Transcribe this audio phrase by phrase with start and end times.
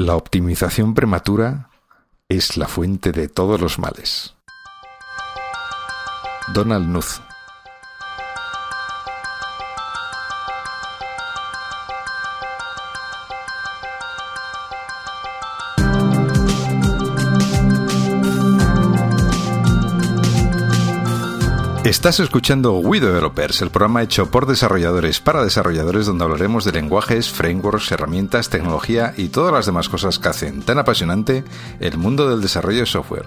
[0.00, 1.70] La optimización prematura
[2.28, 4.36] es la fuente de todos los males.
[6.54, 7.20] Donald Knuth
[21.88, 27.30] Estás escuchando We Developers, el programa hecho por desarrolladores para desarrolladores donde hablaremos de lenguajes,
[27.30, 31.44] frameworks, herramientas, tecnología y todas las demás cosas que hacen tan apasionante
[31.80, 33.24] el mundo del desarrollo de software.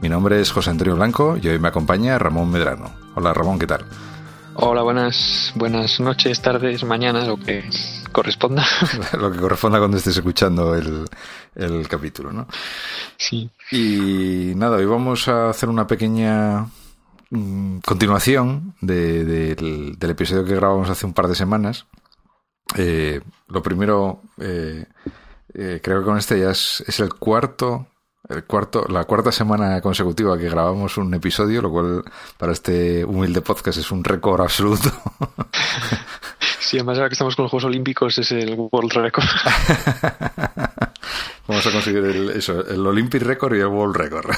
[0.00, 2.94] Mi nombre es José Antonio Blanco y hoy me acompaña Ramón Medrano.
[3.16, 3.84] Hola Ramón, ¿qué tal?
[4.54, 7.68] Hola, buenas, buenas noches, tardes, mañanas, lo que
[8.12, 8.64] corresponda.
[9.18, 11.04] lo que corresponda cuando estés escuchando el,
[11.56, 12.46] el capítulo, ¿no?
[13.16, 13.50] Sí.
[13.72, 16.64] Y nada, hoy vamos a hacer una pequeña
[17.34, 21.86] Mm, continuación del, episodio que grabamos hace un par de semanas.
[22.76, 24.84] Eh, lo primero, eh,
[25.52, 27.88] eh, creo que con este ya es, el cuarto,
[28.28, 32.04] el cuarto, la cuarta semana consecutiva que grabamos un episodio, lo cual
[32.38, 34.90] para este humilde podcast es un récord absoluto.
[36.60, 39.26] Sí, además ahora que estamos con los Juegos Olímpicos es el World Record.
[41.46, 44.30] Vamos a conseguir el, eso, el Olympic Record y el World Record.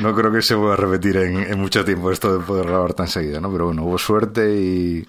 [0.00, 3.08] No, creo que se vuelva a repetir en, mucho tiempo esto de poder grabar tan
[3.08, 3.50] seguido, ¿no?
[3.50, 5.06] Pero bueno, hubo suerte y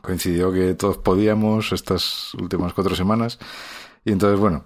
[0.00, 3.38] coincidió que todos podíamos estas últimas cuatro semanas.
[4.04, 4.64] Y entonces, bueno,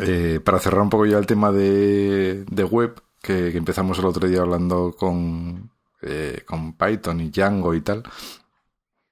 [0.00, 4.40] eh, para cerrar un poco ya el tema de, web, que, empezamos el otro día
[4.40, 5.70] hablando con,
[6.02, 8.02] eh, con Python y Django y tal,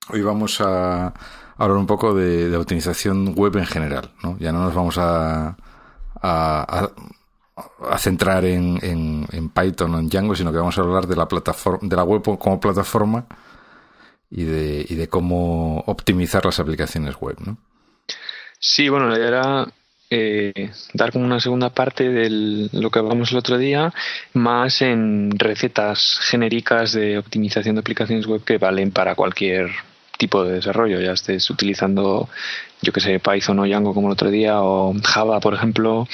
[0.09, 1.13] hoy vamos a
[1.57, 4.37] hablar un poco de, optimización web en general, ¿no?
[4.39, 5.57] Ya no nos vamos a
[7.99, 11.81] centrar en, en, Python o en Django, sino que vamos a hablar de la plataforma,
[11.83, 13.27] de la web como plataforma
[14.31, 17.57] y de, y de cómo optimizar las aplicaciones web, ¿no?
[18.59, 19.67] Sí, bueno, la idea era
[20.11, 23.93] eh, dar como una segunda parte de lo que hablamos el otro día,
[24.35, 29.71] más en recetas genéricas de optimización de aplicaciones web que valen para cualquier
[30.17, 32.29] tipo de desarrollo, ya estés utilizando,
[32.83, 36.09] yo que sé, Python o Django como el otro día, o Java, por ejemplo,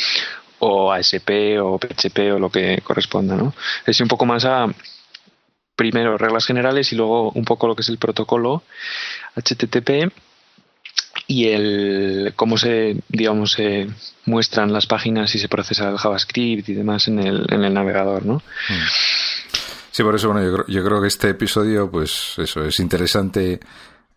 [0.64, 3.52] o ASP o PHP o lo que corresponda, ¿no?
[3.84, 4.66] Es un poco más a
[5.74, 8.62] primero reglas generales y luego un poco lo que es el protocolo
[9.34, 10.12] HTTP
[11.26, 13.56] y el cómo se digamos
[14.26, 18.24] muestran las páginas y se procesa el JavaScript y demás en el, en el navegador,
[18.24, 18.34] ¿no?
[18.36, 18.86] Mm.
[19.90, 23.58] Sí, por eso bueno, yo creo, yo creo que este episodio, pues eso es interesante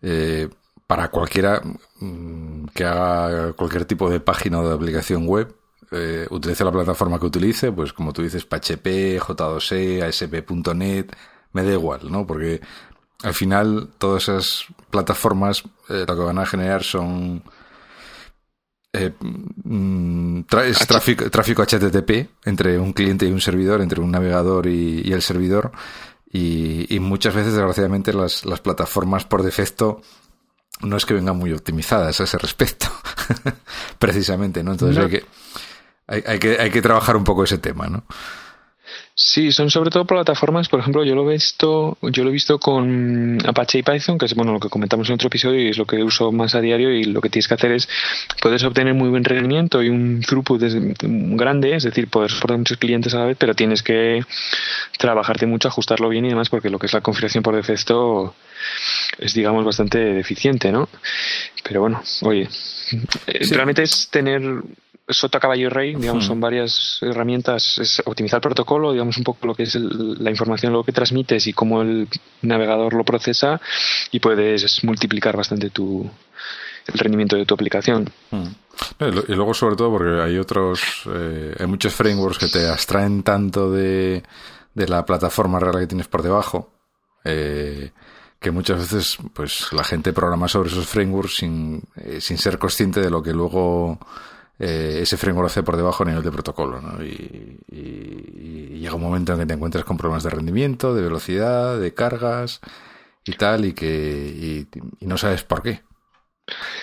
[0.00, 0.48] eh,
[0.86, 1.60] para cualquiera
[1.98, 5.55] mm, que haga cualquier tipo de página o de aplicación web
[5.90, 11.16] eh, utilice la plataforma que utilice, pues como tú dices, PHP, J2E, ASP.NET,
[11.52, 12.26] me da igual, ¿no?
[12.26, 12.60] Porque
[13.22, 17.42] al final todas esas plataformas eh, lo que van a generar son
[18.92, 19.12] eh,
[19.64, 25.12] mm, es tráfico, tráfico, HTTP entre un cliente y un servidor, entre un navegador y,
[25.12, 25.72] el servidor.
[26.32, 30.02] Y, muchas veces, desgraciadamente, las, las plataformas por defecto
[30.82, 32.86] no es que vengan muy optimizadas a ese respecto,
[33.98, 34.72] precisamente, ¿no?
[34.72, 35.24] Entonces hay que
[36.06, 38.04] hay, hay, que, hay que trabajar un poco ese tema, ¿no?
[39.18, 42.58] Sí, son sobre todo plataformas, por ejemplo, yo lo he visto, yo lo he visto
[42.58, 45.78] con Apache y Python, que es bueno lo que comentamos en otro episodio y es
[45.78, 47.88] lo que uso más a diario y lo que tienes que hacer es
[48.42, 50.62] puedes obtener muy buen rendimiento y un throughput
[51.00, 54.22] grande, es decir, poder soportar muchos clientes a la vez, pero tienes que
[54.98, 58.34] trabajarte mucho, ajustarlo bien y demás, porque lo que es la configuración por defecto
[59.18, 60.90] es digamos bastante deficiente, ¿no?
[61.64, 62.48] Pero bueno, oye,
[63.50, 64.42] realmente es tener
[65.08, 69.46] Sota Caballo y Rey, digamos, son varias herramientas, es optimizar el protocolo, digamos, un poco
[69.46, 72.08] lo que es la información, lo que transmites y cómo el
[72.42, 73.60] navegador lo procesa
[74.10, 76.10] y puedes multiplicar bastante tu,
[76.86, 78.10] el rendimiento de tu aplicación.
[78.98, 83.70] Y luego, sobre todo, porque hay otros, eh, hay muchos frameworks que te abstraen tanto
[83.70, 84.24] de,
[84.74, 86.70] de la plataforma real que tienes por debajo,
[87.24, 87.92] eh,
[88.40, 93.00] que muchas veces, pues, la gente programa sobre esos frameworks sin, eh, sin ser consciente
[93.00, 93.98] de lo que luego
[94.58, 96.80] eh, ese framework hace por debajo a nivel de protocolo.
[96.80, 97.04] ¿no?
[97.04, 97.60] Y,
[98.78, 102.60] llega un momento en que te encuentras con problemas de rendimiento, de velocidad, de cargas
[103.24, 104.66] y tal, y que
[105.00, 105.80] y, no sabes por qué.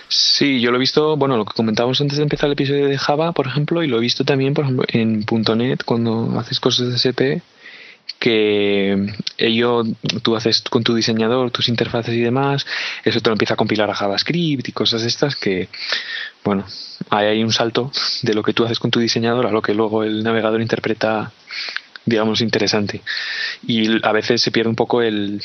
[0.09, 2.97] Sí, yo lo he visto, bueno, lo que comentábamos antes de empezar el episodio de
[2.97, 5.25] Java, por ejemplo, y lo he visto también, por ejemplo, en
[5.57, 7.41] .NET, cuando haces cosas de SP,
[8.19, 9.83] que ello
[10.21, 12.65] tú haces con tu diseñador tus interfaces y demás,
[13.05, 15.69] eso te lo empieza a compilar a JavaScript y cosas estas que,
[16.43, 16.65] bueno,
[17.09, 17.91] hay ahí un salto
[18.21, 21.31] de lo que tú haces con tu diseñador a lo que luego el navegador interpreta,
[22.05, 23.01] digamos, interesante.
[23.65, 25.41] Y a veces se pierde un poco el,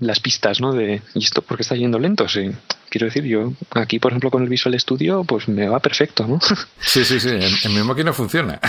[0.00, 0.72] las pistas, ¿no?
[0.72, 2.28] De, ¿y esto por qué está yendo lento?
[2.28, 2.50] Sí.
[2.90, 6.38] quiero decir, yo aquí, por ejemplo, con el Visual Studio, pues me va perfecto, ¿no?
[6.80, 8.60] Sí, sí, sí, en, mi máquina funciona.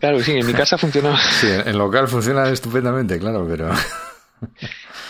[0.00, 1.18] Claro, sí, en mi casa funciona.
[1.18, 3.70] Sí, en local funciona estupendamente, claro, pero...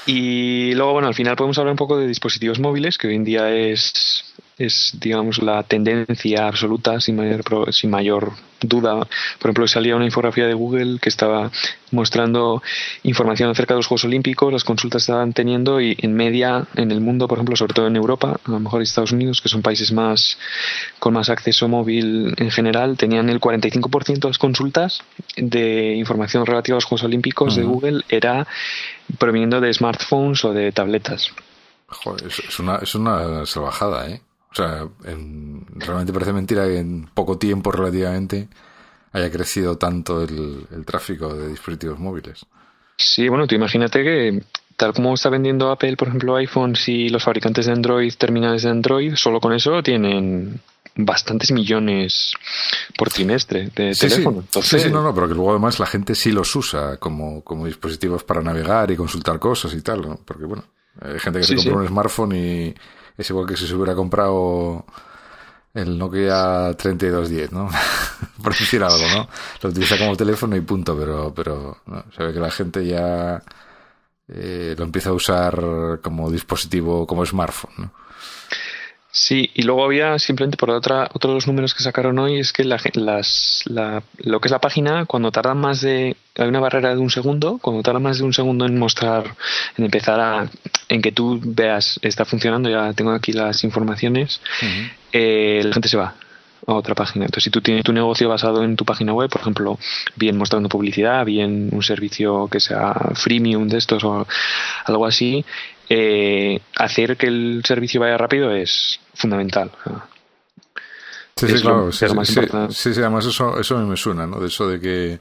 [0.06, 3.24] Y luego, bueno, al final podemos hablar un poco de dispositivos móviles, que hoy en
[3.24, 8.96] día es, es digamos, la tendencia absoluta, sin mayor, sin mayor duda.
[9.38, 11.50] Por ejemplo, salía una infografía de Google que estaba
[11.90, 12.62] mostrando
[13.02, 16.90] información acerca de los Juegos Olímpicos, las consultas que estaban teniendo y en media en
[16.90, 19.62] el mundo, por ejemplo, sobre todo en Europa, a lo mejor Estados Unidos, que son
[19.62, 20.38] países más
[20.98, 25.02] con más acceso móvil en general, tenían el 45% de las consultas
[25.36, 28.46] de información relativa a los Juegos Olímpicos de Google era
[29.18, 31.32] proveniendo de smartphones o de tabletas.
[31.86, 34.20] Joder, es, una, es una salvajada, ¿eh?
[34.50, 38.48] O sea, realmente parece mentira que en poco tiempo relativamente
[39.12, 42.44] haya crecido tanto el, tráfico de dispositivos móviles.
[42.96, 44.42] Sí, bueno, tú imagínate que
[44.76, 48.70] tal como está vendiendo Apple, por ejemplo, iPhones y los fabricantes de Android, terminales de
[48.70, 50.60] Android, solo con eso tienen
[50.94, 52.34] bastantes millones
[52.96, 54.44] por trimestre de teléfono.
[54.62, 54.78] Sí.
[54.78, 58.24] sí, no, no, pero que luego además la gente sí los usa como, como dispositivos
[58.24, 60.20] para navegar y consultar cosas y tal, ¿no?
[60.24, 60.64] Porque bueno,
[61.00, 62.74] hay gente que se compra un smartphone y
[63.16, 64.84] es igual que si se hubiera comprado
[65.74, 67.70] el Nokia 3210, ¿no?
[68.42, 69.28] Por decir algo, ¿no?
[69.62, 72.04] Lo utiliza como teléfono y punto, pero, pero ¿no?
[72.14, 73.42] se ve que la gente ya
[74.28, 77.92] eh, lo empieza a usar como dispositivo, como smartphone, ¿no?
[79.14, 82.50] Sí, y luego había simplemente por otra, otro de los números que sacaron hoy es
[82.50, 86.16] que la, las, la, lo que es la página, cuando tarda más de.
[86.38, 89.36] Hay una barrera de un segundo, cuando tarda más de un segundo en mostrar,
[89.76, 90.50] en empezar a.
[90.88, 94.40] en que tú veas, está funcionando, ya tengo aquí las informaciones,
[95.12, 96.14] eh, la gente se va
[96.66, 97.26] a otra página.
[97.26, 99.78] Entonces, si tú tienes tu negocio basado en tu página web, por ejemplo,
[100.16, 104.26] bien mostrando publicidad, bien un servicio que sea freemium de estos o
[104.86, 105.44] algo así,
[105.94, 109.70] eh, hacer que el servicio vaya rápido es fundamental.
[111.36, 111.92] Sí, sí, claro.
[111.92, 114.40] Sí, sí, además eso, eso me suena, ¿no?
[114.40, 115.18] De eso de que,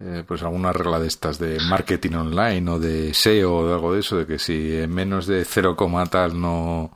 [0.00, 3.92] eh, pues alguna regla de estas de marketing online o de SEO o de algo
[3.92, 5.76] de eso, de que si en menos de 0,
[6.10, 6.90] tal no,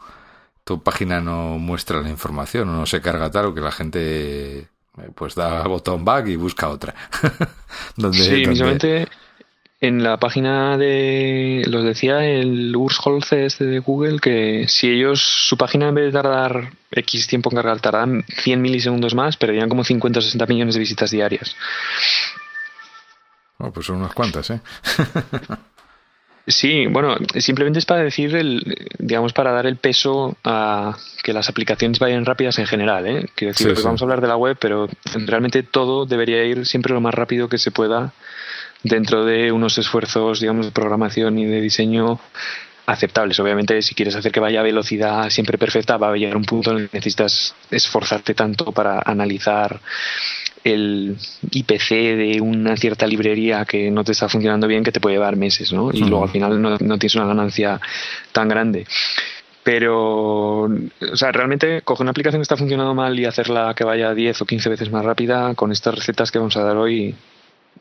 [0.64, 4.58] tu página no muestra la información o no se carga tal o que la gente
[4.58, 4.66] eh,
[5.14, 6.94] pues da botón back y busca otra.
[7.96, 8.42] donde, sí,
[9.80, 15.20] en la página de, los decía el Urs Holze este de Google, que si ellos,
[15.20, 19.70] su página en vez de tardar X tiempo en cargar, tardan 100 milisegundos más, perderían
[19.70, 21.56] como 50 o 60 millones de visitas diarias.
[23.58, 24.60] Oh, pues son unas cuantas, ¿eh?
[26.46, 31.48] Sí, bueno, simplemente es para decir, el, digamos, para dar el peso a que las
[31.48, 33.06] aplicaciones vayan rápidas en general.
[33.06, 33.28] ¿eh?
[33.34, 34.88] Quiero decir, que vamos a hablar de la web, pero
[35.26, 38.14] realmente todo debería ir siempre lo más rápido que se pueda
[38.82, 42.20] dentro de unos esfuerzos, digamos, de programación y de diseño
[42.86, 43.38] aceptables.
[43.40, 46.72] Obviamente, si quieres hacer que vaya a velocidad siempre perfecta, va a llegar un punto
[46.72, 49.80] en el que necesitas esforzarte tanto para analizar
[50.64, 51.16] el
[51.50, 55.36] IPC de una cierta librería que no te está funcionando bien que te puede llevar
[55.36, 55.90] meses, ¿no?
[55.92, 57.80] Y luego al final no, no, tienes una ganancia
[58.32, 58.86] tan grande.
[59.62, 64.14] Pero, o sea, realmente coger una aplicación que está funcionando mal y hacerla que vaya
[64.14, 67.14] 10 o 15 veces más rápida con estas recetas que vamos a dar hoy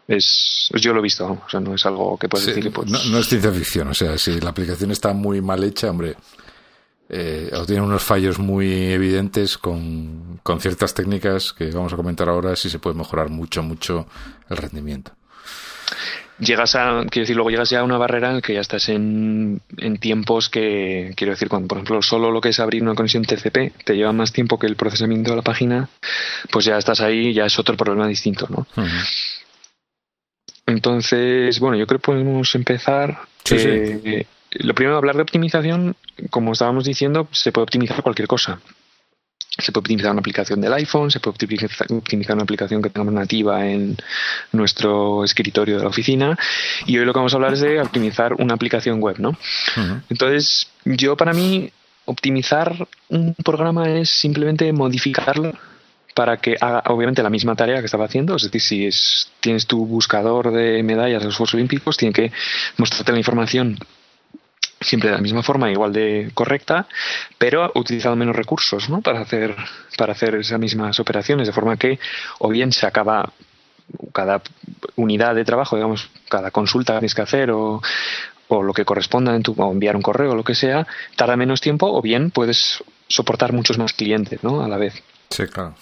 [0.10, 2.90] es yo lo he visto, o sea, no es algo que puedes decir que pues...
[2.90, 6.16] no, es ciencia ficción, o sea, si la aplicación está muy mal hecha, hombre,
[7.10, 12.28] eh, o tiene unos fallos muy evidentes con, con ciertas técnicas que vamos a comentar
[12.28, 14.08] ahora, sí se puede mejorar mucho, mucho
[14.50, 15.12] el rendimiento
[16.40, 19.62] llegas a, quiero decir, luego llegas ya a una barrera en que ya estás en,
[19.78, 23.24] en, tiempos que, quiero decir, cuando por ejemplo solo lo que es abrir una conexión
[23.24, 25.90] TCP te lleva más tiempo que el procesamiento de la página,
[26.52, 28.66] pues ya estás ahí, ya es otro problema distinto, ¿no?
[30.70, 33.18] Entonces, bueno, yo creo que podemos empezar.
[33.52, 35.96] Eh, lo primero, hablar de optimización,
[36.30, 38.60] como estábamos diciendo, se puede optimizar cualquier cosa.
[39.58, 41.36] Se puede optimizar una aplicación del iPhone, se puede
[42.00, 43.98] optimizar una aplicación que tengamos nativa en
[44.52, 46.38] nuestro escritorio de la oficina.
[46.86, 49.36] Y hoy lo que vamos a hablar es de optimizar una aplicación web, ¿no?
[50.10, 51.72] Entonces, yo para mí,
[52.06, 55.54] optimizar un programa es simplemente modificarlo
[56.14, 58.36] para que haga obviamente la misma tarea que estaba haciendo.
[58.36, 62.32] Es decir, si es, tienes tu buscador de medallas de los Juegos Olímpicos, tiene que
[62.78, 63.78] mostrarte la información
[64.82, 66.88] siempre de la misma forma, igual de correcta,
[67.38, 69.02] pero utilizando menos recursos ¿no?
[69.02, 69.56] para, hacer,
[69.98, 72.00] para hacer esas mismas operaciones, de forma que
[72.40, 73.32] o bien se acaba
[74.14, 74.42] cada
[74.96, 77.82] unidad de trabajo, digamos, cada consulta que tienes que hacer o,
[78.48, 81.36] o lo que corresponda en tu, o enviar un correo o lo que sea, tarda
[81.36, 84.64] menos tiempo o bien puedes soportar muchos más clientes ¿no?
[84.64, 85.02] a la vez.
[85.30, 85.76] Sí, claro.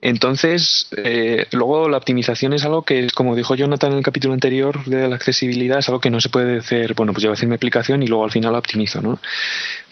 [0.00, 4.84] Entonces, eh, luego la optimización es algo que, como dijo Jonathan en el capítulo anterior
[4.84, 7.38] de la accesibilidad, es algo que no se puede hacer, bueno, pues yo voy a
[7.38, 9.18] hacer mi aplicación y luego al final la optimizo, ¿no?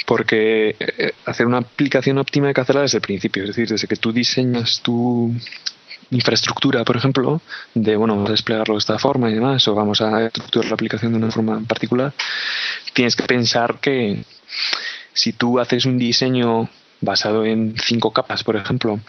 [0.06, 3.88] Porque eh, hacer una aplicación óptima hay que hacerla desde el principio, es decir, desde
[3.88, 5.34] que tú diseñas tu
[6.10, 7.42] infraestructura, por ejemplo,
[7.75, 10.75] de, bueno, vamos a desplegarlo de esta forma y demás, o vamos a estructurar la
[10.75, 12.12] aplicación de una forma particular,
[12.92, 14.22] tienes que pensar que
[15.12, 16.68] si tú haces un diseño
[17.00, 19.00] basado en cinco capas, por ejemplo,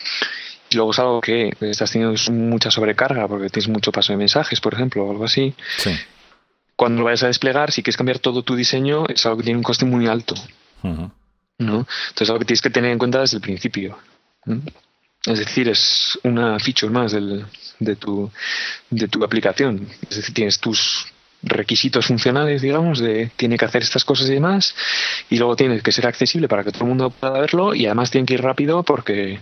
[0.70, 4.60] y luego es algo que estás teniendo mucha sobrecarga porque tienes mucho paso de mensajes,
[4.60, 5.54] por ejemplo, o algo así.
[6.76, 9.58] Cuando lo vayas a desplegar, si quieres cambiar todo tu diseño, es algo que tiene
[9.58, 10.36] un coste muy alto.
[10.84, 11.14] ¿no?
[11.58, 13.98] Entonces, es algo que tienes que tener en cuenta desde el principio.
[15.26, 17.46] Es decir, es una feature más del,
[17.80, 18.32] de, tu,
[18.90, 19.88] de tu aplicación.
[20.10, 21.08] Es decir, tienes tus
[21.44, 24.76] requisitos funcionales, digamos, de tiene que hacer estas cosas y demás,
[25.30, 28.12] y luego tiene que ser accesible para que todo el mundo pueda verlo, y además
[28.12, 29.40] tiene que ir rápido porque,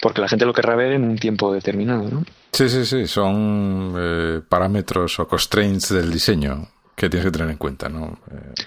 [0.00, 2.24] porque la gente lo querrá ver en un tiempo determinado, ¿no?
[2.52, 7.56] Sí, sí, sí, son eh, parámetros o constraints del diseño que tienes que tener en
[7.56, 8.18] cuenta, ¿no?
[8.30, 8.64] Eh...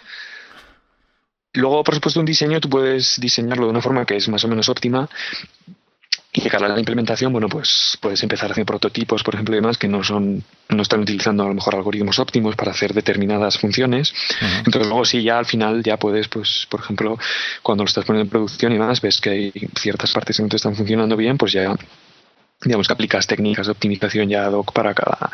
[1.54, 4.48] Luego, por supuesto, un diseño tú puedes diseñarlo de una forma que es más o
[4.48, 5.08] menos óptima,
[6.36, 9.60] y de cara a la implementación, bueno, pues puedes empezar haciendo prototipos, por ejemplo, y
[9.60, 13.58] demás, que no son, no están utilizando a lo mejor algoritmos óptimos para hacer determinadas
[13.58, 14.14] funciones.
[14.58, 17.18] Entonces luego sí, ya al final ya puedes, pues, por ejemplo,
[17.64, 20.50] cuando lo estás poniendo en producción y demás, ves que hay ciertas partes que no
[20.50, 21.74] te están funcionando bien, pues ya
[22.62, 25.32] digamos que aplicas técnicas de optimización ya ad hoc para cada,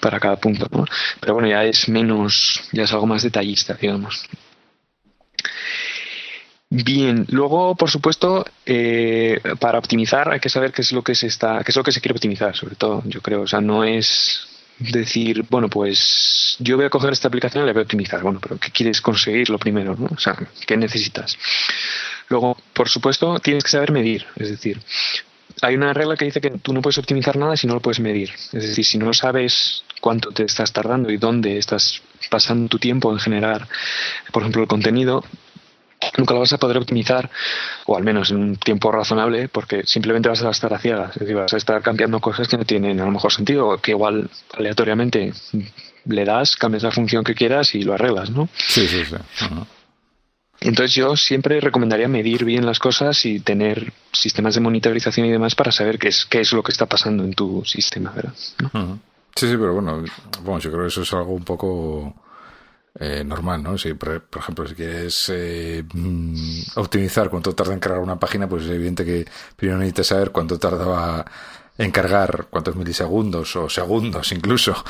[0.00, 0.84] para cada punto, ¿no?
[1.20, 4.24] Pero bueno, ya es menos, ya es algo más detallista, digamos.
[6.76, 11.28] Bien, luego, por supuesto, eh, para optimizar hay que saber qué es lo que se
[11.28, 13.42] está, qué es lo que se quiere optimizar, sobre todo, yo creo.
[13.42, 14.48] O sea, no es
[14.80, 18.20] decir, bueno, pues yo voy a coger esta aplicación y la voy a optimizar.
[18.22, 19.94] Bueno, pero ¿qué quieres conseguir lo primero?
[19.94, 20.08] ¿no?
[20.16, 21.38] O sea, ¿qué necesitas?
[22.28, 24.26] Luego, por supuesto, tienes que saber medir.
[24.34, 24.80] Es decir,
[25.62, 28.00] hay una regla que dice que tú no puedes optimizar nada si no lo puedes
[28.00, 28.32] medir.
[28.52, 33.12] Es decir, si no sabes cuánto te estás tardando y dónde estás pasando tu tiempo
[33.12, 33.68] en generar,
[34.32, 35.22] por ejemplo, el contenido,
[36.18, 37.30] nunca lo vas a poder optimizar,
[37.86, 41.10] o al menos en un tiempo razonable, porque simplemente vas a estar a ciegas.
[41.10, 43.78] Es decir, vas a estar cambiando cosas que no tienen a lo mejor sentido, o
[43.78, 45.32] que igual aleatoriamente
[46.06, 48.48] le das, cambias la función que quieras y lo arreglas, ¿no?
[48.56, 49.16] Sí, sí, sí.
[50.60, 55.54] Entonces yo siempre recomendaría medir bien las cosas y tener sistemas de monitorización y demás
[55.54, 58.32] para saber qué es, qué es lo que está pasando en tu sistema, ¿verdad?
[58.34, 60.04] Sí, sí, pero bueno,
[60.42, 62.14] bueno, yo creo que eso es algo un poco
[62.98, 63.76] eh, normal, ¿no?
[63.76, 68.64] Si, por, ejemplo, si quieres eh, mm, optimizar cuánto tarda en cargar una página, pues
[68.64, 71.24] es evidente que primero necesitas saber cuánto tardaba
[71.76, 74.74] en cargar, cuántos milisegundos o segundos incluso.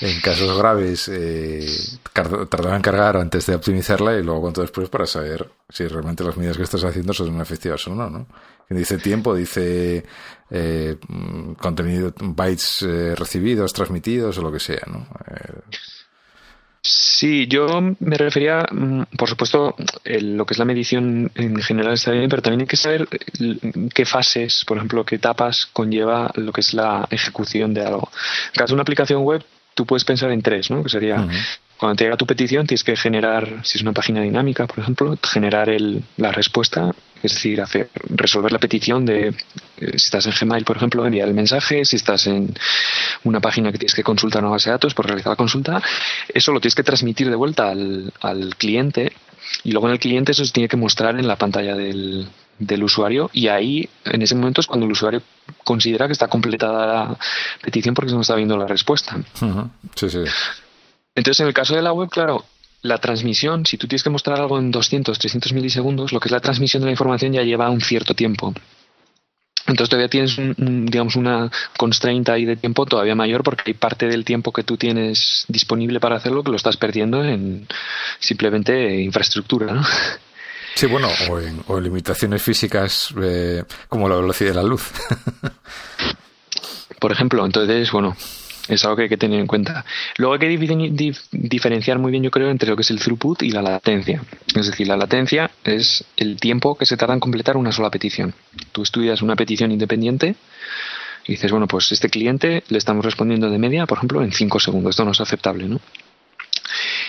[0.00, 1.66] en casos graves eh,
[2.14, 6.56] en cargar antes de optimizarla y luego cuánto después para saber si realmente las medidas
[6.56, 8.26] que estás haciendo son efectivas o no, ¿no?
[8.68, 10.04] Dice tiempo, dice
[10.50, 15.06] eh, mm, contenido, bytes eh, recibidos, transmitidos o lo que sea, ¿no?
[16.84, 22.10] Sí, yo me refería, mm, por supuesto, lo que es la medición en general está
[22.10, 23.06] bien, pero también hay que saber
[23.94, 28.10] qué fases, por ejemplo, qué etapas conlleva lo que es la ejecución de algo.
[28.48, 30.82] En caso de una aplicación web, tú puedes pensar en tres, ¿no?
[30.82, 31.24] Que sería
[31.82, 35.18] cuando te llega tu petición, tienes que generar, si es una página dinámica, por ejemplo,
[35.20, 39.34] generar el, la respuesta, es decir, hacer, resolver la petición de, eh,
[39.78, 42.54] si estás en Gmail, por ejemplo, enviar el mensaje, si estás en
[43.24, 45.82] una página que tienes que consultar una base de datos, por realizar la consulta,
[46.32, 49.12] eso lo tienes que transmitir de vuelta al, al cliente
[49.64, 52.28] y luego en el cliente eso se tiene que mostrar en la pantalla del,
[52.84, 55.20] usuario y ahí en ese momento es cuando el usuario
[55.64, 57.18] considera que está completada la
[57.60, 59.16] petición porque se no está viendo la respuesta.
[59.96, 60.18] Sí, sí.
[61.14, 62.44] Entonces, en el caso de la web, claro,
[62.82, 66.32] la transmisión, si tú tienes que mostrar algo en 200, 300 milisegundos, lo que es
[66.32, 68.52] la transmisión de la información ya lleva un cierto tiempo.
[69.66, 74.24] Entonces todavía tienes, digamos, una constraint ahí de tiempo todavía mayor porque hay parte del
[74.24, 77.68] tiempo que tú tienes disponible para hacerlo que lo estás perdiendo en
[78.18, 79.84] simplemente infraestructura, ¿no?
[80.74, 81.38] Sí, bueno, o
[81.78, 84.90] en, limitaciones físicas eh, como la velocidad de la luz.
[86.98, 88.16] Por ejemplo, entonces, bueno,
[88.68, 89.84] es algo que hay que tener en cuenta.
[90.16, 90.48] Luego hay que
[91.30, 94.22] diferenciar muy bien, yo creo, entre lo que es el throughput y la latencia.
[94.54, 98.34] Es decir, la latencia es el tiempo que se tarda en completar una sola petición.
[98.72, 100.36] Tú estudias una petición independiente
[101.26, 104.60] y dices, bueno, pues este cliente le estamos respondiendo de media, por ejemplo, en 5
[104.60, 104.90] segundos.
[104.90, 105.80] Esto no es aceptable, ¿no?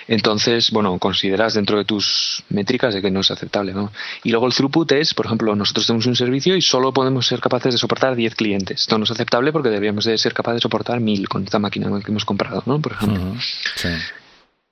[0.08, 3.92] Entonces, bueno, consideras dentro de tus métricas de que no es aceptable, ¿no?
[4.24, 7.40] Y luego el throughput es, por ejemplo, nosotros tenemos un servicio y solo podemos ser
[7.40, 8.82] capaces de soportar 10 clientes.
[8.82, 11.90] Esto no es aceptable porque deberíamos de ser capaces de soportar 1000 con esta máquina
[12.04, 12.80] que hemos comprado, ¿no?
[12.80, 13.36] Por ejemplo.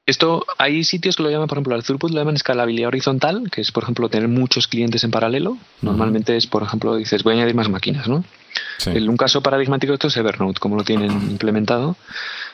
[0.06, 3.62] Esto, hay sitios que lo llaman, por ejemplo, el throughput lo llaman escalabilidad horizontal, que
[3.62, 5.58] es, por ejemplo, tener muchos clientes en paralelo.
[5.82, 8.24] Normalmente es, por ejemplo, dices, voy a añadir más máquinas, ¿no?
[9.10, 11.96] un caso paradigmático de esto es Evernote, como lo tienen implementado.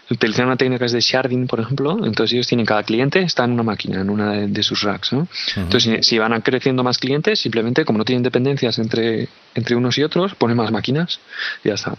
[0.10, 1.98] Utilizan una técnica de sharding, por ejemplo.
[2.06, 5.14] Entonces ellos tienen cada cliente, está en una máquina, en una de, sus racks.
[5.14, 5.28] ¿no?
[5.56, 10.04] Entonces si, van creciendo más clientes, simplemente como no tienen dependencias entre, entre unos y
[10.04, 11.20] otros, ponen más máquinas
[11.64, 11.96] y ya está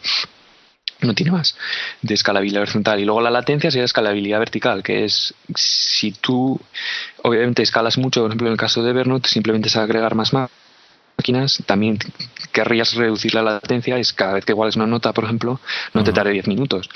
[1.00, 1.56] no tiene más
[2.02, 3.00] de escalabilidad horizontal.
[3.00, 6.60] Y luego la latencia sería escalabilidad vertical, que es si tú
[7.22, 11.62] obviamente escalas mucho, por ejemplo en el caso de Evernote, simplemente es agregar más máquinas,
[11.66, 11.98] también
[12.52, 15.60] querrías reducir la latencia, es cada vez que iguales una nota, por ejemplo,
[15.94, 16.88] no te tarde 10 minutos.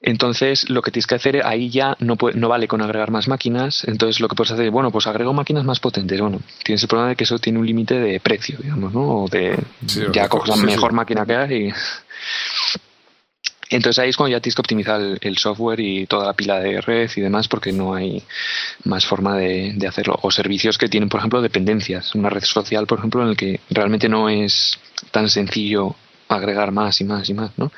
[0.00, 3.84] Entonces, lo que tienes que hacer ahí ya no, no vale con agregar más máquinas.
[3.84, 6.20] Entonces, lo que puedes hacer, bueno, pues agrego máquinas más potentes.
[6.20, 9.24] Bueno, tienes el problema de que eso tiene un límite de precio, digamos, ¿no?
[9.24, 9.58] O de
[10.12, 11.72] ya coges la mejor máquina que hay y
[13.76, 16.80] entonces ahí es cuando ya tienes que optimizar el, software y toda la pila de
[16.80, 18.22] red y demás porque no hay
[18.84, 20.18] más forma de, hacerlo.
[20.22, 22.14] O servicios que tienen, por ejemplo, dependencias.
[22.14, 24.78] Una red social, por ejemplo, en el que realmente no es
[25.10, 25.96] tan sencillo
[26.28, 27.72] agregar más y más y más, ¿no?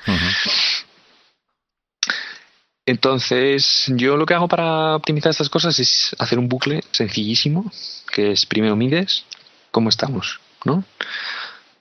[2.90, 7.70] Entonces, yo lo que hago para optimizar estas cosas es hacer un bucle sencillísimo,
[8.12, 9.24] que es primero mides
[9.70, 10.82] cómo estamos, ¿no?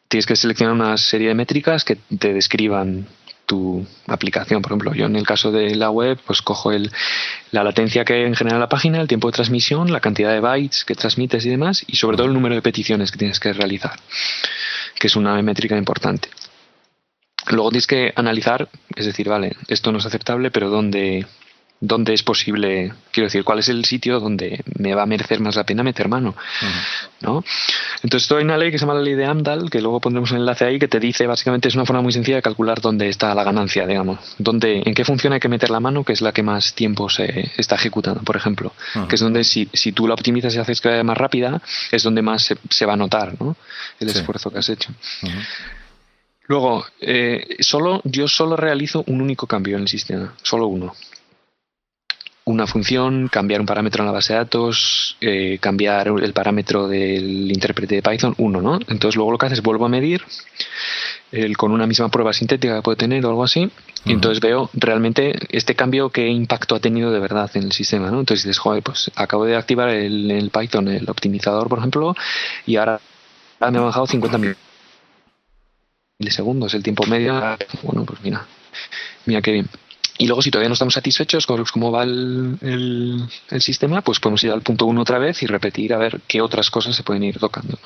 [0.08, 3.08] Tienes que seleccionar una serie de métricas que te describan
[3.48, 4.62] tu aplicación.
[4.62, 6.92] Por ejemplo, yo en el caso de la web, pues cojo el,
[7.50, 10.86] la latencia que en general la página, el tiempo de transmisión, la cantidad de bytes
[10.86, 14.00] que transmites y demás, y sobre todo el número de peticiones que tienes que realizar,
[15.00, 16.30] que es una métrica importante.
[17.48, 21.26] Luego tienes que analizar, es decir, vale, esto no es aceptable, pero ¿dónde,
[21.82, 25.56] dónde es posible, quiero decir, cuál es el sitio donde me va a merecer más
[25.56, 26.36] la pena meter mano,
[27.22, 27.44] ¿no?
[28.04, 30.38] Entonces, hay una ley que se llama la ley de Amdahl, que luego pondremos un
[30.38, 33.34] enlace ahí, que te dice, básicamente, es una forma muy sencilla de calcular dónde está
[33.34, 36.34] la ganancia, digamos, dónde, en qué función hay que meter la mano, que es la
[36.34, 38.74] que más tiempo se está ejecutando, por ejemplo,
[39.08, 42.04] que es donde si, si tú la optimizas y haces que vaya más rápida, es
[42.04, 43.56] donde más se, va a notar, ¿no?
[44.00, 44.92] El esfuerzo que has hecho.
[46.50, 50.94] Luego, eh, solo, yo solo realizo un único cambio en el sistema, solo uno
[52.50, 57.52] una función, cambiar un parámetro en la base de datos, eh, cambiar el parámetro del
[57.52, 58.80] intérprete de Python, uno, ¿no?
[58.88, 60.24] Entonces luego lo que haces es vuelvo a medir
[61.32, 63.70] el, con una misma prueba sintética que puede tener o algo así,
[64.04, 68.10] y entonces veo realmente este cambio qué impacto ha tenido de verdad en el sistema,
[68.10, 68.20] ¿no?
[68.20, 72.16] Entonces dices, joder, pues acabo de activar el, el Python, el optimizador, por ejemplo,
[72.66, 73.00] y ahora
[73.60, 74.40] me ha bajado 50
[76.20, 77.34] milisegundos el tiempo medio.
[77.82, 78.46] Bueno, pues mira,
[79.26, 79.70] mira qué bien.
[80.18, 83.30] Y luego, si todavía no estamos satisfechos con cómo va el,
[83.60, 86.70] sistema, pues podemos ir al punto uno otra vez y repetir a ver qué otras
[86.70, 87.80] cosas se pueden ir tocando.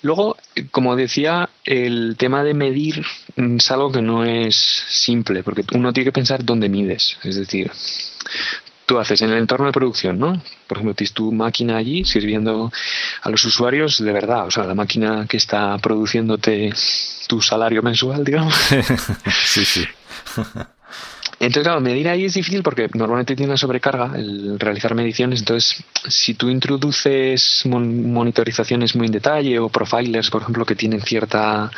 [0.00, 0.38] Luego,
[0.70, 3.04] como decía, el tema de medir
[3.36, 7.18] es algo que no es simple, porque uno tiene que pensar dónde mides.
[7.22, 7.70] Es decir,
[8.86, 10.42] tú haces en el entorno de producción, ¿no?
[10.70, 12.70] Por ejemplo, tienes tu máquina allí sirviendo
[13.22, 16.72] a los usuarios de verdad, o sea, la máquina que está produciéndote
[17.26, 18.54] tu salario mensual, digamos.
[19.44, 19.84] sí, sí.
[21.40, 25.40] Entonces, claro, medir ahí es difícil porque normalmente tiene una sobrecarga el realizar mediciones.
[25.40, 31.68] Entonces, si tú introduces monitorizaciones muy en detalle o profilers, por ejemplo, que tienen cierta.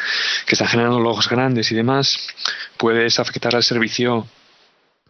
[0.44, 2.18] que están generando logos grandes y demás,
[2.76, 4.26] puedes afectar al servicio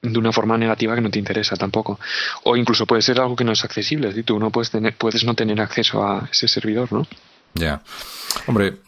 [0.03, 1.99] de una forma negativa que no te interesa tampoco.
[2.45, 5.35] O incluso puede ser algo que no es accesible, tú no puedes, tener, puedes no
[5.35, 7.07] tener acceso a ese servidor, ¿no?
[7.55, 7.83] Ya.
[8.47, 8.79] Hombre,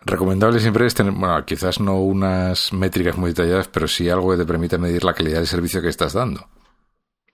[0.00, 4.38] recomendable siempre es tener, bueno, quizás no unas métricas muy detalladas, pero sí algo que
[4.38, 6.48] te permite medir la calidad del servicio que estás dando.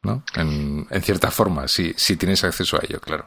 [0.03, 0.23] ¿No?
[0.35, 3.27] En, en cierta forma, si, si tienes acceso a ello, claro.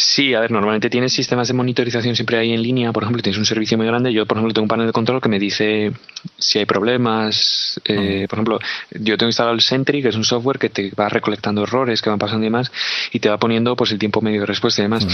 [0.00, 2.90] Sí, a ver, normalmente tienes sistemas de monitorización siempre ahí en línea.
[2.90, 4.10] Por ejemplo, tienes un servicio muy grande.
[4.14, 5.92] Yo, por ejemplo, tengo un panel de control que me dice
[6.38, 7.78] si hay problemas.
[7.84, 8.58] Eh, por ejemplo,
[8.92, 12.08] yo tengo instalado el Sentry, que es un software que te va recolectando errores que
[12.08, 12.72] van pasando y demás,
[13.12, 15.06] y te va poniendo pues el tiempo medio de respuesta y demás.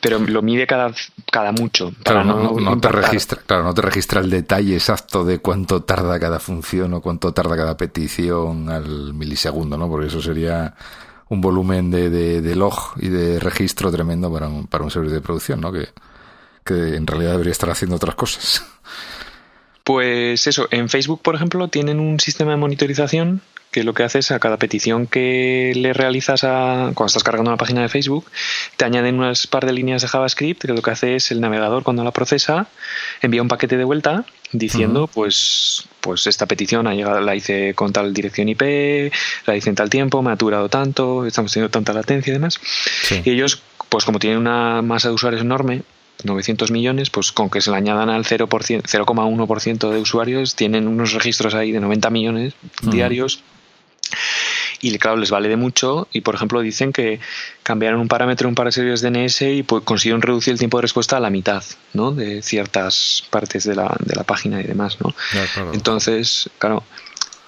[0.00, 0.92] Pero lo mide cada,
[1.30, 1.92] cada mucho.
[2.02, 6.40] Claro, no, te registra, claro, no te registra el detalle exacto de cuánto tarda cada
[6.40, 9.88] función o cuánto tarda cada petición al milisegundo, ¿no?
[9.88, 10.74] Porque eso sería
[11.28, 15.20] un volumen de, de, log y de registro tremendo para un, para un servidor de
[15.20, 15.72] producción, ¿no?
[15.72, 15.88] Que,
[16.64, 18.64] que en realidad debería estar haciendo otras cosas.
[19.84, 23.40] Pues eso, en Facebook, por ejemplo, tienen un sistema de monitorización
[23.78, 27.48] que lo que hace es a cada petición que le realizas a, cuando estás cargando
[27.48, 28.26] una página de Facebook,
[28.76, 31.84] te añaden unas par de líneas de JavaScript que lo que hace es el navegador
[31.84, 32.66] cuando la procesa
[33.22, 37.92] envía un paquete de vuelta diciendo pues pues esta petición ha llegado, la hice con
[37.92, 39.12] tal dirección IP,
[39.46, 42.58] la hice en tal tiempo, me ha durado tanto, estamos teniendo tanta latencia y demás.
[43.24, 45.82] Y ellos, pues como tienen una masa de usuarios enorme,
[46.24, 51.54] 900 millones, pues con que se le añadan al 0,1% de usuarios, tienen unos registros
[51.54, 53.42] ahí de 90 millones diarios
[54.80, 57.20] y claro, les vale de mucho y por ejemplo dicen que
[57.62, 60.78] cambiaron un parámetro en un par de servidores DNS y pues, consiguieron reducir el tiempo
[60.78, 61.62] de respuesta a la mitad,
[61.94, 62.12] ¿no?
[62.12, 65.14] De ciertas partes de la, de la página y demás, ¿no?
[65.72, 66.84] Entonces, claro,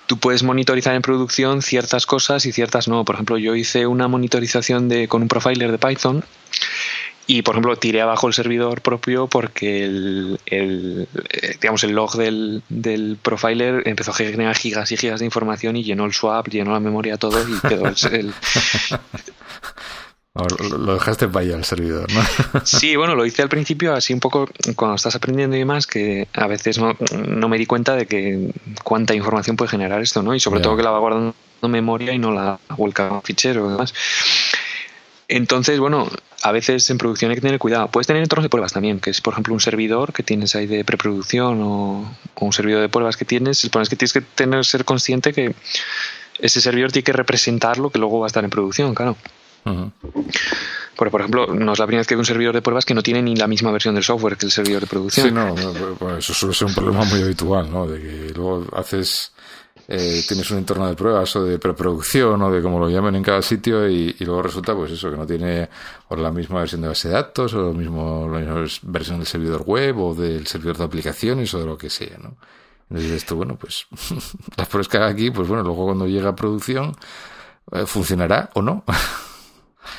[0.06, 3.04] tú puedes monitorizar en producción ciertas cosas y ciertas no.
[3.04, 6.24] Por ejemplo, yo hice una monitorización de, con un profiler de Python
[7.32, 12.16] y por ejemplo tiré abajo el servidor propio porque el, el eh, digamos el log
[12.16, 16.48] del, del, profiler empezó a generar gigas y gigas de información y llenó el swap,
[16.48, 18.34] llenó la memoria todo y quedó el,
[20.34, 22.20] Lo dejaste para allá el servidor, ¿no?
[22.64, 26.26] Sí, bueno, lo hice al principio así un poco cuando estás aprendiendo y demás, que
[26.32, 26.96] a veces no,
[27.28, 28.50] no me di cuenta de que
[28.82, 30.34] cuánta información puede generar esto, ¿no?
[30.34, 33.72] Y sobre todo que la va guardando memoria y no la vuelca a fichero y
[33.72, 33.94] demás.
[35.28, 36.08] Entonces, bueno,
[36.42, 37.88] a veces en producción hay que tener cuidado.
[37.88, 40.66] Puedes tener entornos de pruebas también, que es por ejemplo un servidor que tienes ahí
[40.66, 43.62] de preproducción o, un servidor de pruebas que tienes.
[43.64, 45.54] El problema es que tienes que tener ser consciente que
[46.38, 49.16] ese servidor tiene que representar lo que luego va a estar en producción, claro.
[50.96, 52.94] Porque, por ejemplo, no es la primera vez que hay un servidor de pruebas que
[52.94, 55.28] no tiene ni la misma versión del software que el servidor de producción.
[55.28, 57.86] Sí, no, eso suele ser un problema muy habitual, ¿no?
[57.86, 59.32] De que luego haces,
[59.92, 63.24] eh, tienes un entorno de pruebas o de preproducción o de como lo llamen en
[63.24, 65.68] cada sitio y, luego resulta, pues eso, que no tiene
[66.06, 69.26] o la misma versión de base de datos o lo mismo, la misma versión del
[69.26, 72.36] servidor web o del servidor de aplicaciones o de lo que sea, ¿no?
[72.88, 73.88] Entonces esto, bueno, pues
[74.56, 76.94] las pruebas que haga aquí, pues bueno, luego cuando llega a producción,
[77.72, 78.84] eh, funcionará o no.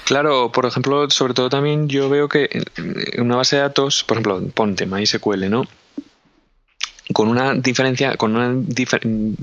[0.06, 2.64] Claro, por ejemplo, sobre todo también yo veo que
[3.18, 5.66] una base de datos, por ejemplo, ponte MySQL, ¿no?
[7.14, 8.64] Con una diferencia, con una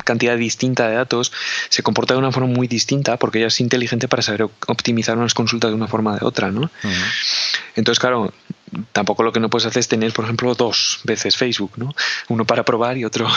[0.05, 1.33] cantidad distinta de datos,
[1.69, 5.35] se comporta de una forma muy distinta porque ella es inteligente para saber optimizar unas
[5.35, 6.71] consultas de una forma de otra, ¿no?
[7.77, 8.33] Entonces, claro,
[8.93, 11.95] tampoco lo que no puedes hacer es tener, por ejemplo, dos veces Facebook, ¿no?
[12.29, 13.29] Uno para probar y otro.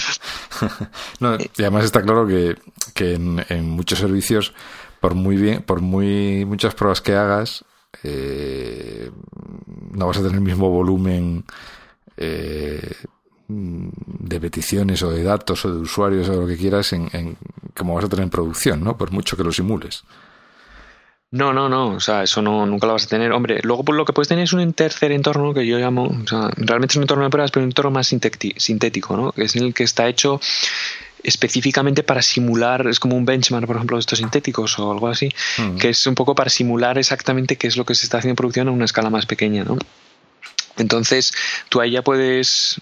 [1.20, 2.56] no, y además está claro que,
[3.14, 4.52] en muchos servicios
[5.00, 7.64] por muy bien, por muy muchas pruebas que hagas,
[8.02, 9.10] eh,
[9.92, 11.44] no vas a tener el mismo volumen
[12.20, 12.92] eh,
[13.48, 17.36] de peticiones o de datos o de usuarios o lo que quieras en,
[17.76, 18.96] como vas a tener en producción, ¿no?
[18.96, 20.04] Por mucho que lo simules.
[21.32, 23.32] No, no, no, o sea, eso no, nunca lo vas a tener.
[23.32, 26.26] Hombre, luego por lo que puedes tener es un tercer entorno que yo llamo, o
[26.26, 29.32] sea, realmente es un entorno de pruebas, pero un entorno más sintético, ¿no?
[29.36, 30.40] Es en el que está hecho
[31.22, 35.28] específicamente para simular, es como un benchmark, por ejemplo, de estos sintéticos o algo así,
[35.58, 35.76] mm.
[35.76, 38.36] que es un poco para simular exactamente qué es lo que se está haciendo en
[38.36, 39.78] producción a una escala más pequeña, ¿no?
[40.80, 41.32] Entonces,
[41.68, 42.80] tú ahí ya puedes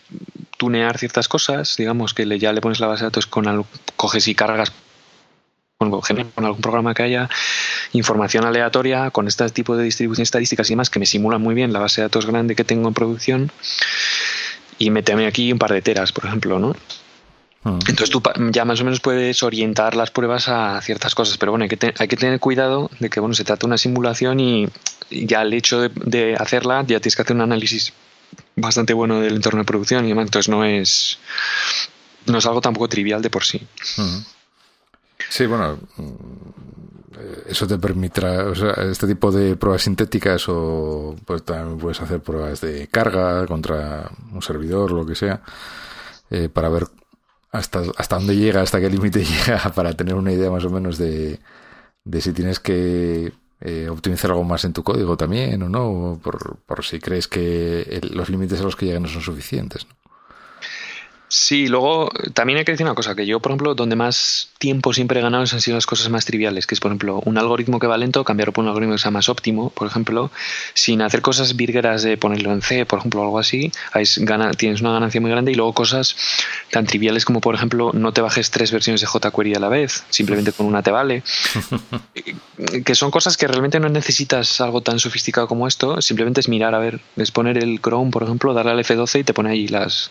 [0.56, 4.26] tunear ciertas cosas, digamos que ya le pones la base de datos con algo, coges
[4.28, 4.72] y cargas
[5.78, 5.92] con,
[6.44, 7.28] algún programa que haya
[7.92, 11.72] información aleatoria con este tipo de distribución estadísticas y demás que me simulan muy bien
[11.72, 13.52] la base de datos grande que tengo en producción
[14.78, 16.74] y méteme aquí un par de teras, por ejemplo, ¿no?
[17.64, 17.78] Mm.
[17.88, 21.64] Entonces tú ya más o menos puedes orientar las pruebas a ciertas cosas, pero bueno,
[21.64, 24.68] hay que, hay que tener cuidado de que bueno, se trata de una simulación y
[25.10, 27.92] ya el hecho de, hacerla ya tienes que hacer un análisis
[28.56, 31.18] bastante bueno del entorno de producción y demás, entonces no es
[32.26, 33.66] no es algo tampoco trivial de por sí.
[33.96, 34.18] Mm.
[35.30, 36.14] Sí, bueno, mm,
[37.48, 42.20] eso te permitirá, o sea, este tipo de pruebas sintéticas o pues también puedes hacer
[42.20, 45.40] pruebas de carga contra un servidor o lo que sea,
[46.30, 46.86] eh, para ver
[47.50, 50.98] hasta, hasta dónde llega, hasta qué límite llega, para tener una idea más o menos
[50.98, 51.40] de,
[52.04, 56.58] de si tienes que eh, optimizar algo más en tu código también o no, por,
[56.58, 59.86] por si crees que los límites a los que llegan no son suficientes.
[59.86, 60.07] ¿no?
[61.28, 64.94] Sí, luego también hay que decir una cosa, que yo, por ejemplo, donde más tiempo
[64.94, 67.78] siempre he ganado han sido las cosas más triviales, que es, por ejemplo, un algoritmo
[67.78, 70.30] que va lento, cambiarlo por un algoritmo que sea más óptimo, por ejemplo,
[70.72, 73.70] sin hacer cosas virgueras de ponerlo en C, por ejemplo, algo así,
[74.56, 76.16] tienes una ganancia muy grande y luego cosas
[76.70, 80.04] tan triviales como, por ejemplo, no te bajes tres versiones de jQuery a la vez,
[80.08, 81.22] simplemente con una te vale,
[82.84, 86.74] que son cosas que realmente no necesitas algo tan sofisticado como esto, simplemente es mirar,
[86.74, 89.68] a ver, es poner el Chrome, por ejemplo, darle al F12 y te pone ahí
[89.68, 90.10] las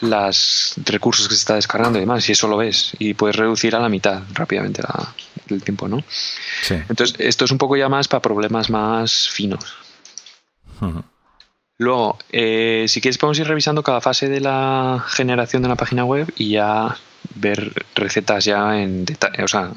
[0.00, 3.74] los recursos que se está descargando y demás, y eso lo ves, y puedes reducir
[3.74, 4.82] a la mitad rápidamente
[5.48, 6.02] el tiempo, ¿no?
[6.68, 9.64] Entonces, esto es un poco ya más para problemas más finos.
[11.78, 16.04] Luego, eh, si quieres, podemos ir revisando cada fase de la generación de una página
[16.04, 16.96] web y ya
[17.34, 19.72] ver recetas ya en detalle, o sea,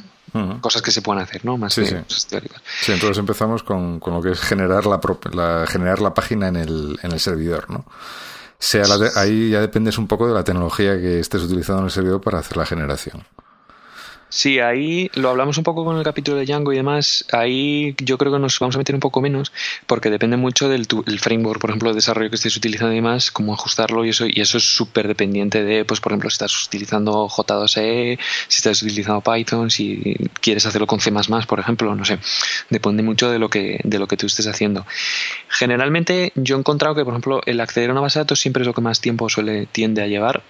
[0.62, 1.58] cosas que se pueden hacer, ¿no?
[1.58, 1.96] Más sí, sí.
[2.08, 5.00] Sí, entonces empezamos con, con, lo que es generar la,
[5.32, 7.86] la, generar la página en el, en el servidor, ¿no?
[8.64, 8.84] Sea
[9.16, 12.40] ahí ya dependes un poco de la tecnología que estés utilizando en el servidor para
[12.40, 13.24] hacer la generación.
[14.36, 17.24] Sí, ahí lo hablamos un poco con el capítulo de Django y demás.
[17.32, 19.54] Ahí yo creo que nos vamos a meter un poco menos
[19.86, 20.88] porque depende mucho del
[21.20, 24.26] framework, por ejemplo, de desarrollo que estés utilizando y demás, cómo ajustarlo y eso.
[24.28, 28.18] Y eso es súper dependiente de, pues, por ejemplo, si estás utilizando J2E,
[28.48, 31.12] si estás utilizando Python, si quieres hacerlo con C++,
[31.48, 32.18] por ejemplo, no sé.
[32.72, 34.88] Depende mucho de lo que, de lo que tú estés haciendo.
[35.48, 38.64] Generalmente yo he encontrado que, por ejemplo, el acceder a una base de datos siempre
[38.64, 40.42] es lo que más tiempo suele tiende a llevar.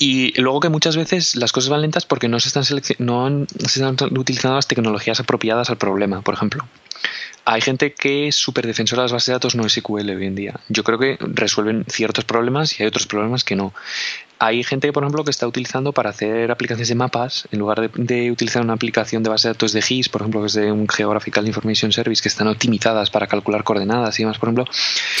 [0.00, 2.62] Y luego que muchas veces las cosas van lentas porque no se están,
[2.98, 6.64] no se están utilizando las tecnologías apropiadas al problema, por ejemplo.
[7.44, 10.36] Hay gente que es súper defensora de las bases de datos no SQL hoy en
[10.36, 10.60] día.
[10.68, 13.74] Yo creo que resuelven ciertos problemas y hay otros problemas que no.
[14.38, 18.30] Hay gente, por ejemplo, que está utilizando para hacer aplicaciones de mapas, en lugar de,
[18.30, 20.88] utilizar una aplicación de base de datos de GIS, por ejemplo, que es de un
[20.88, 24.66] Geographical Information Service, que están optimizadas para calcular coordenadas y demás, por ejemplo,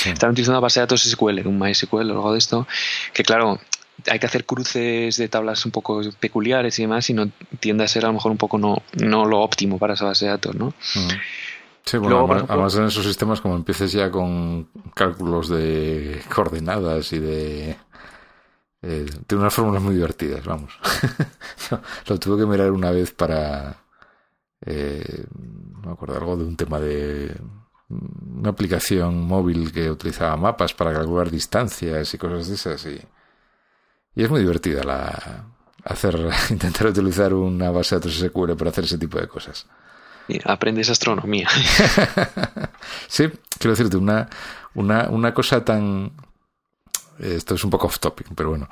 [0.04, 2.68] están utilizando base de datos SQL, un MySQL o algo de esto,
[3.12, 3.58] que claro,
[4.06, 7.30] hay que hacer cruces de tablas un poco peculiares y demás y no
[7.60, 10.26] tiende a ser a lo mejor un poco no, no lo óptimo para esa base
[10.26, 10.72] de datos, ¿no?
[11.84, 17.76] Sí, bueno, además, en esos sistemas como empieces ya con cálculos de coordenadas y de...
[18.82, 20.78] Eh, tiene unas fórmulas muy divertidas, vamos.
[22.06, 23.84] lo tuve que mirar una vez para...
[24.64, 27.34] Eh, no me acuerdo, algo de un tema de
[27.88, 33.00] una aplicación móvil que utilizaba mapas para calcular distancias y cosas de esas y
[34.18, 35.46] y es muy divertida la
[35.84, 36.18] hacer
[36.50, 39.64] intentar utilizar una base de datos SQL para hacer ese tipo de cosas.
[40.44, 41.48] Aprendes astronomía.
[43.06, 44.28] sí, quiero decirte, una,
[44.74, 46.10] una, una cosa tan,
[47.20, 48.68] esto es un poco off topic, pero bueno,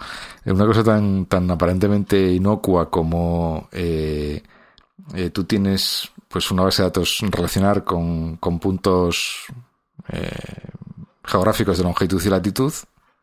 [0.46, 4.42] una cosa tan, tan aparentemente inocua como eh,
[5.14, 9.46] eh, tú tienes pues una base de datos relacionar con, con puntos
[10.08, 10.68] eh,
[11.24, 12.72] geográficos de longitud y latitud,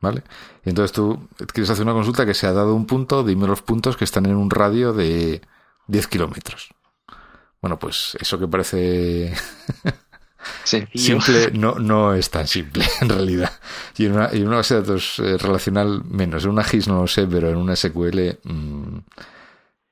[0.03, 0.21] ¿vale?
[0.65, 3.61] Y entonces tú quieres hacer una consulta que se ha dado un punto, dime los
[3.61, 5.41] puntos que están en un radio de
[5.87, 6.69] 10 kilómetros.
[7.61, 9.33] Bueno, pues eso que parece
[10.65, 13.53] simple no, no es tan simple en realidad.
[13.97, 16.43] Y en una, y una base de datos eh, relacional menos.
[16.43, 18.97] En una GIS no lo sé, pero en una SQL, mmm,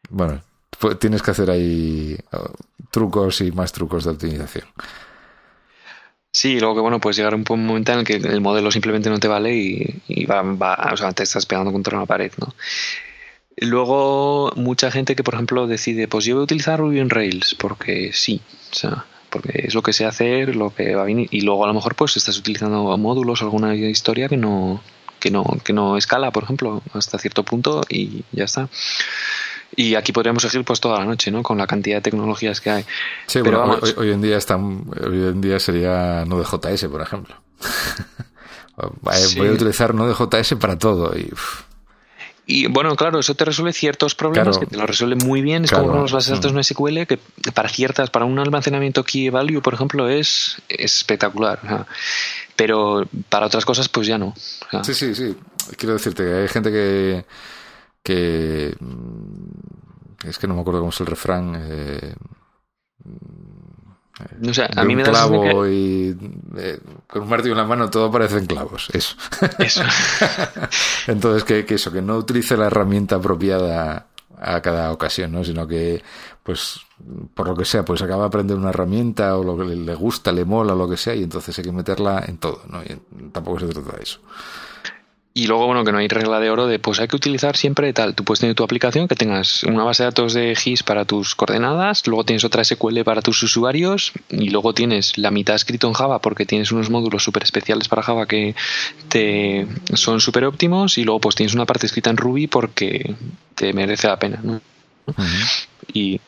[0.10, 0.42] bueno,
[1.00, 2.54] tienes que hacer ahí oh,
[2.92, 4.66] trucos y más trucos de optimización.
[6.34, 9.10] Sí, luego que bueno, pues llegar a un momento en el que el modelo simplemente
[9.10, 12.54] no te vale y, va, va, o sea, te estás pegando contra una pared, ¿no?
[13.58, 17.56] Luego, mucha gente que, por ejemplo, decide, pues yo voy a utilizar Ruby en Rails,
[17.56, 18.42] porque sí,
[18.72, 21.66] o sea, porque es lo que sé hacer, lo que va a venir, y luego
[21.66, 24.82] a lo mejor pues estás utilizando módulos o alguna historia que no,
[25.20, 28.70] que no, que no escala, por ejemplo, hasta cierto punto y ya está.
[29.76, 31.44] Y aquí podríamos seguir pues toda la noche, ¿no?
[31.44, 32.86] Con la cantidad de tecnologías que hay.
[33.28, 37.36] Sí, Pero bueno, hoy, en día están, hoy en día sería Node.js, por ejemplo.
[39.02, 41.30] Voy a utilizar Node.js para todo y
[42.52, 45.64] y bueno, claro, eso te resuelve ciertos problemas que te lo resuelve muy bien.
[45.64, 46.56] Es como los bases de datos mm.
[46.56, 47.20] no SQL que
[47.54, 51.86] para ciertas, para un almacenamiento key value, por ejemplo, es, espectacular.
[52.58, 54.34] pero para otras cosas, pues ya no.
[54.84, 55.36] sí, sí, sí.
[55.78, 57.26] Quiero decirte que hay gente que
[58.04, 61.56] que mm, es que no me acuerdo cómo es el refrán.
[61.58, 62.16] Eh,
[64.40, 66.16] no sé, a mí me da clavo y
[66.58, 69.16] eh, con un martillo en la mano todo parecen clavos, eso.
[69.58, 69.82] Eso.
[71.08, 74.08] Entonces que, que, eso, que no utilice la herramienta apropiada
[74.42, 75.44] a cada ocasión, ¿no?
[75.44, 76.04] Sino que,
[76.44, 76.82] pues,
[77.34, 80.32] por lo que sea, pues acaba de aprender una herramienta o lo que le gusta,
[80.32, 82.82] le mola, o lo que sea, y entonces hay que meterla en todo, ¿no?
[82.82, 83.00] Y
[83.32, 84.20] tampoco se trata de eso.
[85.34, 87.94] Y luego, bueno, que no hay regla de oro de, pues hay que utilizar siempre
[87.94, 88.16] tal.
[88.16, 91.36] Tú puedes tener tu aplicación, que tengas una base de datos de GIS para tus
[91.36, 95.94] coordenadas, luego tienes otra SQL para tus usuarios, y luego tienes la mitad escrito en
[95.94, 98.56] Java porque tienes unos módulos súper especiales para Java que
[99.08, 103.16] te son súper óptimos, y luego pues tienes una parte escrita en Ruby porque
[103.56, 104.60] te merece la pena, ¿no?
[105.94, 106.20] Y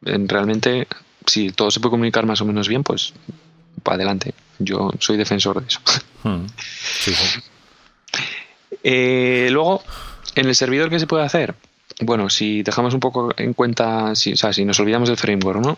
[0.00, 0.88] realmente,
[1.26, 3.14] si todo se puede comunicar más o menos bien, pues
[3.84, 4.34] para adelante.
[4.58, 5.80] Yo soy defensor de eso.
[6.98, 7.40] sí, sí.
[8.82, 9.82] Eh, luego,
[10.34, 11.54] en el servidor, ¿qué se puede hacer?
[12.00, 15.60] Bueno, si dejamos un poco en cuenta, si, o sea, si nos olvidamos del framework,
[15.60, 15.76] ¿no?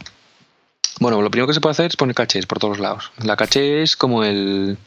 [1.01, 3.11] Bueno, lo primero que se puede hacer es poner cachés por todos lados.
[3.23, 4.79] La caché es como el,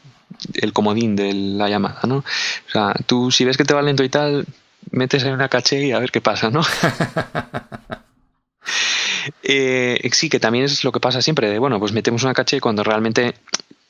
[0.54, 2.18] el comodín de la llamada, ¿no?
[2.18, 4.46] O sea, tú si ves que te va lento y tal,
[4.90, 6.62] metes en una caché y a ver qué pasa, ¿no?
[9.42, 12.60] eh, sí, que también es lo que pasa siempre, de, bueno, pues metemos una caché
[12.60, 13.34] cuando realmente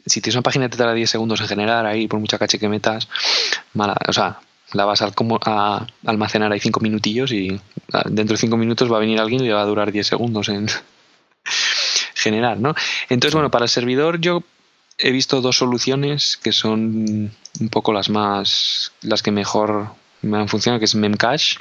[0.09, 2.59] si tienes una página que te tarda 10 segundos en generar ahí, por mucha caché
[2.59, 3.09] que metas,
[3.75, 4.40] mala, o sea,
[4.73, 5.11] la vas a,
[5.47, 7.61] a almacenar ahí 5 minutillos y
[7.92, 10.07] ah, dentro de 5 minutos va a venir alguien y le va a durar 10
[10.07, 10.66] segundos en
[12.14, 12.75] generar, ¿no?
[13.09, 14.42] Entonces, bueno, para el servidor yo
[14.99, 19.92] he visto dos soluciones que son un poco las más, las que mejor
[20.23, 21.59] me han funcionado, que es Memcache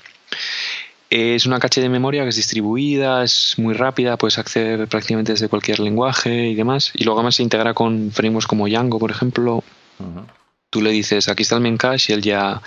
[1.09, 5.47] Es una caché de memoria que es distribuida, es muy rápida, puedes acceder prácticamente desde
[5.47, 6.91] cualquier lenguaje y demás.
[6.93, 9.63] Y luego además se integra con frameworks como Django, por ejemplo.
[10.69, 12.61] Tú le dices, aquí está el memcache y él ya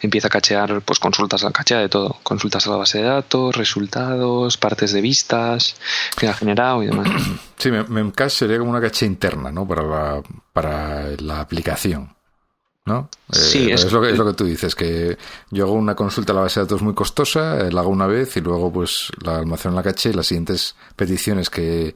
[0.00, 2.18] empieza a cachear, pues consultas al cachea de todo.
[2.24, 5.76] Consultas a la base de datos, resultados, partes de vistas
[6.18, 7.08] que ha generado y demás.
[7.58, 9.66] Sí, memcache sería como una caché interna, ¿no?
[9.66, 10.22] Para la,
[10.52, 12.15] para la aplicación.
[12.86, 13.10] ¿No?
[13.30, 15.18] Sí, eh, es, lo que, es lo que tú dices, que
[15.50, 18.06] yo hago una consulta a la base de datos muy costosa, eh, la hago una
[18.06, 21.94] vez y luego pues la almaceno en la caché y las siguientes peticiones que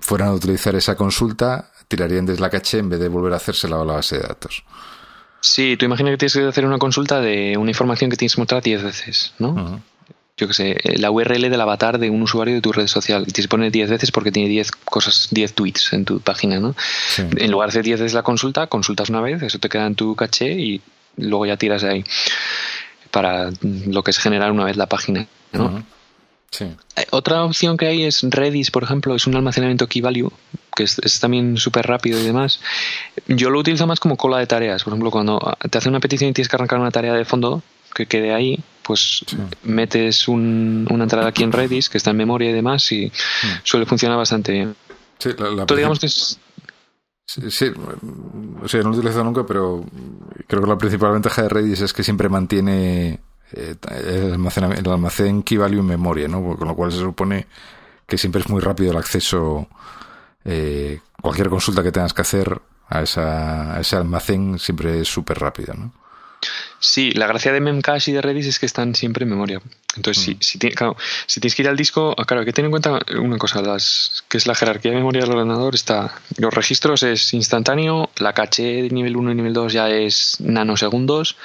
[0.00, 3.80] fueran a utilizar esa consulta tirarían desde la caché en vez de volver a hacérsela
[3.80, 4.64] a la base de datos.
[5.40, 8.40] Sí, tú imaginas que tienes que hacer una consulta de una información que tienes que
[8.40, 9.80] mostrar 10 veces, ¿no?
[10.38, 13.22] Yo qué sé, la URL del avatar de un usuario de tu red social.
[13.22, 16.60] Y tienes que poner 10 veces porque tiene 10 cosas, 10 tweets en tu página,
[16.60, 16.74] ¿no?
[17.16, 19.96] En lugar de hacer 10 veces la consulta, consultas una vez, eso te queda en
[19.96, 20.80] tu caché y
[21.16, 22.04] luego ya tiras de ahí
[23.10, 25.84] para lo que es generar una vez la página, ¿no?
[26.50, 26.64] Sí.
[26.96, 30.32] Eh, otra opción que hay es Redis, por ejemplo, es un almacenamiento key value
[30.74, 32.60] que es, también súper rápido y demás.
[33.26, 34.84] Yo lo utilizo más como cola de tareas.
[34.84, 37.62] Por ejemplo, cuando te hace una petición y tienes que arrancar una tarea de fondo
[37.94, 39.24] que quede ahí, pues
[39.64, 43.12] metes una entrada aquí en Redis que está en memoria y demás y
[43.62, 44.76] suele funcionar bastante bien.
[45.18, 46.38] Sí, la, digamos que es...
[47.26, 47.70] Sí,
[48.62, 49.84] o sea, no lo he utilizado nunca, pero
[50.46, 53.20] creo que la principal ventaja de Redis es que siempre mantiene
[53.52, 56.56] eh, el, almacén, el almacén key value en memoria, ¿no?
[56.56, 57.46] Con lo cual se supone
[58.06, 59.68] que siempre es muy rápido el acceso
[60.44, 65.74] eh, cualquier consulta que tengas que hacer a, esa, ese almacén siempre es súper rápida,
[65.74, 65.92] ¿no?
[66.80, 69.60] Sí, la gracia de Memcache y de Redis es que están siempre en memoria.
[69.96, 70.38] Entonces, si, mm.
[70.40, 70.58] si,
[71.26, 73.62] si, tienes que ir al disco, ah, claro, hay que tener en cuenta una cosa,
[73.62, 75.74] las, que es la jerarquía de memoria del ordenador.
[75.74, 80.36] Está, los registros es instantáneo, la caché de nivel 1 y nivel 2 ya es
[80.38, 81.36] nanosegundos.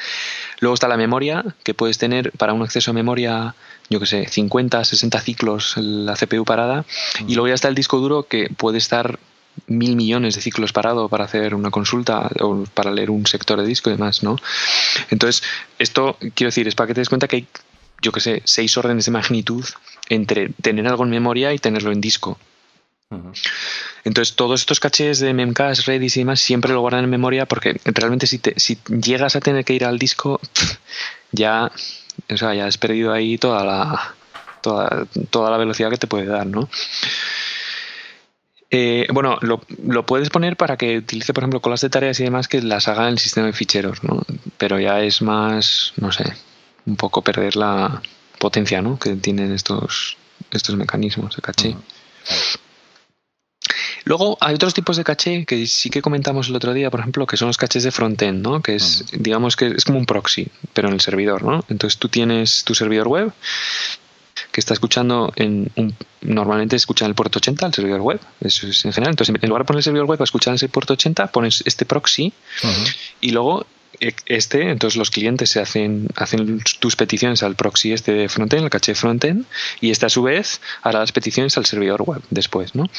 [0.60, 3.56] Luego está la memoria, que puedes tener para un acceso a memoria
[3.90, 6.86] yo que sé, 50, 60 ciclos la CPU parada.
[7.28, 9.20] Y luego ya está el disco duro que puede estar
[9.68, 13.68] mil millones de ciclos parado para hacer una consulta o para leer un sector de
[13.68, 14.38] disco y demás, ¿no?
[15.10, 15.44] Entonces,
[15.80, 17.48] esto, quiero decir, es para que te des cuenta que hay,
[18.02, 19.66] yo que sé, seis órdenes de magnitud
[20.10, 22.38] entre tener algo en memoria y tenerlo en disco.
[24.04, 27.80] Entonces, todos estos cachés de Memcache, Redis y demás siempre lo guardan en memoria porque
[27.86, 30.42] realmente si, te, si llegas a tener que ir al disco,
[31.32, 31.72] ya
[32.32, 34.16] o sea, ya has perdido ahí toda la,
[34.62, 36.70] toda, toda la velocidad que te puede dar, ¿no?
[38.76, 42.24] Eh, bueno, lo, lo, puedes poner para que utilice, por ejemplo, colas de tareas y
[42.24, 44.24] demás que las haga en el sistema de ficheros, ¿no?
[44.58, 46.24] Pero ya es más, no sé,
[46.88, 48.02] un poco perder la
[48.40, 48.98] potencia, ¿no?
[48.98, 50.18] Que tienen estos,
[50.50, 51.76] estos mecanismos de caché.
[54.06, 57.28] Luego hay otros tipos de caché que sí que comentamos el otro día, por ejemplo,
[57.28, 58.64] que son los cachés de frontend, ¿no?
[58.64, 61.64] Que es, digamos que es como un proxy, pero en el servidor, ¿no?
[61.70, 63.34] Entonces tú tienes tu servidor web
[64.54, 68.68] que está escuchando en un, normalmente escucha en el puerto 80 el servidor web, eso
[68.68, 69.12] es en general.
[69.14, 71.64] Entonces, en lugar de poner el servidor web a escuchar en ese puerto 80, pones
[71.66, 72.32] este proxy
[73.20, 73.66] y luego
[74.00, 78.64] e, este, entonces los clientes se hacen, hacen tus peticiones al proxy este de frontend,
[78.64, 79.46] el caché frontend,
[79.82, 82.90] y este a su vez hará las peticiones al servidor web después, ¿no?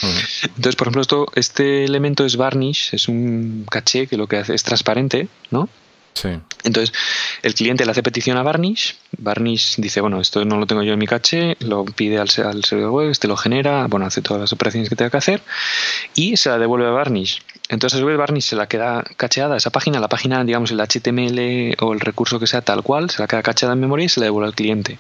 [0.43, 4.55] Entonces, por ejemplo, esto, este elemento es Varnish, es un caché que lo que hace
[4.55, 5.69] es transparente, ¿no?
[6.63, 6.97] Entonces,
[7.43, 10.93] el cliente le hace petición a Varnish, Varnish dice, bueno, esto no lo tengo yo
[10.93, 14.53] en mi caché, lo pide al, servidor web, este lo genera, bueno, hace todas las
[14.53, 15.43] operaciones que tenga que hacer
[16.15, 17.43] y se la devuelve a Varnish.
[17.69, 20.81] Entonces, a su vez, Varnish se la queda cacheada esa página, la página, digamos, el
[20.81, 24.09] HTML o el recurso que sea tal cual, se la queda cacheada en memoria y
[24.09, 24.99] se la devuelve al cliente.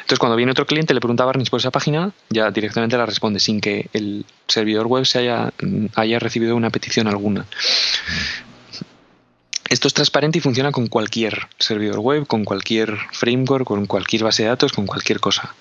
[0.00, 3.06] Entonces, cuando viene otro cliente, le pregunta a Varnish por esa página, ya directamente la
[3.06, 5.52] responde sin que el servidor web se haya,
[5.94, 7.46] haya recibido una petición alguna.
[9.68, 14.44] Esto es transparente y funciona con cualquier servidor web, con cualquier framework, con cualquier base
[14.44, 15.54] de datos, con cualquier cosa.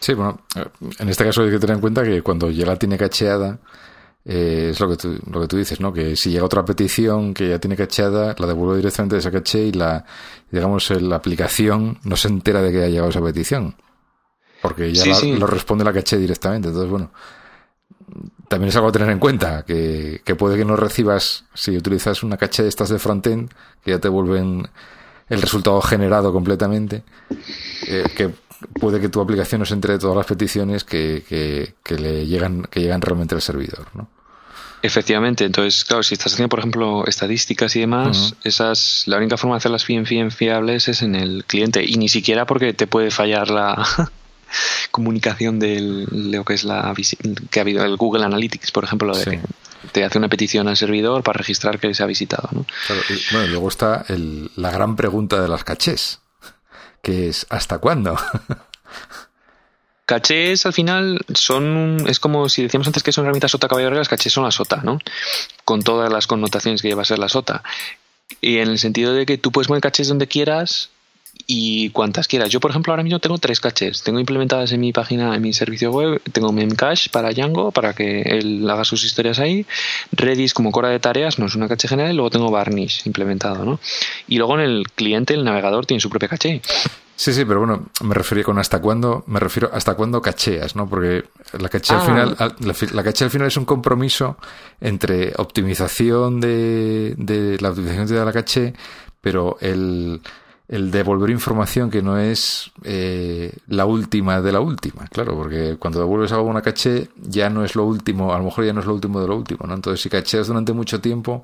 [0.00, 0.40] Sí, bueno,
[0.98, 3.58] en este caso hay que tener en cuenta que cuando ya la tiene cacheada,
[4.24, 5.92] eh, es lo que, tú, lo que tú dices, ¿no?
[5.92, 9.60] Que si llega otra petición que ya tiene cacheada, la devuelve directamente de esa caché
[9.60, 10.04] y la,
[10.50, 13.76] digamos, la aplicación no se entera de que ha llegado esa petición.
[14.60, 16.68] Porque ya lo responde la caché directamente.
[16.68, 17.10] Entonces, bueno,
[18.48, 22.36] también es algo a tener en cuenta, que, puede que no recibas, si utilizas una
[22.36, 23.50] caché de estas de frontend,
[23.84, 24.68] que ya te vuelven
[25.28, 27.04] el resultado generado completamente,
[27.86, 28.30] eh, que
[28.80, 32.62] puede que tu aplicación no se entre de todas las peticiones que, que, le llegan,
[32.62, 34.08] que llegan realmente al servidor, ¿no?
[34.80, 39.56] Efectivamente, entonces, claro, si estás haciendo, por ejemplo, estadísticas y demás, esas, la única forma
[39.56, 43.10] de hacerlas bien, bien fiables es en el cliente, y ni siquiera porque te puede
[43.10, 43.84] fallar la,
[44.90, 46.94] comunicación de lo que es la
[47.50, 49.40] que ha habido el Google Analytics, por ejemplo, de que
[49.92, 52.48] te hace una petición al servidor para registrar que se ha visitado.
[52.52, 52.66] ¿no?
[53.32, 54.04] bueno, luego está
[54.56, 56.20] la gran pregunta de las cachés,
[57.02, 58.16] que es ¿hasta cuándo?
[60.08, 64.08] Cachés al final son, es como si decíamos antes que son herramientas sota caballo las
[64.08, 64.98] cachés son la sota, ¿no?
[65.66, 67.62] Con todas las connotaciones que lleva a ser la sota.
[68.40, 70.88] Y en el sentido de que tú puedes poner cachés donde quieras
[71.46, 72.50] y cuantas quieras.
[72.50, 74.02] Yo, por ejemplo, ahora mismo tengo tres caches.
[74.02, 76.20] Tengo implementadas en mi página, en mi servicio web.
[76.32, 79.66] Tengo Memcache para Django, para que él haga sus historias ahí.
[80.12, 82.12] Redis como cora de tareas, no es una caché general.
[82.12, 83.80] Y luego tengo Varnish implementado, ¿no?
[84.26, 86.60] Y luego en el cliente, el navegador, tiene su propia caché.
[87.16, 90.88] Sí, sí, pero bueno, me refería con hasta cuándo, me refiero hasta cuándo cacheas, ¿no?
[90.88, 91.24] Porque
[91.58, 92.04] la caché al ah.
[92.04, 92.36] final,
[92.92, 94.36] la, caché al final es un compromiso
[94.80, 98.72] entre optimización de, de la optimización de la caché,
[99.20, 100.20] pero el,
[100.68, 106.00] el devolver información que no es eh, la última de la última, claro, porque cuando
[106.00, 108.80] devuelves algo a una caché ya no es lo último, a lo mejor ya no
[108.80, 109.74] es lo último de lo último, ¿no?
[109.74, 111.42] Entonces, si cacheas durante mucho tiempo,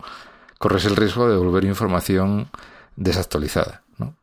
[0.59, 2.49] corres el riesgo de devolver información
[2.97, 4.15] desactualizada, ¿no?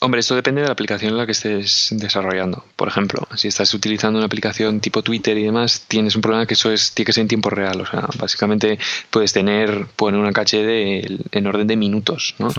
[0.00, 2.64] hombre, esto depende de la aplicación en la que estés desarrollando.
[2.76, 6.54] Por ejemplo, si estás utilizando una aplicación tipo Twitter y demás, tienes un problema que
[6.54, 7.80] eso es, tiene que ser en tiempo real.
[7.80, 8.78] O sea, básicamente
[9.10, 12.50] puedes tener, poner una caché de, en orden de minutos, ¿no?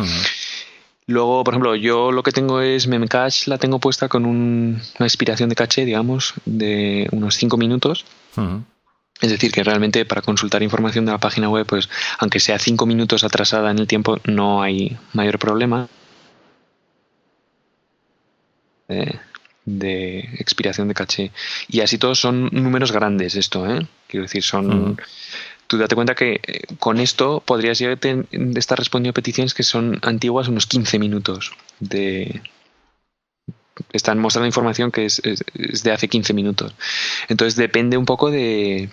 [1.12, 5.50] Luego, por ejemplo, yo lo que tengo es Memcache, la tengo puesta con una expiración
[5.50, 8.06] de caché, digamos, de unos 5 minutos.
[9.20, 12.86] Es decir, que realmente para consultar información de la página web, pues aunque sea 5
[12.86, 15.90] minutos atrasada en el tiempo, no hay mayor problema.
[19.66, 21.32] de expiración de caché.
[21.68, 23.86] Y así todos son números grandes esto, ¿eh?
[24.08, 24.98] Quiero decir, son
[25.72, 30.66] tú date cuenta que eh, con esto podrías estar respondiendo peticiones que son antiguas unos
[30.66, 32.42] 15 minutos de
[33.94, 36.74] están mostrando información que es, de hace 15 minutos.
[37.30, 38.90] Entonces depende un poco de,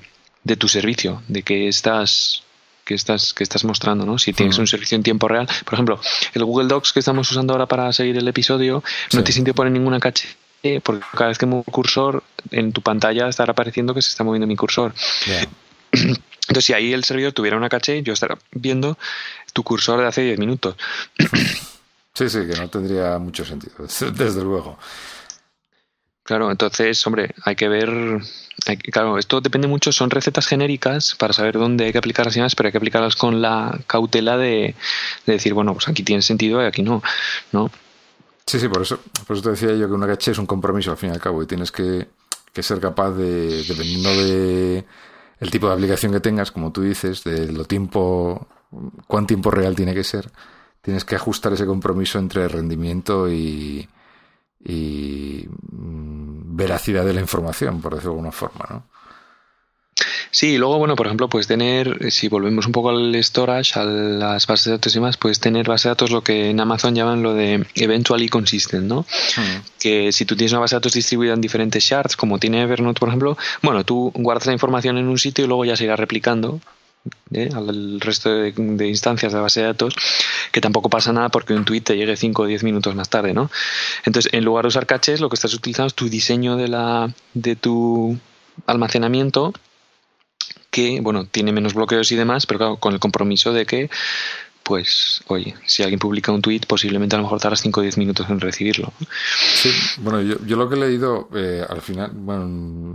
[0.56, 2.44] tu servicio, de qué estás
[2.84, 4.16] que estás, que estás mostrando, ¿no?
[4.16, 5.48] Si tienes un servicio en tiempo real.
[5.64, 6.00] Por ejemplo,
[6.32, 9.72] el Google Docs que estamos usando ahora para seguir el episodio no te siente poner
[9.72, 10.28] ninguna caché
[10.82, 12.22] porque cada vez que muevo el cursor
[12.52, 14.94] en tu pantalla estará apareciendo que se está moviendo mi cursor.
[16.49, 18.99] Entonces, si ahí el servidor tuviera una caché, yo estaría viendo
[19.53, 20.76] tu cursor de hace 10 minutos.
[22.14, 23.74] Sí, sí, que no tendría mucho sentido,
[24.16, 24.76] desde luego.
[26.24, 27.88] Claro, entonces, hombre, hay que ver.
[28.90, 32.55] claro, esto depende mucho, son recetas genéricas para saber dónde hay que aplicarlas y más,
[32.55, 34.74] pero hay que aplicarlas con la cautela de,
[35.26, 37.03] decir, bueno, pues aquí tiene sentido y aquí no,
[37.53, 37.70] ¿no?
[38.46, 40.90] Sí, sí, por eso, por eso te decía yo que una caché es un compromiso
[40.90, 42.09] al fin y al cabo y tienes que,
[42.53, 44.84] que ser capaz de, dependiendo de
[45.41, 48.49] el tipo de aplicación que tengas, como tú dices, de lo tiempo,
[49.07, 50.30] cuán tiempo real tiene que ser,
[50.82, 53.89] tienes que ajustar ese compromiso entre rendimiento y,
[54.64, 58.84] mm, veracidad de la información, por decirlo de alguna forma, ¿no?
[60.30, 63.84] Sí, y luego, bueno, por ejemplo, puedes tener, si volvemos un poco al storage, a
[63.84, 66.94] las bases de datos y demás, puedes tener bases de datos lo que en Amazon
[66.94, 69.06] llaman lo de eventually consistent, ¿no?
[69.36, 69.62] Hmm.
[69.80, 73.00] Que si tú tienes una base de datos distribuida en diferentes shards, como tiene Evernote,
[73.00, 75.96] por ejemplo, bueno, tú guardas la información en un sitio y luego ya se irá
[75.96, 76.60] replicando
[77.32, 77.48] ¿eh?
[77.54, 79.94] al resto de, instancias de base de datos,
[80.52, 83.32] que tampoco pasa nada porque un tweet te llegue 5 o 10 minutos más tarde,
[83.32, 83.50] ¿no?
[84.04, 87.12] Entonces, en lugar de usar caches, lo que estás utilizando es tu diseño de, la,
[87.34, 88.18] de tu
[88.66, 89.52] almacenamiento
[91.02, 93.90] bueno, tiene menos bloqueos y demás, pero con el compromiso de que,
[94.62, 97.98] pues, oye, si alguien publica un tweet, posiblemente a lo mejor tardas 5 o 10
[97.98, 98.92] minutos en recibirlo.
[99.54, 102.94] Sí, bueno, yo, yo lo que he leído, eh, al final, bueno,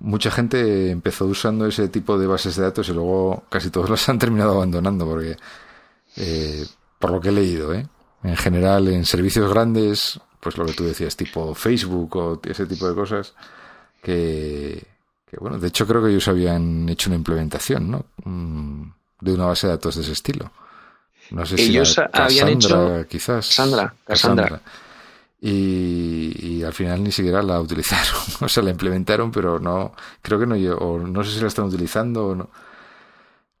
[0.00, 4.08] mucha gente empezó usando ese tipo de bases de datos y luego casi todos las
[4.08, 5.36] han terminado abandonando, porque,
[6.16, 6.64] eh,
[6.98, 7.86] por lo que he leído, ¿eh?
[8.22, 12.88] En general, en servicios grandes, pues lo que tú decías, tipo Facebook o ese tipo
[12.88, 13.34] de cosas,
[14.02, 14.93] que
[15.40, 18.06] bueno, de hecho creo que ellos habían hecho una implementación, ¿no?
[18.24, 20.50] Mm, de una base de datos de ese estilo.
[21.30, 23.48] No sé ellos si habían hecho quizás.
[23.48, 24.60] Cassandra, Cassandra.
[25.40, 28.20] Y, al final ni siquiera la utilizaron.
[28.40, 31.66] o sea, la implementaron, pero no, creo que no, o no sé si la están
[31.66, 32.50] utilizando o no.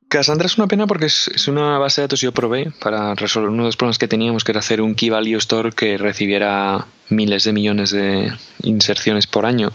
[0.08, 3.48] Cassandra es una pena porque es, una base de datos que yo probé para resolver
[3.50, 6.86] uno de los problemas que teníamos, que era hacer un Key Value Store que recibiera
[7.08, 9.72] miles de millones de inserciones por año.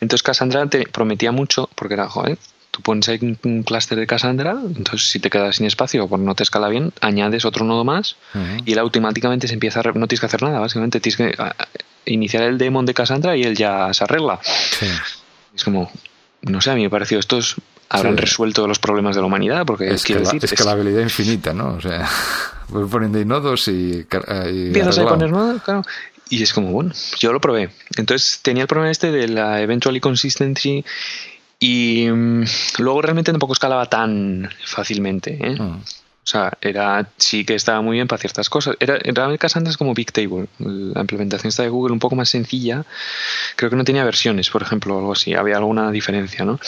[0.00, 2.38] Entonces Cassandra te prometía mucho, porque era, joder,
[2.72, 6.34] tú pones ahí un, clúster de Cassandra, entonces si te quedas sin espacio o no
[6.34, 8.16] te escala bien, añades otro nodo más
[8.64, 9.82] y él automáticamente se empieza a...
[9.92, 11.34] No tienes que hacer nada, básicamente tienes que
[12.06, 14.40] iniciar el daemon de Cassandra y él ya se arregla.
[15.54, 15.92] Es como,
[16.40, 17.56] no sé, a mí me pareció estos
[17.92, 20.42] habrán resuelto los problemas de la humanidad, porque es quiero decir...
[20.42, 21.74] Escalabilidad infinita, ¿no?
[21.74, 22.08] O sea,
[22.68, 24.06] voy poniendo nodos y...
[24.50, 25.84] y Empiezas a poner nodos, claro.
[26.28, 27.70] Y es como, bueno, yo lo probé.
[27.96, 30.84] Entonces tenía el problema este de la eventually consistency
[31.58, 32.44] y mm,
[32.78, 35.38] luego realmente tampoco escalaba tan fácilmente.
[35.40, 35.56] ¿eh?
[35.58, 35.80] Mm.
[36.24, 38.76] O sea, era sí que estaba muy bien para ciertas cosas.
[38.78, 40.46] Era, realmente Cassandra es como Bigtable.
[40.58, 42.84] La implementación está de Google un poco más sencilla.
[43.56, 45.34] Creo que no tenía versiones, por ejemplo, o algo así.
[45.34, 46.60] Había alguna diferencia, ¿no?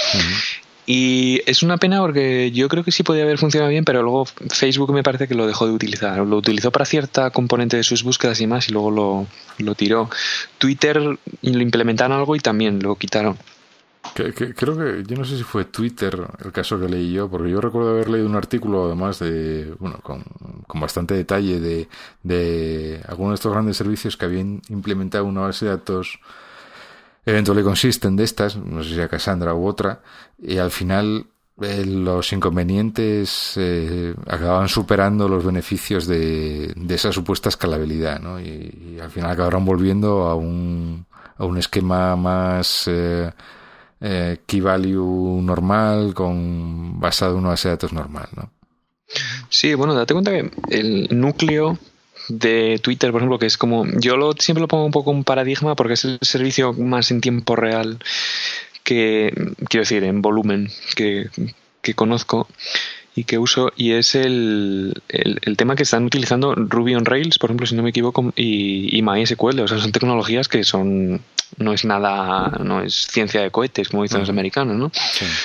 [0.87, 4.27] Y es una pena porque yo creo que sí podía haber funcionado bien, pero luego
[4.27, 6.19] Facebook me parece que lo dejó de utilizar.
[6.19, 9.27] Lo utilizó para cierta componente de sus búsquedas y más y luego lo,
[9.59, 10.11] lo tiró.
[10.59, 13.39] Twitter lo implementaron algo y también lo quitaron.
[14.15, 17.63] creo que, yo no sé si fue Twitter el caso que leí yo, porque yo
[17.63, 20.23] recuerdo haber leído un artículo además de, bueno, con,
[20.67, 21.89] con bastante detalle de,
[22.23, 26.19] de algunos de estos grandes servicios que habían implementado una base de datos
[27.27, 30.01] Eventually consisten de estas, no sé si a Cassandra u otra,
[30.39, 31.27] y al final
[31.63, 38.41] eh, los inconvenientes eh, acababan superando los beneficios de, de esa supuesta escalabilidad, ¿no?
[38.41, 41.07] Y, al final acabaron volviendo a un,
[41.37, 43.31] a un esquema más eh,
[44.01, 48.51] eh, key value normal, con basado en una base de datos normal, ¿no?
[49.49, 51.79] Sí, bueno, date cuenta que el núcleo
[52.29, 55.25] de Twitter, por ejemplo, que es como, yo lo, siempre lo pongo un poco un
[55.25, 57.99] paradigma porque es el servicio más en tiempo real
[58.83, 59.33] que,
[59.69, 61.29] quiero decir, en volumen que,
[61.83, 62.49] que conozco
[63.17, 67.51] y que uso y es el, el, tema que están utilizando Ruby on Rails, por
[67.51, 69.61] ejemplo, si no me equivoco, y, y MySQL.
[69.61, 71.21] O sea, son tecnologías que son
[71.59, 74.91] no es nada, no es ciencia de cohetes, como dicen los americanos, ¿no?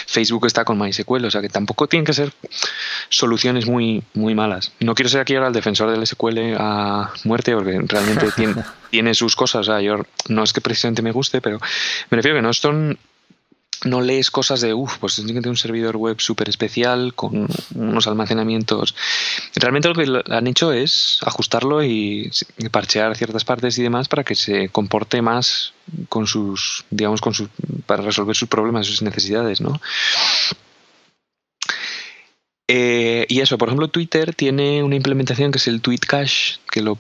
[0.07, 2.34] Facebook está con MySQL, o sea que tampoco tienen que ser
[3.09, 4.72] soluciones muy, muy malas.
[4.80, 8.55] No quiero ser aquí ahora el defensor del SQL a muerte, porque realmente tiene,
[8.89, 9.61] tiene sus cosas.
[9.61, 11.59] O sea, yo no es que precisamente me guste, pero
[12.09, 12.97] me refiero que no son
[13.86, 17.47] no lees cosas de, uff, pues tiene que tener un servidor web súper especial con
[17.76, 18.95] unos almacenamientos.
[19.55, 22.30] Realmente lo que han hecho es ajustarlo y
[22.72, 25.74] parchear ciertas partes y demás para que se comporte más
[26.09, 27.49] con sus, digamos, con sus,
[27.86, 29.80] para resolver sus problemas, sus necesidades, ¿no?
[32.67, 36.82] Eh, y eso, por ejemplo, Twitter tiene una implementación que es el Tweet Cache, que
[36.82, 36.99] lo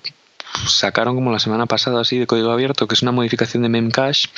[0.67, 4.29] sacaron como la semana pasada así de código abierto, que es una modificación de Memcache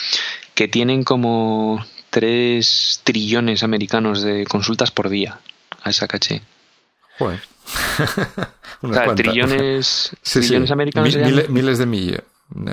[0.56, 5.40] que tienen como 3 trillones americanos de consultas por día
[5.82, 6.42] a esa caché.
[7.18, 7.42] Joder.
[9.16, 11.16] trillones, trillones americanos.
[11.50, 12.24] miles, de millones.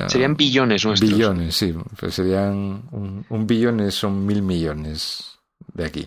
[0.09, 1.11] Serían billones nuestros.
[1.11, 1.75] Billones, sí.
[1.99, 2.83] Pues serían.
[2.91, 5.39] Un, billón son mil millones
[5.73, 6.07] de aquí.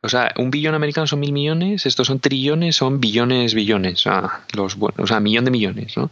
[0.00, 3.94] O sea, un billón americano son mil millones, estos son trillones, son billones, billones.
[4.06, 6.10] O sea, los, o sea, millón de millones, ¿no?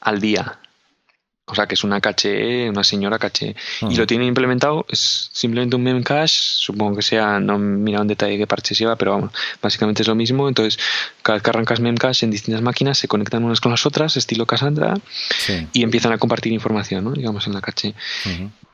[0.00, 0.58] Al día.
[1.50, 3.56] O sea, que es una caché, una señora caché.
[3.88, 8.08] Y lo tiene implementado, es simplemente un memcache, supongo que sea, no he mirado en
[8.08, 10.48] detalle qué parche lleva, pero vamos, básicamente es lo mismo.
[10.48, 10.78] Entonces,
[11.22, 14.46] cada vez que arrancas memcache en distintas máquinas, se conectan unas con las otras, estilo
[14.46, 14.94] Cassandra,
[15.72, 17.12] y empiezan a compartir información, ¿no?
[17.12, 17.94] digamos, en la caché.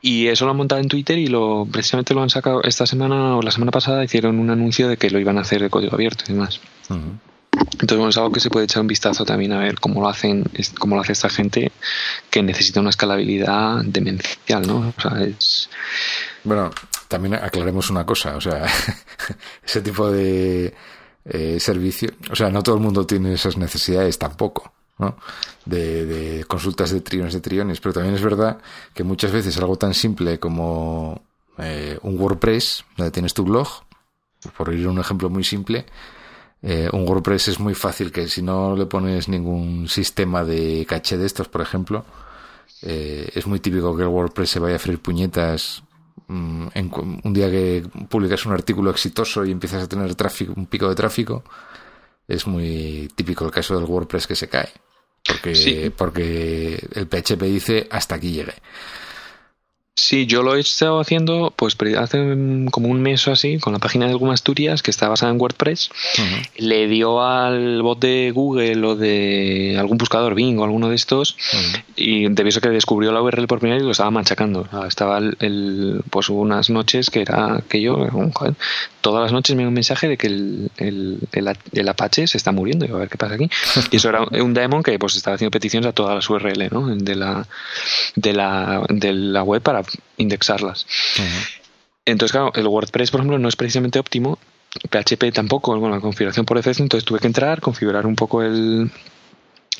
[0.01, 3.37] Y eso lo han montado en Twitter y lo precisamente lo han sacado esta semana
[3.37, 5.95] o la semana pasada, hicieron un anuncio de que lo iban a hacer de código
[5.95, 6.61] abierto y demás.
[7.73, 10.09] Entonces, bueno, es algo que se puede echar un vistazo también a ver cómo lo
[10.09, 10.43] hacen,
[10.79, 11.71] cómo lo hace esta gente
[12.29, 14.93] que necesita una escalabilidad demencial, ¿no?
[14.97, 15.69] O sea, es...
[16.43, 16.71] Bueno,
[17.07, 18.65] también aclaremos una cosa, o sea,
[19.63, 20.73] ese tipo de
[21.25, 24.73] eh, servicio, o sea, no todo el mundo tiene esas necesidades tampoco.
[24.99, 25.15] ¿no?
[25.65, 28.57] De, consultas de trillones de trillones, pero también es verdad
[28.93, 31.21] que muchas veces algo tan simple como
[31.59, 33.67] eh, un WordPress, donde tienes tu blog,
[34.57, 35.85] por ir a un ejemplo muy simple,
[36.61, 41.17] eh, un WordPress es muy fácil que si no le pones ningún sistema de caché
[41.17, 42.05] de estos, por ejemplo,
[42.81, 45.83] eh, es muy típico que el WordPress se vaya a freír puñetas
[46.27, 46.91] mm, en,
[47.23, 50.95] un día que publicas un artículo exitoso y empiezas a tener tráfico, un pico de
[50.95, 51.43] tráfico.
[52.27, 54.69] Es muy típico el caso del WordPress que se cae.
[55.25, 58.53] Porque, porque el PHP dice hasta aquí llegue.
[59.99, 62.19] Sí, yo lo he estado haciendo pues hace
[62.69, 65.41] como un mes o así con la página de Google Asturias que está basada en
[65.41, 65.89] WordPress.
[66.55, 71.35] Le dio al bot de Google o de algún buscador Bing o alguno de estos
[71.95, 74.69] y debió ser que descubrió la URL por primera vez y lo estaba machacando.
[74.87, 78.07] estaba el, pues unas noches que era que yo,
[79.01, 82.85] todas las noches me dio un mensaje de que el, el, Apache se está muriendo
[82.85, 83.49] y a ver qué pasa aquí.
[83.91, 86.95] Y eso era un daemon que pues estaba haciendo peticiones a todas las URL ¿no?
[86.95, 87.47] de, la,
[88.15, 89.86] de, la, de la web para
[90.17, 90.85] indexarlas.
[92.05, 94.39] Entonces, claro, el WordPress, por ejemplo, no es precisamente óptimo.
[94.89, 98.91] PHP tampoco, con la configuración por defecto, entonces tuve que entrar, configurar un poco el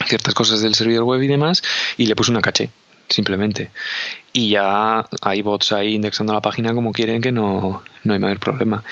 [0.05, 1.64] ciertas cosas del servidor web y demás,
[1.97, 2.70] y le puse una caché,
[3.10, 3.72] simplemente.
[4.34, 8.39] Y ya hay bots ahí indexando la página como quieren, que no, no hay mayor
[8.39, 8.84] problema.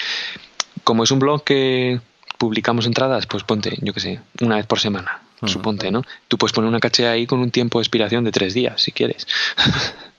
[0.83, 1.99] Como es un blog que
[2.37, 6.03] publicamos entradas, pues ponte, yo qué sé, una vez por semana, suponte, ¿no?
[6.27, 8.91] Tú puedes poner una caché ahí con un tiempo de expiración de tres días, si
[8.91, 9.27] quieres.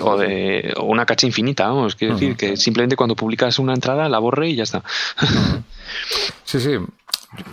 [0.00, 4.18] o, de, una cacha infinita, vamos, quiero decir que simplemente cuando publicas una entrada la
[4.18, 4.82] borre y ya está.
[6.44, 6.72] sí, sí.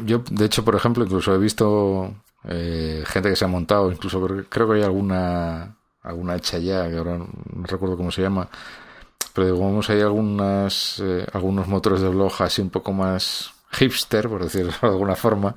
[0.06, 2.16] yo, de hecho, por ejemplo, incluso he visto
[2.48, 6.98] eh, gente que se ha montado, incluso creo, que hay alguna alguna hecha ya, que
[6.98, 8.50] ahora no recuerdo cómo se llama,
[9.34, 14.44] pero digamos hay algunas eh, algunos motores de blog así un poco más hipster, por
[14.44, 15.56] decirlo de alguna forma,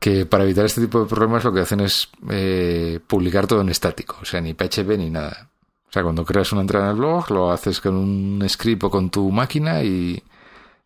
[0.00, 3.68] que para evitar este tipo de problemas lo que hacen es eh, publicar todo en
[3.68, 5.50] estático, o sea, ni PHP ni nada.
[5.88, 8.90] O sea, cuando creas una entrada en el blog, lo haces con un script o
[8.90, 10.22] con tu máquina y,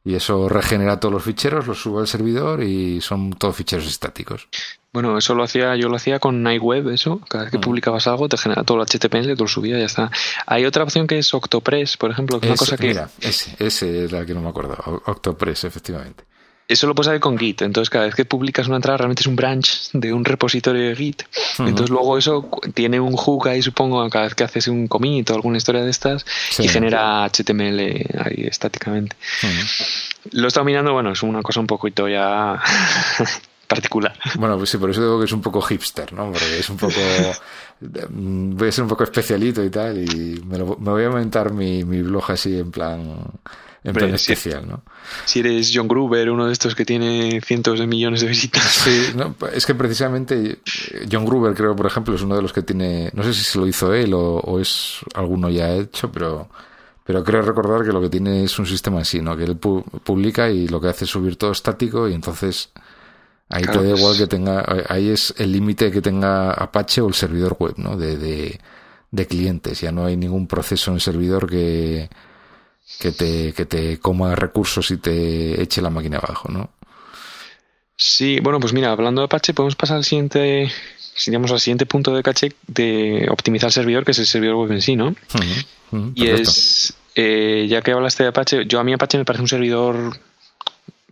[0.03, 4.49] y eso regenera todos los ficheros, los sube al servidor y son todos ficheros estáticos.
[4.93, 7.21] Bueno, eso lo hacía, yo lo hacía con Nightweb, eso.
[7.29, 7.62] Cada vez que mm.
[7.62, 10.11] publicabas algo te genera todo el HTML, te lo subía y ya está.
[10.47, 12.89] Hay otra opción que es Octopress, por ejemplo, que es una cosa que.
[12.89, 14.77] Mira, ese, ese es la que no me acuerdo.
[15.07, 16.25] Octopress, efectivamente.
[16.67, 17.62] Eso lo puedes hacer con Git.
[17.62, 20.97] Entonces, cada vez que publicas una entrada, realmente es un branch de un repositorio de
[20.97, 21.23] Git.
[21.59, 25.35] Entonces, luego eso tiene un hook ahí, supongo, cada vez que haces un commit o
[25.35, 26.25] alguna historia de estas
[26.59, 27.81] y genera HTML
[28.19, 29.17] ahí estáticamente.
[30.33, 32.59] Lo he estado mirando, bueno, es una cosa un poquito ya
[33.69, 34.17] particular.
[34.37, 36.33] Bueno, pues sí, por eso digo que es un poco hipster, ¿no?
[36.33, 36.95] Porque es un poco.
[37.81, 42.01] voy a ser un poco especialito y tal, y me, voy a aumentar mi, mi
[42.01, 43.17] blog así en plan.
[43.85, 44.82] En plan especial, ¿no?
[45.26, 48.64] Si eres John Gruber, uno de estos que tiene cientos de millones de visitas.
[48.64, 50.59] Sí, no, es que precisamente
[51.11, 53.11] John Gruber, creo, por ejemplo, es uno de los que tiene.
[53.12, 56.49] No sé si se lo hizo él o, o es alguno ya hecho, pero
[57.05, 59.37] pero creo recordar que lo que tiene es un sistema así, ¿no?
[59.37, 62.70] Que él publica y lo que hace es subir todo estático y entonces
[63.51, 67.14] ahí te da igual que tenga, ahí es el límite que tenga Apache o el
[67.14, 67.99] servidor web, ¿no?
[67.99, 68.59] De, de,
[69.11, 69.82] de, clientes.
[69.82, 72.09] Ya no hay ningún proceso en el servidor que,
[72.99, 76.70] que te, que te coma recursos y te eche la máquina abajo, ¿no?
[77.97, 80.70] Sí, bueno, pues mira, hablando de Apache, podemos pasar al siguiente,
[81.26, 84.72] digamos, al siguiente punto de caché de optimizar el servidor, que es el servidor web
[84.72, 85.14] en sí, ¿no?
[86.16, 89.49] y es, eh, ya que hablaste de Apache, yo a mí Apache me parece un
[89.49, 90.18] servidor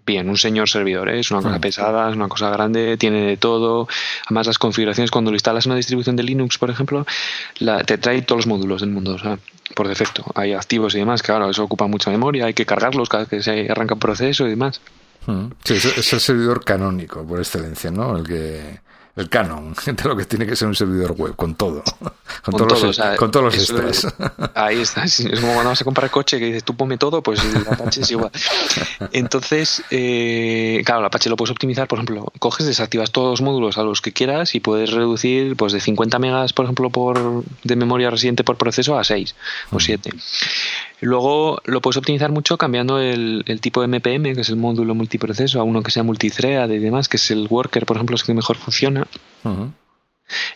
[0.05, 1.21] bien, un señor servidor, ¿eh?
[1.21, 3.87] es una cosa pesada, es una cosa grande, tiene de todo.
[4.27, 7.07] Además, las configuraciones, cuando lo instalas en una distribución de Linux, por ejemplo,
[7.59, 9.39] la, te trae todos los módulos del mundo, o sea,
[9.75, 10.25] por defecto.
[10.35, 13.43] Hay activos y demás, claro, eso ocupa mucha memoria, hay que cargarlos cada vez que
[13.43, 14.81] se arranca un proceso y demás.
[15.65, 18.17] Sí, es el servidor canónico por excelencia, ¿no?
[18.17, 18.81] El que
[19.15, 21.83] el canon de lo que tiene que ser un servidor web, con todo.
[22.43, 24.15] Con, todos, los, con todos los extras.
[24.57, 25.05] Ahí está.
[25.05, 28.01] Es como cuando vas a comprar coche que dices tú ponme todo, pues el Apache
[28.01, 28.33] es igual.
[29.13, 33.79] Entonces, eh, claro, el Apache lo puedes optimizar, por ejemplo, coges, desactivas todos los módulos
[33.79, 37.77] a los que quieras y puedes reducir pues de 50 megas, por ejemplo, por de
[37.77, 39.37] memoria residente por proceso a 6
[39.71, 40.11] o 7.
[40.13, 40.19] Mm.
[41.03, 45.59] Luego lo puedes optimizar mucho cambiando el, tipo de MPM, que es el módulo multiproceso,
[45.59, 48.33] a uno que sea multithread y demás, que es el worker, por ejemplo, es que
[48.33, 49.09] mejor funciona.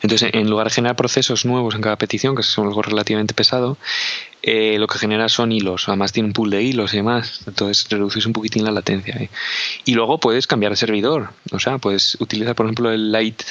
[0.02, 3.76] Entonces, en lugar de generar procesos nuevos en cada petición, que es algo relativamente pesado,
[4.40, 5.88] eh, lo que genera son hilos.
[5.88, 7.40] Además, tiene un pool de hilos y demás.
[7.48, 9.28] Entonces, reduces un poquitín la latencia.
[9.84, 11.30] Y luego puedes cambiar de servidor.
[11.50, 13.42] O sea, puedes utilizar, por ejemplo, el Light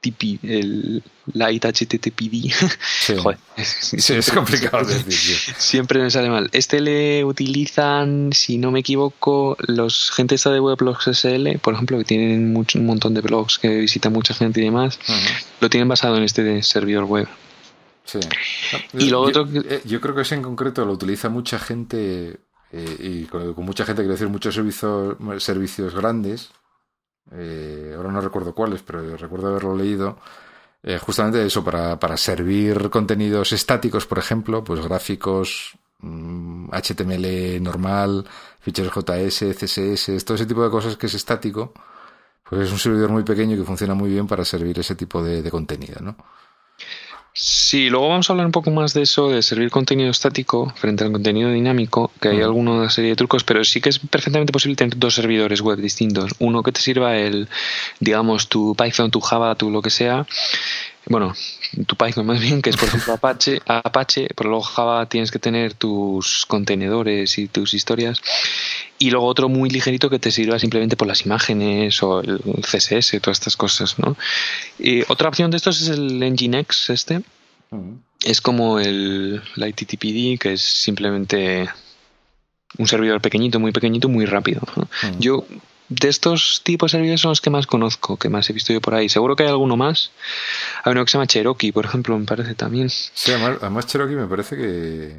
[0.00, 2.52] TP, el Light HTTPD.
[3.00, 3.16] Sí.
[3.22, 5.54] Joder, es, es complicado decir.
[5.56, 6.48] Siempre me sale mal.
[6.52, 11.98] Este le utilizan, si no me equivoco, los gente esta de Weblogs SL, por ejemplo,
[11.98, 14.98] que tienen mucho, un montón de blogs que visita mucha gente y demás,
[15.60, 17.28] lo tienen basado en este servidor web.
[18.04, 18.20] Sí.
[18.94, 22.40] Y lo otro eh, yo, creo que ese en concreto lo utiliza mucha gente
[22.72, 26.50] eh, y con, mucha gente quiero decir muchos servicios servicios grandes
[27.32, 30.18] eh, ahora no recuerdo cuáles, pero recuerdo haberlo leído,
[30.82, 38.24] eh, justamente eso, para, para, servir contenidos estáticos, por ejemplo, pues gráficos, HTML mm, normal,
[38.60, 41.72] ficheros JS, CSS, todo ese tipo de cosas que es estático,
[42.48, 45.42] pues es un servidor muy pequeño que funciona muy bien para servir ese tipo de,
[45.42, 46.16] de contenido, ¿no?
[47.40, 51.04] Sí, luego vamos a hablar un poco más de eso, de servir contenido estático frente
[51.04, 54.74] al contenido dinámico, que hay alguna serie de trucos, pero sí que es perfectamente posible
[54.74, 56.32] tener dos servidores web distintos.
[56.40, 57.48] Uno que te sirva el,
[58.00, 60.26] digamos, tu Python, tu Java, tu lo que sea,
[61.08, 61.32] bueno,
[61.86, 65.38] tu Python más bien, que es por ejemplo Apache, Apache, pero luego Java tienes que
[65.38, 68.20] tener tus contenedores y tus historias.
[68.98, 73.20] Y luego otro muy ligerito que te sirva simplemente por las imágenes o el CSS,
[73.20, 74.16] todas estas cosas, ¿no?
[74.78, 77.22] Y otra opción de estos es el Nginx este.
[78.24, 81.68] Es como el, la ITTPD, que es simplemente
[82.76, 84.62] un servidor pequeñito, muy pequeñito, muy rápido.
[85.18, 85.46] Yo
[85.88, 88.80] de estos tipos de servidores son los que más conozco, que más he visto yo
[88.80, 89.08] por ahí.
[89.08, 90.10] Seguro que hay alguno más.
[90.84, 92.90] Hay uno que se llama Cherokee, por ejemplo, me parece también.
[92.90, 95.16] Sí, además, Cherokee me parece que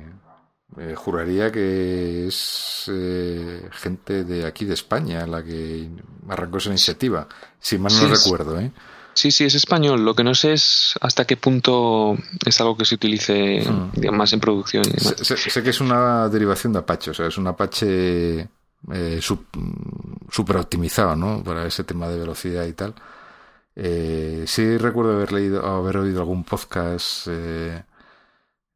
[0.77, 5.89] eh, juraría que es eh, gente de aquí de España la que
[6.27, 7.27] arrancó esa iniciativa,
[7.59, 8.71] si mal no recuerdo, ¿eh?
[9.13, 10.05] Sí, sí, es español.
[10.05, 12.15] Lo que no sé es hasta qué punto
[12.45, 14.15] es algo que se utilice hmm.
[14.15, 14.85] más en producción.
[14.85, 18.47] Sé, sé, que es una derivación de Apache, o sea, es un Apache
[18.93, 21.43] eh, súper optimizado, ¿no?
[21.43, 22.95] Para ese tema de velocidad y tal.
[23.75, 27.83] Eh, sí recuerdo haber leído, haber oído algún podcast eh,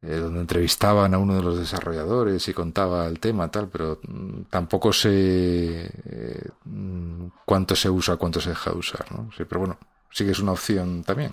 [0.06, 4.42] eh, donde entrevistaban a uno de los desarrolladores y contaba el tema, tal, pero mm,
[4.50, 9.30] tampoco sé eh, mm, cuánto se usa, cuánto se deja de usar, ¿no?
[9.36, 9.78] Sí, pero bueno,
[10.10, 11.32] sí que es una opción también.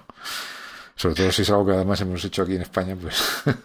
[0.96, 3.44] Sobre todo si es algo que además hemos hecho aquí en España, pues.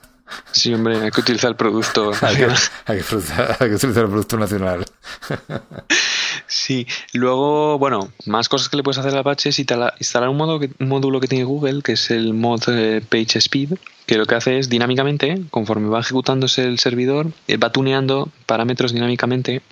[0.50, 2.10] Sí, hombre, hay que utilizar el producto.
[2.20, 3.16] hay, que, hay, que,
[3.60, 4.84] hay, que, utilizar el producto nacional.
[6.46, 10.58] Sí, luego, bueno, más cosas que le puedes hacer al Apache es instalar un, modo
[10.58, 13.74] un módulo que tiene Google, que es el mod eh, Page Speed,
[14.06, 18.92] que lo que hace es dinámicamente, conforme va ejecutándose el servidor, eh, va tuneando parámetros
[18.92, 19.62] dinámicamente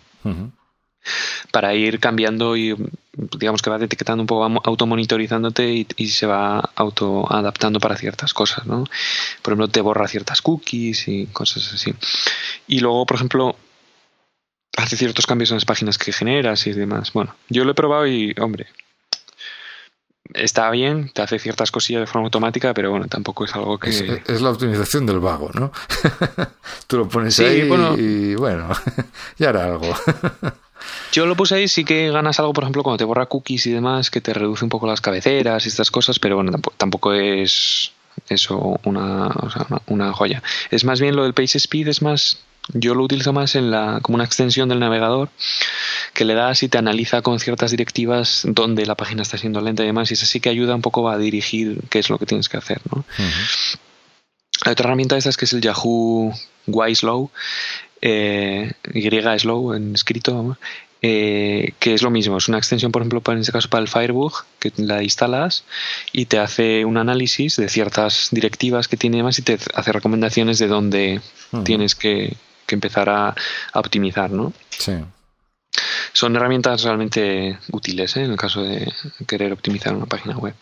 [1.51, 2.75] para ir cambiando y
[3.39, 8.33] digamos que va detectando un poco, automonitorizándote y, y se va auto adaptando para ciertas
[8.33, 8.85] cosas, ¿no?
[9.43, 11.93] Por ejemplo, te borra ciertas cookies y cosas así.
[12.67, 13.57] Y luego, por ejemplo,
[14.77, 17.12] hace ciertos cambios en las páginas que generas y demás.
[17.12, 18.66] Bueno, yo lo he probado y, hombre,
[20.33, 23.91] está bien, te hace ciertas cosillas de forma automática, pero bueno, tampoco es algo que...
[24.27, 25.72] Es, la optimización del vago, ¿no?
[26.87, 28.68] Tú lo pones ahí y bueno,
[29.39, 29.95] ya hará algo.
[31.12, 33.72] Yo lo puse ahí, sí que ganas algo, por ejemplo, cuando te borra cookies y
[33.72, 37.93] demás, que te reduce un poco las cabeceras y estas cosas, pero bueno, tampoco, es
[38.29, 39.31] eso una,
[39.87, 40.43] una joya.
[40.70, 42.39] Es más bien lo del Page Speed, es más
[42.73, 45.29] yo lo utilizo más en la, como una extensión del navegador
[46.15, 49.83] que le das y te analiza con ciertas directivas dónde la página está siendo lenta
[49.83, 52.27] y demás, y eso sí que ayuda un poco a dirigir qué es lo que
[52.27, 52.81] tienes que hacer.
[52.91, 53.05] ¿no?
[54.65, 56.33] Hay otra herramienta de estas que es el Yahoo
[56.67, 57.31] Y Slow,
[58.01, 60.57] eh, Y Slow en escrito,
[61.03, 63.83] eh, que es lo mismo, es una extensión, por ejemplo, para, en este caso para
[63.83, 65.65] el Firebug, que la instalas
[66.12, 70.59] y te hace un análisis de ciertas directivas que tiene más y te hace recomendaciones
[70.59, 71.21] de dónde
[71.65, 72.37] tienes que,
[72.67, 73.35] que empezar a,
[73.75, 74.53] optimizar, ¿no?
[74.71, 74.93] Sí.
[76.12, 78.25] Son herramientas realmente útiles ¿eh?
[78.25, 78.91] en el caso de
[79.27, 80.55] querer optimizar una página web.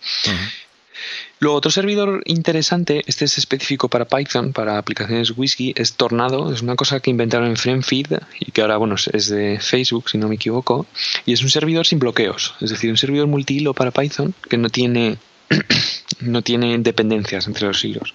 [1.41, 6.53] Luego, otro servidor interesante, este es específico para Python, para aplicaciones Whisky, es Tornado.
[6.53, 10.19] Es una cosa que inventaron en FriendFeed y que ahora, bueno, es de Facebook, si
[10.19, 10.87] no me equivoco.
[11.27, 14.69] Y es un servidor sin bloqueos, es decir, un servidor multihilo para Python que no
[14.69, 15.19] tiene,
[16.21, 18.15] no tiene dependencias entre los hilos.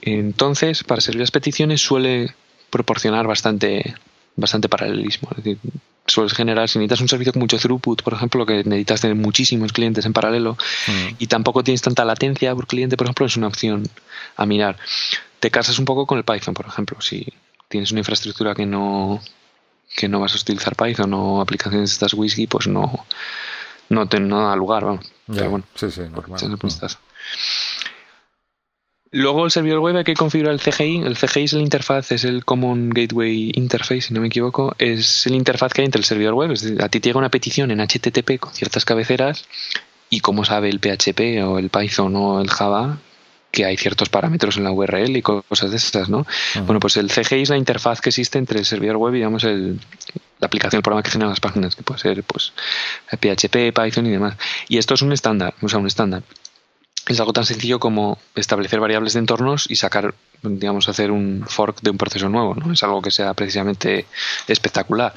[0.00, 2.34] Entonces, para servir las peticiones suele
[2.70, 3.94] proporcionar bastante,
[4.36, 5.28] bastante paralelismo.
[5.30, 5.58] Es decir,
[6.06, 9.72] sueles generar, si necesitas un servicio con mucho throughput, por ejemplo, que necesitas tener muchísimos
[9.72, 10.56] clientes en paralelo
[10.86, 11.14] mm.
[11.18, 13.84] y tampoco tienes tanta latencia por cliente, por ejemplo, es una opción
[14.36, 14.78] a mirar.
[15.40, 17.00] Te casas un poco con el Python, por ejemplo.
[17.00, 17.26] Si
[17.68, 19.20] tienes una infraestructura que no
[19.96, 23.06] que no vas a utilizar Python o aplicaciones de estas Whisky, pues no,
[23.88, 25.10] no te no da lugar, vamos.
[25.26, 26.38] Pero bueno, sí, sí, normal.
[29.10, 30.98] Luego el servidor web hay que configurar el CGI.
[30.98, 34.74] El CGI es la interfaz, es el Common Gateway Interface, si no me equivoco.
[34.78, 36.52] Es el interfaz que hay entre el servidor web.
[36.52, 39.46] Es decir, a ti te llega una petición en HTTP con ciertas cabeceras
[40.10, 42.98] y como sabe el PHP o el Python o el Java
[43.50, 46.26] que hay ciertos parámetros en la URL y cosas de esas, ¿no?
[46.66, 49.42] Bueno, pues el CGI es la interfaz que existe entre el servidor web y, digamos,
[49.44, 49.80] el,
[50.38, 52.52] la aplicación, el programa que genera las páginas, que puede ser, pues,
[53.10, 54.36] PHP, Python y demás.
[54.68, 56.22] Y esto es un estándar, o sea, un estándar
[57.12, 61.80] es algo tan sencillo como establecer variables de entornos y sacar, digamos, hacer un fork
[61.80, 62.72] de un proceso nuevo, ¿no?
[62.72, 64.06] Es algo que sea precisamente
[64.46, 65.14] espectacular.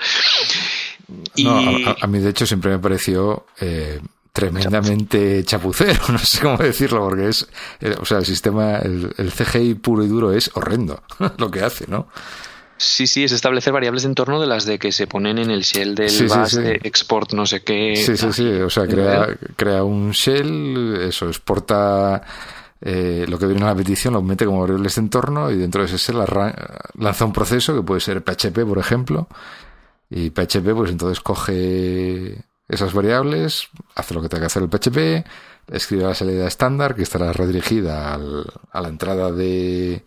[2.01, 3.99] a, mí, de hecho, siempre me pareció eh,
[4.31, 7.47] tremendamente chapucero, no sé cómo decirlo, porque es,
[7.81, 11.03] eh, o sea, el sistema, el, el CGI puro y duro es horrendo
[11.37, 12.07] lo que hace, ¿no?
[12.81, 15.61] Sí, sí, es establecer variables de entorno de las de que se ponen en el
[15.61, 17.95] shell del sí, de export no sé qué.
[17.95, 22.23] Sí, sí, sí, o sea, crea, crea un shell, eso, exporta
[22.81, 25.81] eh, lo que viene en la petición, lo mete como variables de entorno y dentro
[25.81, 26.17] de ese shell
[26.97, 29.27] lanza un proceso que puede ser PHP, por ejemplo,
[30.09, 35.27] y PHP pues entonces coge esas variables, hace lo que tenga que hacer el PHP,
[35.71, 40.01] escribe la salida estándar que estará redirigida al, a la entrada de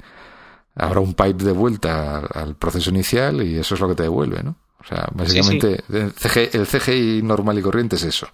[0.74, 4.42] habrá un pipe de vuelta al proceso inicial y eso es lo que te devuelve,
[4.42, 4.56] ¿no?
[4.80, 6.12] O sea, básicamente El,
[6.66, 8.28] CGI, normal y corriente es eso.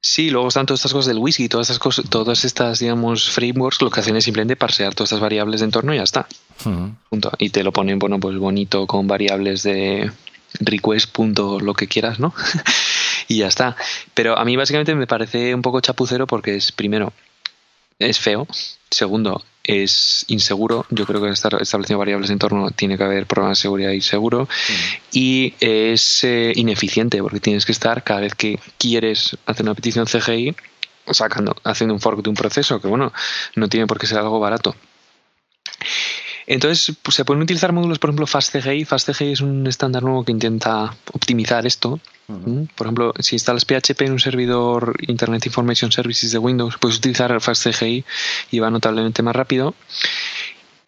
[0.00, 3.82] Sí, luego están todas estas cosas del whisky, todas estas cosas, todas estas, digamos, frameworks,
[3.82, 6.26] lo que hacen es simplemente parsear todas estas variables de entorno y ya está.
[6.62, 7.32] Punto.
[7.38, 10.12] Y te lo ponen, bueno, pues bonito con variables de
[10.60, 12.32] request, punto, lo que quieras, ¿no?
[13.28, 13.76] y ya está.
[14.14, 17.12] Pero a mí básicamente me parece un poco chapucero porque es, primero,
[17.98, 18.46] es feo.
[18.90, 20.86] Segundo, es inseguro.
[20.88, 24.00] Yo creo que estar estableciendo variables de entorno tiene que haber programas de seguridad y
[24.00, 24.48] seguro.
[25.12, 30.06] Y es eh, ineficiente porque tienes que estar cada vez que quieres hacer una petición
[30.06, 30.56] CGI
[31.10, 33.12] sacando, haciendo un fork de un proceso que, bueno,
[33.56, 34.74] no tiene por qué ser algo barato.
[36.50, 38.84] Entonces, pues, se pueden utilizar módulos, por ejemplo, FastCGI.
[38.84, 42.64] FastCGI es un estándar nuevo que intenta optimizar esto ¿Mm?
[42.74, 47.40] Por ejemplo, si instalas PHP en un servidor Internet Information Services de Windows, puedes utilizar
[47.40, 48.04] FastCGI
[48.50, 49.74] y va notablemente más rápido.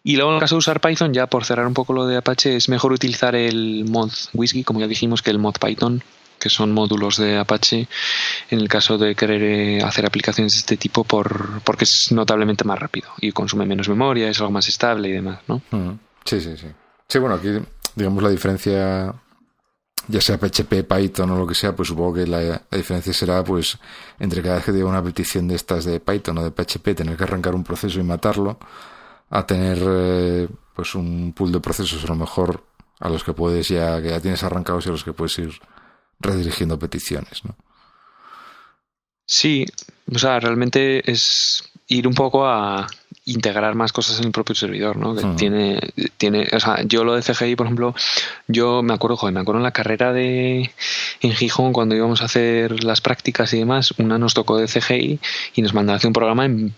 [0.03, 2.17] Y luego en el caso de usar Python, ya por cerrar un poco lo de
[2.17, 6.03] Apache, es mejor utilizar el mod Whisky, como ya dijimos, que el mod Python,
[6.41, 7.87] que son módulos de Apache,
[8.49, 12.65] en el caso de querer eh, hacer aplicaciones de este tipo, por, porque es notablemente
[12.65, 15.61] más rápido y consume menos memoria, es algo más estable y demás, ¿no?
[16.25, 16.67] Sí, sí, sí.
[17.07, 17.49] Sí, bueno, aquí
[17.95, 19.13] digamos la diferencia
[20.07, 23.77] ya sea PHP, Python o lo que sea, pues supongo que la, diferencia será, pues,
[24.19, 27.15] entre cada vez que diga una petición de estas de Python o de PHP, tener
[27.15, 28.57] que arrancar un proceso y matarlo,
[29.29, 32.63] a tener, eh, pues, un pool de procesos a lo mejor
[32.99, 35.51] a los que puedes ya, que ya tienes arrancados y a los que puedes ir
[36.21, 37.55] redirigiendo peticiones, ¿no?
[39.25, 39.65] Sí,
[40.13, 42.87] o sea, realmente es ir un poco a
[43.25, 45.15] integrar más cosas en el propio servidor, ¿no?
[45.15, 45.79] Que tiene,
[46.17, 47.93] tiene, o sea, yo lo de CGI, por ejemplo,
[48.47, 50.71] yo me acuerdo, joder, me acuerdo en la carrera de
[51.21, 55.19] en Gijón cuando íbamos a hacer las prácticas y demás, una nos tocó de CGI
[55.53, 56.73] y nos mandaba hacer un programa en,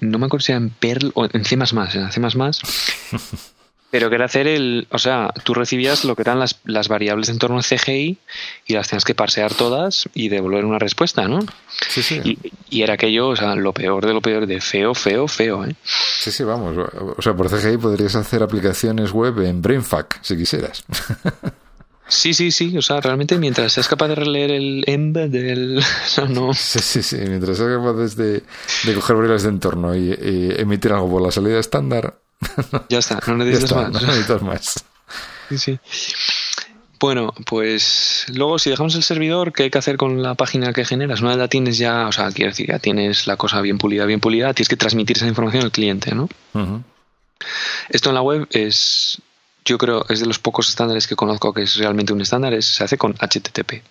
[0.00, 2.20] no me acuerdo si era en Perl o en C++, en C++,
[3.90, 4.86] Pero que era hacer el.
[4.90, 8.18] O sea, tú recibías lo que eran las, las variables en torno al CGI
[8.66, 11.40] y las tenías que parsear todas y devolver una respuesta, ¿no?
[11.88, 12.38] Sí, sí.
[12.70, 15.74] Y, era aquello, o sea, lo peor de lo peor, de feo, feo, feo, ¿eh?
[15.84, 16.76] Sí, sí, vamos.
[17.16, 20.84] O sea, por CGI podrías hacer aplicaciones web en BrainFuck, si quisieras.
[22.08, 22.76] Sí, sí, sí.
[22.76, 25.80] O sea, realmente mientras seas capaz de releer el emb del.
[26.30, 27.16] No, Sí, sí, sí.
[27.16, 28.42] Mientras seas capaz de,
[28.84, 30.16] de coger variables de entorno y,
[30.56, 32.18] emitir algo por la salida estándar,
[32.88, 33.90] ya está, no necesitas más.
[33.92, 34.84] No necesitas más.
[35.48, 35.78] Sí, sí.
[37.00, 40.84] Bueno, pues luego si dejamos el servidor, ¿qué hay que hacer con la página que
[40.84, 41.20] generas?
[41.20, 44.04] Una vez la tienes ya, o sea, quiero decir, ya tienes la cosa bien pulida,
[44.04, 46.28] bien pulida, tienes que transmitir esa información al cliente, ¿no?
[47.88, 49.22] Esto en la web es,
[49.64, 52.66] yo creo, es de los pocos estándares que conozco que es realmente un estándar, es,
[52.66, 53.84] se hace con HTTP.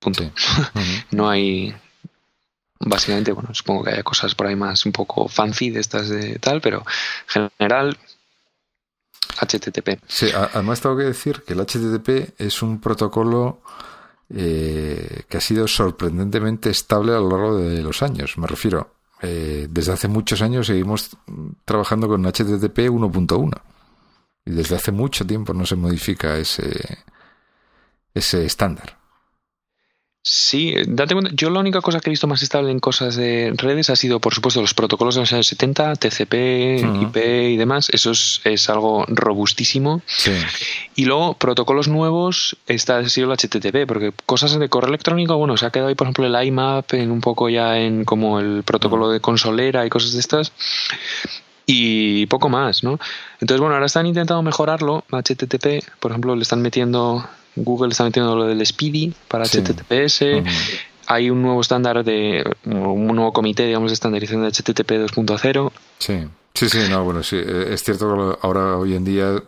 [0.00, 0.28] Punto.
[1.12, 1.72] no hay
[2.80, 6.38] básicamente, bueno, supongo que haya cosas por ahí más un poco fancy de estas de
[6.38, 6.84] tal, pero
[7.34, 7.98] en general
[9.40, 10.00] HTTP.
[10.06, 13.62] Sí, además tengo que decir que el HTTP es un protocolo
[14.30, 18.36] eh, que ha sido sorprendentemente estable a lo largo de los años.
[18.38, 21.16] Me refiero, eh, desde hace muchos años seguimos
[21.64, 23.60] trabajando con HTTP 1.1
[24.44, 26.98] y desde hace mucho tiempo no se modifica ese,
[28.14, 28.98] ese estándar.
[30.20, 33.52] Sí, date cuenta, yo la única cosa que he visto más estable en cosas de
[33.56, 36.34] redes ha sido, por supuesto, los protocolos de los años 70, TCP,
[37.02, 37.88] IP y demás.
[37.90, 40.02] Eso es, algo robustísimo.
[40.94, 45.56] Y luego, protocolos nuevos, está ha sido el HTTP, porque cosas de correo electrónico, bueno,
[45.56, 48.64] se ha quedado ahí, por ejemplo, el IMAP, en un poco ya en como el
[48.64, 50.52] protocolo de consolera y cosas de estas
[51.70, 52.98] y poco más, ¿no?
[53.40, 57.28] Entonces, bueno, ahora están intentando mejorarlo, HTTP, por ejemplo, le están metiendo
[57.64, 60.24] Google está metiendo lo del Speedy para HTTPS.
[61.06, 65.72] Hay un nuevo estándar de un nuevo comité, digamos, de estandarización de HTTP 2.0.
[65.98, 69.42] Sí, sí, sí, no, bueno, sí, eh, es cierto que ahora hoy en día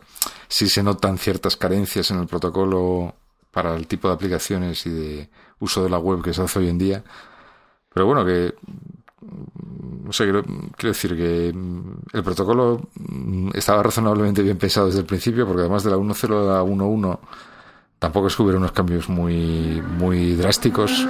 [0.48, 3.14] sí se notan ciertas carencias en el protocolo
[3.50, 6.68] para el tipo de aplicaciones y de uso de la web que se hace hoy
[6.68, 7.04] en día.
[7.92, 8.54] Pero bueno, que
[9.20, 12.88] no sé, quiero, quiero, decir que el protocolo
[13.54, 17.18] estaba razonablemente bien pensado desde el principio, porque además de la 1.0 a la 1.1
[18.00, 21.06] tampoco es que hubiera unos cambios muy, muy drásticos.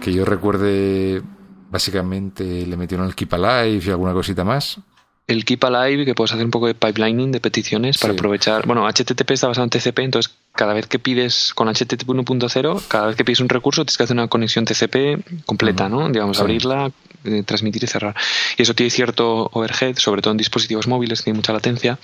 [0.00, 1.22] Que yo recuerde,
[1.70, 4.78] básicamente le metieron el Keep Alive y alguna cosita más.
[5.26, 8.66] El Keep Alive, que puedes hacer un poco de pipelining de peticiones para aprovechar.
[8.66, 13.06] Bueno, HTTP está basado en TCP, entonces cada vez que pides con HTTP 1.0, cada
[13.06, 16.08] vez que pides un recurso tienes que hacer una conexión TCP completa, ¿no?
[16.08, 16.90] Digamos, abrirla,
[17.24, 18.14] eh, transmitir y cerrar.
[18.56, 21.98] Y eso tiene cierto overhead, sobre todo en dispositivos móviles, tiene mucha latencia.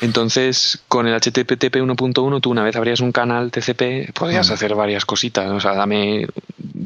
[0.00, 5.04] Entonces, con el HTTP 1.1, tú una vez abrías un canal TCP, podías hacer varias
[5.04, 5.50] cositas.
[5.50, 6.26] O sea, dame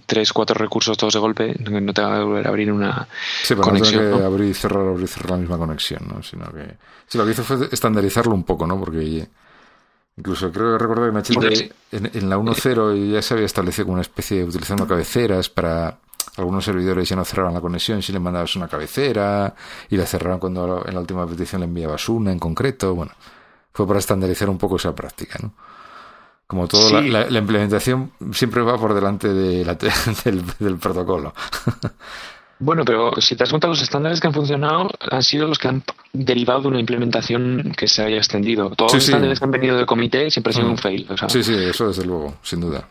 [0.07, 3.07] tres, cuatro recursos todos de golpe, no te va a volver a abrir una
[3.43, 4.11] sí, pero conexión.
[4.11, 6.23] No que abrir y cerrar, abrir y cerrar la misma conexión, ¿no?
[6.23, 6.75] Sino que...
[7.07, 8.79] Sí, lo que hizo fue estandarizarlo un poco, ¿no?
[8.79, 9.27] Porque
[10.17, 14.03] Incluso creo que recordar que en, en, la 1.0 ya se había establecido como una
[14.03, 15.99] especie de utilizando cabeceras para
[16.39, 19.55] algunos servidores ya no cerraban la conexión si le mandabas una cabecera
[19.89, 22.95] y la cerraban cuando en la última petición le enviabas una en concreto.
[22.95, 23.13] Bueno,
[23.73, 25.53] fue para estandarizar un poco esa práctica, ¿no?
[26.47, 29.65] Como todo, la, implementación siempre va por delante de
[30.25, 31.35] del, del protocolo.
[32.59, 35.69] Bueno, pero si te das cuenta, los estándares que han funcionado han sido los que
[35.69, 35.83] han
[36.13, 38.71] derivado de una implementación que se haya extendido.
[38.71, 40.79] Todos los estándares que han venido del comité siempre han sido un mm.
[40.79, 41.07] fail.
[41.29, 42.89] Sí, sí, eso desde luego, sin duda.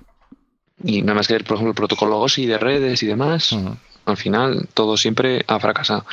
[0.84, 3.58] Y nada más que, por ejemplo, el protocolo OSI de redes y demás,
[4.06, 6.06] al final todo siempre ha fracasado.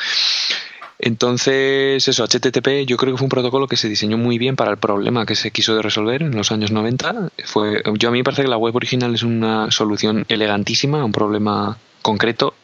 [0.99, 4.71] Entonces, eso, HTTP yo creo que fue un protocolo que se diseñó muy bien para
[4.71, 7.31] el problema que se quiso de resolver en los años 90.
[7.45, 11.05] Fue, yo a mí me parece que la web original es una solución elegantísima a
[11.05, 12.55] un problema concreto,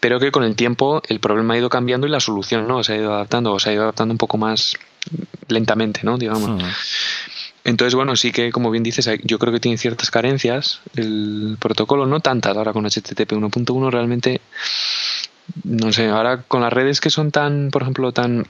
[0.00, 2.94] pero que con el tiempo el problema ha ido cambiando y la solución no se
[2.94, 4.76] ha ido adaptando, o se ha ido adaptando un poco más
[5.48, 6.18] lentamente, ¿no?
[6.18, 6.62] Digamos.
[6.62, 6.66] Hmm.
[7.64, 12.06] Entonces, bueno, sí que, como bien dices, yo creo que tiene ciertas carencias el protocolo,
[12.06, 14.40] no tantas ahora con HTTP 1.1 realmente,
[15.64, 18.46] no sé, ahora con las redes que son tan, por ejemplo, tan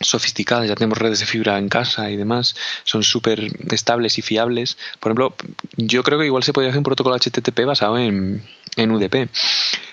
[0.00, 3.40] sofisticadas, ya tenemos redes de fibra en casa y demás, son súper
[3.70, 4.78] estables y fiables.
[4.98, 5.34] Por ejemplo,
[5.76, 8.42] yo creo que igual se podría hacer un protocolo HTTP basado en,
[8.76, 9.28] en UDP,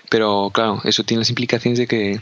[0.10, 2.22] pero claro, eso tiene las implicaciones de que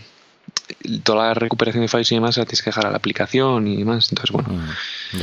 [1.03, 3.77] toda la recuperación de files y demás la tienes que dejar a la aplicación y
[3.77, 5.21] demás, entonces bueno, mm,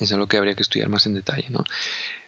[0.00, 1.64] eso es lo que habría que estudiar más en detalle, ¿no?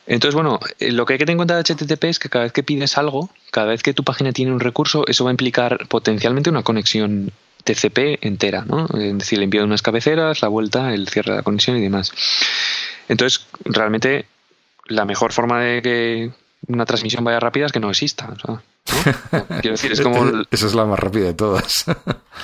[0.07, 2.45] Entonces, bueno, eh, lo que hay que tener en cuenta de HTTP es que cada
[2.45, 5.33] vez que pides algo, cada vez que tu página tiene un recurso, eso va a
[5.33, 7.31] implicar potencialmente una conexión
[7.65, 8.87] TCP entera, ¿no?
[8.87, 11.83] Es decir, el envío de unas cabeceras, la vuelta, el cierre de la conexión y
[11.83, 12.13] demás.
[13.09, 14.25] Entonces, realmente,
[14.87, 16.31] la mejor forma de que
[16.69, 18.29] una transmisión vaya rápida es que no exista.
[19.61, 20.45] Quiero decir, es como...
[20.51, 21.85] Esa es la más rápida de todas.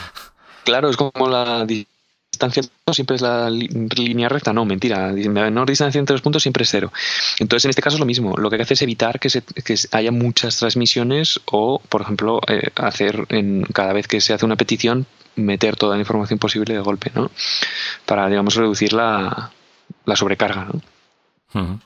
[0.65, 2.63] claro, es como la distancia
[2.93, 6.71] siempre es la línea recta, no, mentira, la menor distancia entre los puntos siempre es
[6.71, 6.93] cero.
[7.39, 9.31] Entonces, en este caso es lo mismo, lo que hay que hacer es evitar que,
[9.31, 14.35] se, que haya muchas transmisiones o, por ejemplo, eh, hacer en cada vez que se
[14.35, 15.07] hace una petición,
[15.37, 17.31] meter toda la información posible de golpe, ¿no?
[18.07, 19.51] Para, digamos, reducir la,
[20.05, 20.69] la sobrecarga,
[21.53, 21.81] ¿no?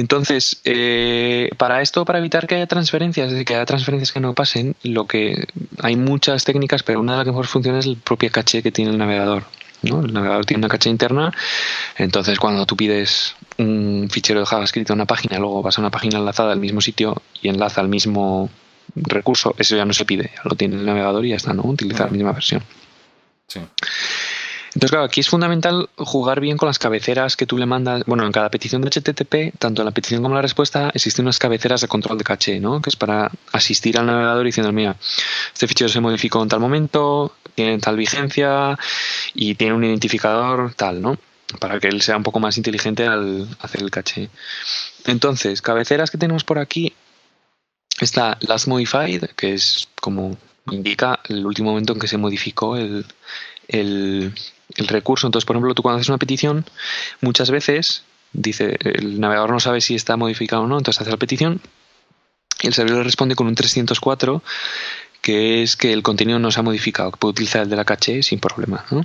[0.00, 4.20] Entonces, eh, para esto, para evitar que haya transferencias, es decir, que haya transferencias que
[4.20, 5.46] no pasen, lo que
[5.78, 8.72] hay muchas técnicas, pero una de las que mejor funciona es el propio caché que
[8.72, 9.44] tiene el navegador.
[9.82, 10.00] ¿no?
[10.00, 11.34] El navegador tiene una caché interna,
[11.98, 15.90] entonces cuando tú pides un fichero de JavaScript a una página, luego vas a una
[15.90, 18.48] página enlazada al mismo sitio y enlaza al mismo
[18.94, 21.62] recurso, eso ya no se pide, ya lo tiene el navegador y ya está, ¿no?
[21.64, 22.62] Utilizar la misma versión.
[23.48, 23.60] Sí.
[24.80, 28.02] Entonces, claro, aquí es fundamental jugar bien con las cabeceras que tú le mandas.
[28.06, 31.26] Bueno, en cada petición de HTTP, tanto en la petición como en la respuesta, existen
[31.26, 32.80] unas cabeceras de control de caché, ¿no?
[32.80, 34.96] Que es para asistir al navegador diciendo, mira,
[35.52, 38.78] este fichero se modificó en tal momento, tiene tal vigencia
[39.34, 41.18] y tiene un identificador tal, ¿no?
[41.58, 44.30] Para que él sea un poco más inteligente al hacer el caché.
[45.04, 46.94] Entonces, cabeceras que tenemos por aquí
[48.00, 50.38] está last modified, que es como
[50.70, 53.04] indica el último momento en que se modificó el,
[53.68, 54.32] el,
[54.76, 55.26] el recurso.
[55.26, 56.64] Entonces, por ejemplo, tú cuando haces una petición,
[57.20, 61.16] muchas veces dice el navegador no sabe si está modificado o no, entonces hace la
[61.16, 61.60] petición
[62.62, 64.42] y el servidor responde con un 304
[65.20, 67.84] que es que el contenido no se ha modificado, que puede utilizar el de la
[67.84, 68.86] caché sin problema.
[68.90, 69.04] ¿no?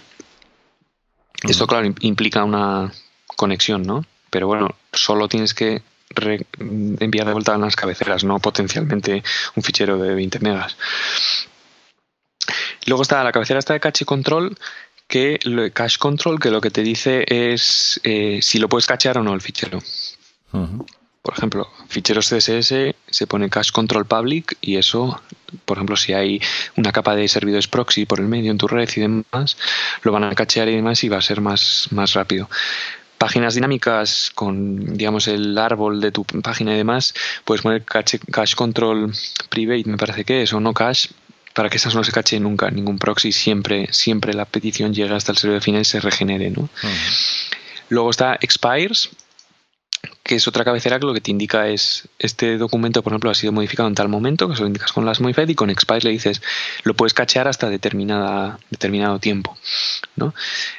[1.44, 2.92] Esto, claro, implica una
[3.36, 4.06] conexión, ¿no?
[4.30, 5.82] Pero bueno, solo tienes que
[6.60, 9.24] enviar de vuelta a las cabeceras, no potencialmente
[9.56, 10.78] un fichero de 20 megas.
[12.86, 14.58] Luego está la cabecera está de cache control,
[15.08, 19.18] que lo, cache control, que lo que te dice es eh, si lo puedes cachear
[19.18, 19.80] o no el fichero.
[21.22, 25.22] Por ejemplo, ficheros CSS se pone cache control public y eso,
[25.66, 26.40] por ejemplo, si hay
[26.78, 29.58] una capa de servidores proxy por el medio en tu red y demás,
[30.04, 32.48] lo van a cachear y demás y va a ser más, más rápido
[33.18, 37.14] páginas dinámicas con digamos el árbol de tu página y demás
[37.46, 39.14] puedes poner cache, cache control
[39.50, 41.10] private me parece que es o no cache
[41.56, 45.32] para que esas no se cache nunca ningún proxy, siempre, siempre la petición llega hasta
[45.32, 46.50] el servidor final y se regenere.
[46.52, 46.68] ¿no?
[47.88, 49.10] Luego está expires,
[50.22, 53.36] que es otra cabecera que lo que te indica es este documento, por ejemplo, ha
[53.36, 56.04] sido modificado en tal momento, que se lo indicas con las modified y con expires
[56.04, 56.42] le dices
[56.84, 59.58] lo puedes cachear hasta determinada, determinado tiempo.
[60.18, 60.36] ¿no?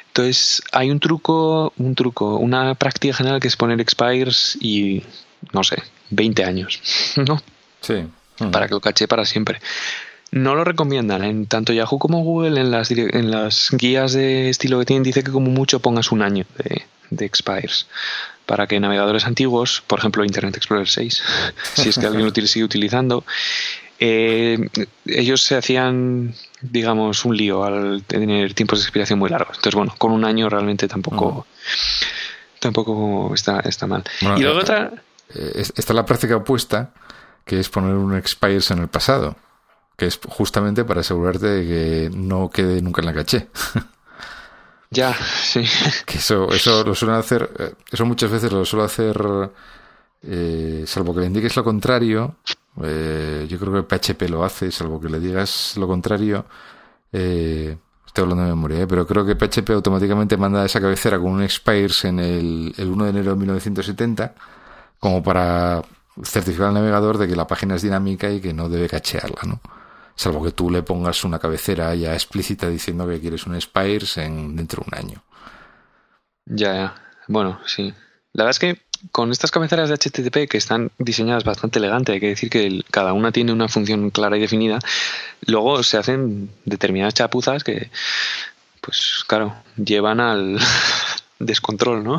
[0.09, 5.01] Entonces, hay un truco, un truco, una práctica general que es poner expires y
[5.53, 6.81] no sé, 20 años,
[7.15, 7.41] ¿no?
[7.81, 8.05] Sí.
[8.51, 9.59] Para que lo cache para siempre.
[10.31, 11.23] No lo recomiendan.
[11.23, 15.23] En tanto Yahoo como Google, en las, en las guías de estilo que tienen, dice
[15.23, 17.87] que como mucho pongas un año de, de expires.
[18.45, 21.23] Para que navegadores antiguos, por ejemplo Internet Explorer 6,
[21.73, 23.23] si es que alguien lo sigue utilizando,
[23.99, 24.57] eh,
[25.05, 29.57] ellos se hacían, digamos, un lío al tener tiempos de expiración muy largos.
[29.57, 31.47] Entonces, bueno, con un año realmente tampoco,
[32.59, 34.03] tampoco está, está mal.
[34.21, 34.91] y luego otra.
[35.33, 36.91] Eh, esta es la práctica opuesta,
[37.43, 39.35] que es poner un expires en el pasado
[39.97, 43.49] que es justamente para asegurarte de que no quede nunca en la caché.
[44.89, 45.63] Ya, sí.
[46.05, 49.19] Que eso, eso lo suelen hacer, eh, eso muchas veces lo suelo hacer,
[50.23, 52.37] eh, salvo que le indiques lo contrario,
[52.81, 56.45] eh, yo creo que PHP lo hace, salvo que le digas lo contrario,
[57.11, 57.77] estoy
[58.15, 62.19] hablando de memoria, pero creo que PHP automáticamente manda esa cabecera con un expires en
[62.19, 64.35] el, el 1 de enero de 1970,
[64.99, 65.81] como para
[66.23, 69.59] certificar al navegador de que la página es dinámica y que no debe cachearla, ¿no?
[70.17, 74.55] Salvo que tú le pongas una cabecera ya explícita diciendo que quieres un Spires en,
[74.55, 75.23] dentro de un año.
[76.45, 76.95] Ya, ya.
[77.27, 77.93] Bueno, sí.
[78.33, 82.19] La verdad es que con estas cabeceras de HTTP que están diseñadas bastante elegante, hay
[82.19, 84.79] que decir que cada una tiene una función clara y definida,
[85.45, 87.91] luego se hacen determinadas chapuzas que,
[88.81, 90.59] pues claro, llevan al
[91.39, 92.17] descontrol, ¿no?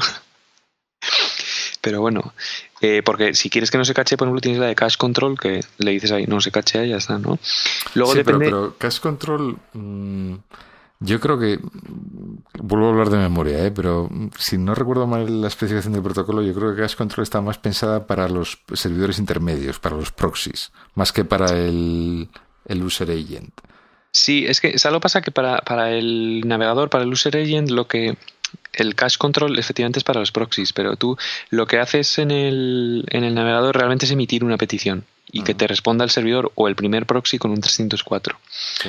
[1.80, 2.34] Pero bueno,
[2.80, 5.38] eh, porque si quieres que no se cache, por ejemplo, tienes la de cache control,
[5.38, 7.38] que le dices ahí, no se cache, y ya está, ¿no?
[7.94, 8.46] Luego depende...
[8.46, 9.56] pero, cache control...
[9.72, 10.34] Mm,
[11.00, 11.60] yo creo que,
[12.60, 13.70] vuelvo a hablar de memoria, ¿eh?
[13.70, 17.40] pero si no recuerdo mal la especificación del protocolo, yo creo que Cache Control está
[17.40, 22.28] más pensada para los servidores intermedios, para los proxies, más que para el,
[22.64, 23.52] el user agent.
[24.10, 27.86] Sí, es que lo pasa que para, para el navegador, para el user agent, lo
[27.86, 28.16] que
[28.82, 31.16] el cache control efectivamente es para los proxies, pero tú
[31.50, 35.54] lo que haces en el, en el navegador realmente es emitir una petición y que
[35.54, 38.38] te responda el servidor o el primer proxy con un 304.
[38.50, 38.88] Sí.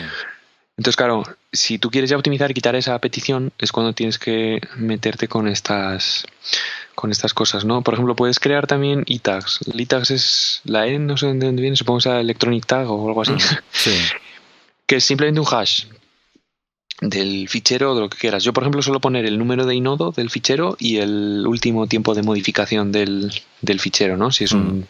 [0.78, 4.62] Entonces, claro, si tú quieres ya optimizar y quitar esa petición, es cuando tienes que
[4.78, 6.26] meterte con estas
[6.96, 7.82] con estas cosas, ¿no?
[7.82, 9.60] Por ejemplo, puedes crear también e-tags.
[9.72, 12.90] El e-tags es la E, no sé de dónde viene, supongo que sea Electronic Tag
[12.90, 13.34] o algo así.
[13.72, 13.92] Sí.
[14.86, 15.86] que es simplemente un hash
[17.02, 18.44] del fichero o de lo que quieras.
[18.44, 22.14] Yo, por ejemplo, suelo poner el número de inodo del fichero y el último tiempo
[22.14, 23.32] de modificación del,
[23.62, 24.32] del fichero, ¿no?
[24.32, 24.88] Si es un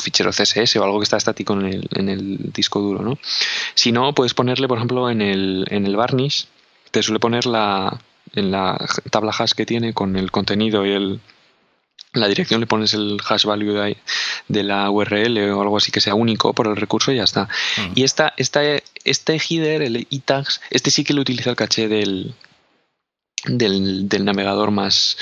[0.00, 3.18] fichero CSS o algo que está estático en el, en el disco duro, ¿no?
[3.74, 6.46] Si no, puedes ponerle, por ejemplo, en el, en el varnish,
[6.90, 8.00] te suele poner la,
[8.34, 8.78] en la
[9.10, 11.20] tabla hash que tiene con el contenido y el,
[12.14, 13.96] la dirección le pones el hash value de,
[14.48, 17.48] de, la URL o algo así que sea único por el recurso y ya está.
[17.94, 18.62] Y esta, esta,
[19.04, 22.34] este header, el e-tags, este sí que lo utiliza el caché del,
[23.46, 25.16] del, del, navegador más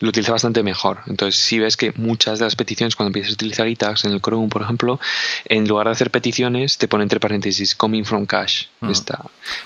[0.00, 1.00] lo utiliza bastante mejor.
[1.06, 4.20] Entonces, si ves que muchas de las peticiones, cuando empiezas a utilizar e-tags en el
[4.20, 4.98] Chrome, por ejemplo,
[5.44, 8.68] en lugar de hacer peticiones, te pone entre paréntesis coming from cache.
[8.80, 8.90] Mm.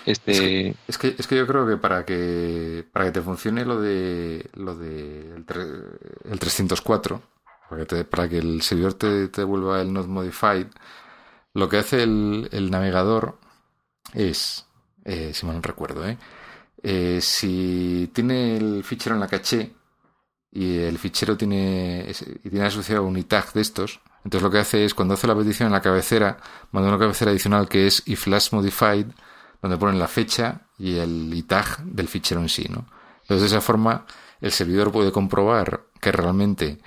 [0.07, 0.75] este...
[0.87, 4.49] es, que, es, que, yo creo que para que para que te funcione lo de
[4.55, 7.23] lo de el, 304,
[7.69, 10.67] para que, te, para que el servidor te, te devuelva el not modified,
[11.55, 13.39] lo que hace el, el navegador
[14.15, 14.67] es,
[15.05, 16.19] eh, si mal no recuerdo, ¿eh?
[16.83, 19.73] Eh, si tiene el fichero en la caché
[20.51, 22.13] y el fichero tiene,
[22.45, 25.37] y tiene asociado un itag de estos, entonces lo que hace es cuando hace la
[25.37, 26.39] petición en la cabecera,
[26.73, 29.07] manda una cabecera adicional que es if last modified,
[29.61, 32.87] donde ponen la fecha y el itag del fichero en sí, ¿no?
[33.23, 34.05] Entonces de esa forma
[34.41, 36.81] el servidor puede comprobar que realmente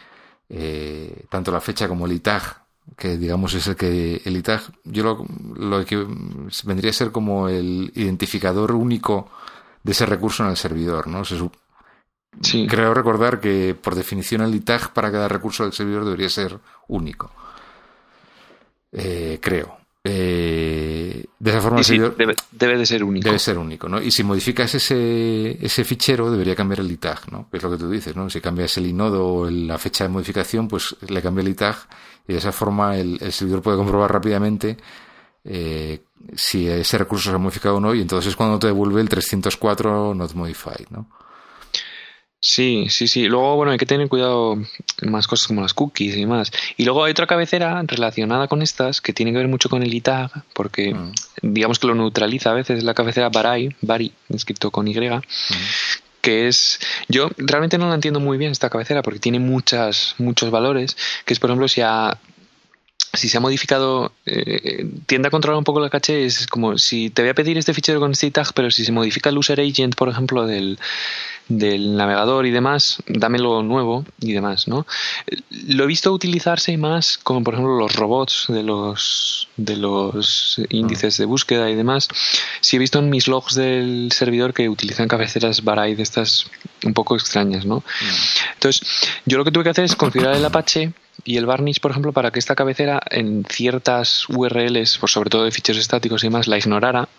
[0.50, 2.66] eh, tanto la fecha como el itag
[2.98, 5.26] que digamos es el que el itag yo
[5.56, 6.06] lo que
[6.66, 9.32] vendría a ser como el identificador único
[9.86, 11.24] de ese recurso en el servidor, ¿no?
[11.24, 12.66] sí.
[12.68, 16.58] Creo recordar que por definición el ITAG para cada recurso del servidor debería ser
[16.88, 17.32] único.
[18.92, 19.78] Eh, creo.
[20.04, 23.26] Eh, de esa forma el servidor debe, de ser único.
[23.26, 24.02] Debe ser único, ¿no?
[24.02, 27.48] Y si modificas ese, ese fichero, debería cambiar el ITAG, ¿no?
[27.52, 28.28] Que es lo que tú dices, ¿no?
[28.32, 31.76] Si cambias el inodo o la fecha de modificación, pues le cambia el ITAG
[32.28, 34.78] y de esa forma el, el servidor puede comprobar rápidamente
[35.46, 36.02] eh,
[36.36, 39.10] si ese recurso se ha modificado o no, y entonces es cuando te devuelve el
[39.10, 41.08] 304 not modified, ¿no?
[42.48, 43.28] Sí, sí, sí.
[43.28, 44.56] Luego, bueno, hay que tener cuidado
[45.02, 46.52] más cosas como las cookies y más.
[46.78, 49.92] Y luego hay otra cabecera relacionada con estas que tiene que ver mucho con el
[49.92, 51.12] ITAG, porque mm.
[51.42, 55.22] digamos que lo neutraliza a veces la cabecera Barai, Bari, escrito con Y, mm.
[56.22, 60.52] que es yo realmente no la entiendo muy bien esta cabecera porque tiene muchas muchos
[60.52, 62.18] valores que es por ejemplo si a
[63.16, 67.10] si se ha modificado, eh, tiende a controlar un poco la caché, es como si
[67.10, 69.60] te voy a pedir este fichero con este tag, pero si se modifica el user
[69.60, 70.80] agent, por ejemplo, del,
[71.48, 74.88] del navegador y demás, dámelo nuevo y demás, ¿no?
[75.50, 81.18] Lo he visto utilizarse más como por ejemplo los robots de los de los índices
[81.18, 82.08] de búsqueda y demás.
[82.62, 86.48] Sí he visto en mis logs del servidor que utilizan cabeceras Barai de estas
[86.84, 87.78] un poco extrañas, ¿no?
[87.78, 88.54] Mm.
[88.54, 88.82] Entonces,
[89.26, 90.94] yo lo que tuve que hacer es configurar el Apache
[91.26, 95.44] y el Varnish, por ejemplo, para que esta cabecera en ciertas URLs, pues sobre todo
[95.44, 97.10] de ficheros estáticos y demás, la ignorara,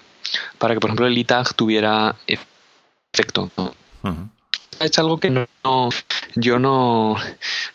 [0.58, 3.50] para que, por ejemplo, el ITAG tuviera efecto.
[4.78, 5.88] Es algo que no,
[6.36, 7.16] yo no,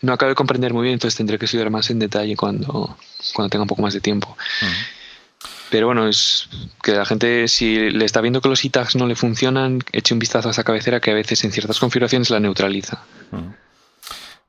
[0.02, 2.98] no acabo de comprender muy bien, entonces tendré que estudiar más en detalle cuando,
[3.34, 4.38] cuando tenga un poco más de tiempo.
[5.70, 6.48] Pero bueno, es
[6.82, 10.20] que la gente, si le está viendo que los ITAGs no le funcionan, eche un
[10.20, 13.04] vistazo a esa cabecera que a veces en ciertas configuraciones la neutraliza.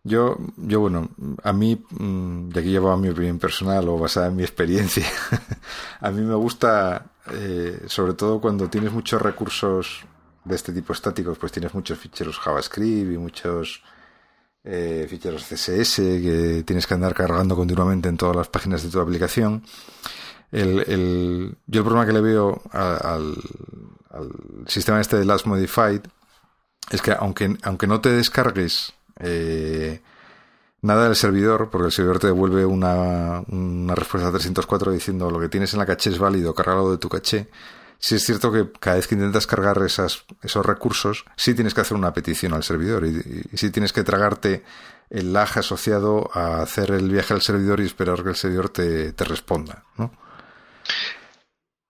[0.04, 1.10] Yo, yo bueno,
[1.44, 5.06] a mí, mm, de aquí llevo mi opinión personal o basada en mi experiencia,
[6.00, 10.04] a mí me gusta, eh, sobre todo cuando tienes muchos recursos
[10.44, 13.82] de este tipo estáticos, pues tienes muchos ficheros JavaScript y muchos
[14.64, 19.00] eh, ficheros CSS que tienes que andar cargando continuamente en todas las páginas de tu
[19.00, 19.62] aplicación.
[20.50, 23.36] El, el, yo el problema que le veo al,
[24.10, 24.32] al
[24.66, 26.02] sistema este de Last Modified
[26.90, 30.00] es que aunque, aunque no te descargues eh,
[30.80, 35.48] nada del servidor, porque el servidor te devuelve una, una respuesta 304 diciendo lo que
[35.48, 37.48] tienes en la caché es válido, cargado de tu caché,
[37.98, 40.26] si es cierto que cada vez que intentas cargar esos
[40.66, 44.64] recursos, sí tienes que hacer una petición al servidor y, y sí tienes que tragarte
[45.08, 49.12] el lag asociado a hacer el viaje al servidor y esperar que el servidor te,
[49.12, 50.10] te responda, ¿no?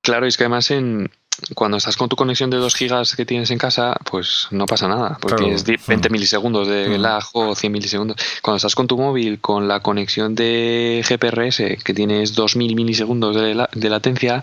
[0.02, 1.10] Claro, es que además en,
[1.54, 4.88] cuando estás con tu conexión de 2 gigas que tienes en casa, pues no pasa
[4.88, 6.12] nada, porque tienes 20 mm.
[6.12, 7.00] milisegundos de mm.
[7.00, 8.16] lag o 100 milisegundos.
[8.42, 13.66] Cuando estás con tu móvil con la conexión de GPRS, que tienes 2000 milisegundos de,
[13.72, 14.42] de latencia,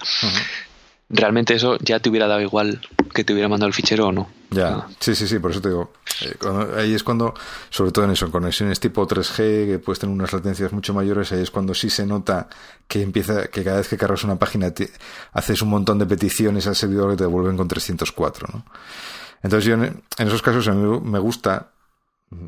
[1.10, 2.81] realmente eso ya te hubiera dado igual
[3.14, 4.30] que te hubiera mandado el fichero o no.
[4.52, 5.91] Ya, sí, sí, sí, por eso te digo.
[6.22, 6.36] Eh,
[6.77, 7.34] ahí es cuando,
[7.69, 11.31] sobre todo en eso, en conexiones tipo 3G, que puedes tener unas latencias mucho mayores,
[11.31, 12.48] ahí es cuando sí se nota
[12.88, 14.73] que empieza, que cada vez que cargas una página
[15.34, 18.65] haces un montón de peticiones al servidor que te devuelven con 304, ¿no?
[19.41, 21.72] Entonces yo en, esos casos a mí me gusta,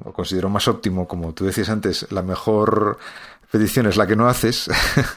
[0.03, 2.97] o considero más óptimo, como tú decías antes, la mejor
[3.51, 4.69] petición es la que no haces,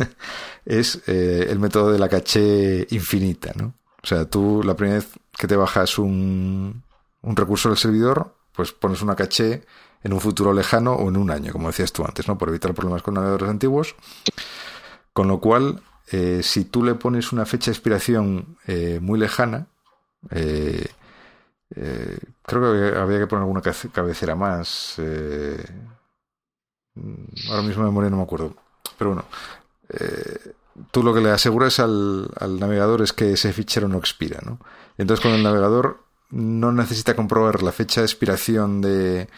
[0.64, 3.74] es eh, el método de la caché infinita, ¿no?
[4.02, 5.08] O sea, tú la primera vez
[5.38, 6.82] que te bajas un,
[7.22, 9.64] un recurso del servidor, pues pones una caché
[10.04, 12.36] en un futuro lejano o en un año, como decías tú antes, ¿no?
[12.36, 13.96] Por evitar problemas con navegadores antiguos.
[15.14, 15.80] Con lo cual,
[16.10, 19.66] eh, si tú le pones una fecha de expiración eh, muy lejana,
[20.30, 20.86] eh,
[21.70, 23.62] creo que había que poner alguna
[23.92, 25.00] cabecera más.
[27.50, 28.54] Ahora mismo de memoria no me acuerdo.
[28.96, 29.24] Pero bueno,
[30.90, 34.58] tú lo que le aseguras al, al, navegador es que ese fichero no expira, ¿no?
[34.98, 39.28] Entonces, cuando el navegador no necesita comprobar la fecha de expiración de,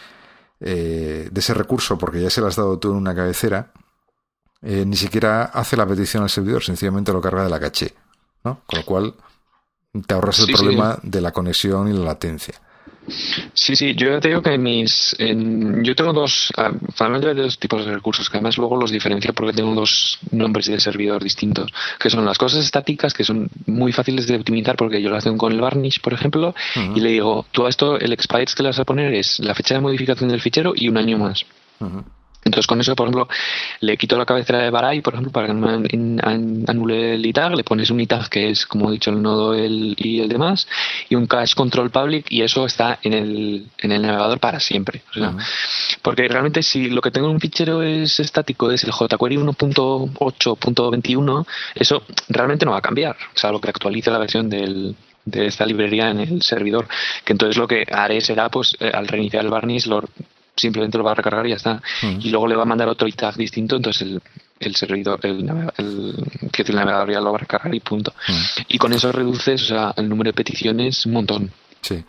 [0.61, 3.73] eh, de ese recurso, porque ya se lo has dado tú en una cabecera,
[4.63, 7.95] eh, ni siquiera hace la petición al servidor, sencillamente lo carga de la caché,
[8.45, 8.61] ¿no?
[8.67, 9.15] Con lo cual
[10.07, 12.55] te ahorras el problema de la conexión y la latencia.
[13.55, 15.17] Sí, sí, yo te digo que mis.
[15.19, 16.53] yo tengo dos.
[16.95, 20.67] Finalmente hay dos tipos de recursos, que además luego los diferencio porque tengo dos nombres
[20.67, 25.01] de servidor distintos, que son las cosas estáticas, que son muy fáciles de optimizar porque
[25.01, 26.55] yo las tengo con el Varnish, por ejemplo,
[26.95, 29.55] y le digo, tú a esto, el expires que le vas a poner es la
[29.55, 31.45] fecha de modificación del fichero y un año más.
[32.47, 33.29] Entonces con eso, por ejemplo,
[33.81, 37.65] le quito la cabecera de Barai, por ejemplo, para que no anule el ITAG, le
[37.65, 40.69] pones un ITAG que es, como he dicho, el nodo el, y el demás,
[41.09, 45.03] y un cache control public, y eso está en el, en el navegador para siempre.
[46.03, 51.47] Porque realmente si lo que tengo en un fichero es estático, es el jQuery 1.8.21,
[51.75, 54.95] eso realmente no va a cambiar, salvo que actualice la versión del,
[55.25, 56.87] de esta librería en el servidor.
[57.25, 60.05] Que entonces lo que haré será, pues, eh, al reiniciar el Varnish, lo
[60.57, 61.83] simplemente lo va a recargar y ya está.
[62.03, 62.21] Mm.
[62.21, 64.23] Y luego le va a mandar otro tag distinto, entonces el,
[64.59, 68.13] el servidor, el, el, que el navegador ya lo va a recargar y punto.
[68.29, 68.61] Mm.
[68.69, 71.53] Y con eso reduces o sea, el número de peticiones un montón.
[71.83, 72.03] Sí.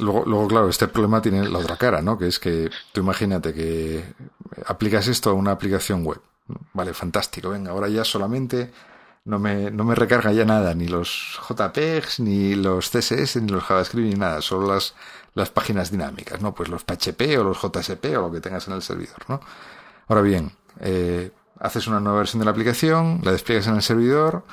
[0.00, 2.18] Luego, luego, claro, este problema tiene la otra cara, ¿no?
[2.18, 4.02] Que es que tú imagínate que
[4.66, 6.20] aplicas esto a una aplicación web.
[6.72, 7.50] Vale, fantástico.
[7.50, 8.72] Venga, ahora ya solamente
[9.24, 13.62] no me, no me recarga ya nada, ni los JPEGs, ni los CSS, ni los
[13.62, 14.40] JavaScript, ni nada.
[14.40, 14.94] Solo las,
[15.34, 16.54] las páginas dinámicas, ¿no?
[16.54, 19.40] Pues los PHP o los JSP o lo que tengas en el servidor, ¿no?
[20.08, 24.44] Ahora bien, eh, haces una nueva versión de la aplicación, la despliegas en el servidor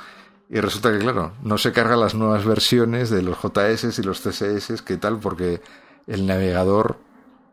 [0.50, 4.22] y resulta que, claro, no se cargan las nuevas versiones de los JS y los
[4.22, 5.20] CSS, ¿qué tal?
[5.20, 5.62] Porque
[6.08, 6.98] el navegador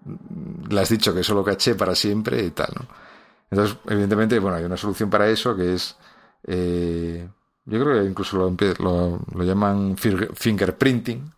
[0.04, 2.86] mm, le has dicho que solo caché para siempre y tal, ¿no?
[3.50, 5.96] Entonces, evidentemente, bueno, hay una solución para eso que es,
[6.44, 7.28] eh,
[7.64, 11.32] yo creo que incluso lo, lo llaman fingerprinting,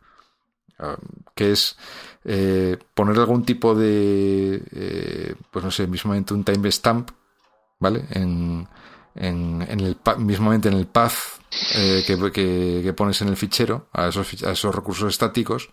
[1.34, 1.76] que es
[2.24, 7.10] eh, poner algún tipo de, eh, pues no sé, mismamente un timestamp,
[7.80, 8.04] ¿vale?
[8.10, 8.68] En,
[9.14, 11.14] en, en el mismamente en el path
[11.74, 15.68] eh, que, que, pones en el fichero a esos, a esos recursos estáticos,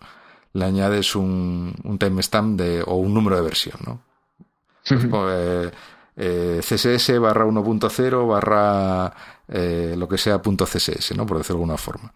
[0.52, 4.02] le añades un, un timestamp de, o un número de versión, ¿no?
[5.10, 5.72] Pues,
[6.16, 9.12] CSS barra 1.0 barra
[9.96, 11.26] lo que sea punto CSS, ¿no?
[11.26, 12.12] Por decirlo de alguna forma.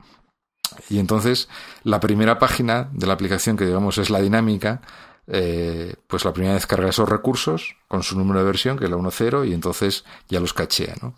[0.88, 1.48] Y entonces
[1.84, 4.80] la primera página de la aplicación, que digamos es la dinámica,
[5.26, 8.90] eh, pues la primera vez carga esos recursos con su número de versión, que es
[8.90, 11.14] la 1.0, y entonces ya los cachea, ¿no?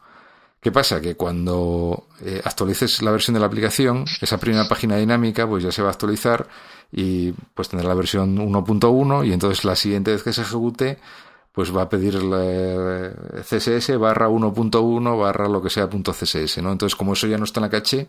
[0.61, 1.01] ¿Qué pasa?
[1.01, 5.73] Que cuando eh, actualices la versión de la aplicación, esa primera página dinámica pues ya
[5.73, 6.47] se va a actualizar
[6.93, 10.99] y pues tendrá la versión 1.1 y entonces la siguiente vez que se ejecute
[11.51, 16.71] pues va a pedir CSS barra 1.1 barra lo que sea punto CSS, ¿no?
[16.71, 18.09] Entonces como eso ya no está en la caché,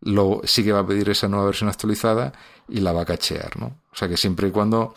[0.00, 2.32] lo, sí que va a pedir esa nueva versión actualizada
[2.68, 3.66] y la va a cachear, ¿no?
[3.92, 4.94] O sea que siempre y cuando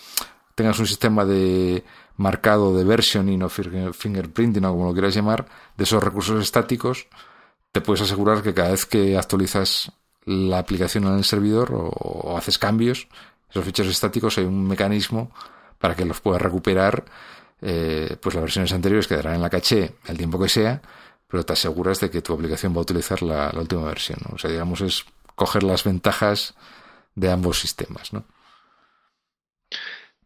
[0.55, 1.83] tengas un sistema de
[2.17, 5.45] marcado de versioning o fingerprinting o como lo quieras llamar,
[5.77, 7.07] de esos recursos estáticos,
[7.71, 9.91] te puedes asegurar que cada vez que actualizas
[10.25, 13.07] la aplicación en el servidor o, haces cambios,
[13.49, 15.31] esos ficheros estáticos hay un mecanismo
[15.77, 17.05] para que los puedas recuperar,
[17.61, 20.81] eh, pues las versiones anteriores quedarán en la caché el tiempo que sea,
[21.29, 24.19] pero te aseguras de que tu aplicación va a utilizar la, última versión.
[24.33, 26.55] O sea, digamos, es coger las ventajas
[27.15, 28.25] de ambos sistemas, ¿no?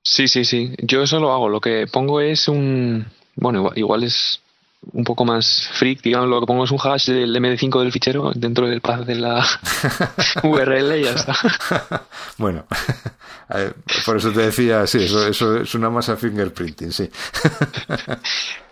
[0.02, 0.74] Sí, sí, sí.
[0.80, 1.50] Yo eso lo hago.
[1.50, 3.06] Lo que pongo es un.
[3.36, 4.42] Bueno, igual es
[4.92, 8.32] un poco más freak, digamos, lo que pongo es un hash del MD5 del fichero
[8.36, 9.46] dentro del path de la
[10.44, 11.36] URL y ya está.
[12.38, 12.66] bueno,
[14.06, 17.10] por eso te decía, sí, eso, eso es una masa fingerprinting, sí.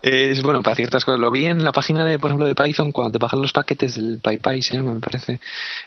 [0.02, 1.20] es bueno, para ciertas cosas.
[1.20, 3.96] Lo vi en la página de, por ejemplo, de Python, cuando te bajan los paquetes
[3.96, 5.40] del PyPy, me parece,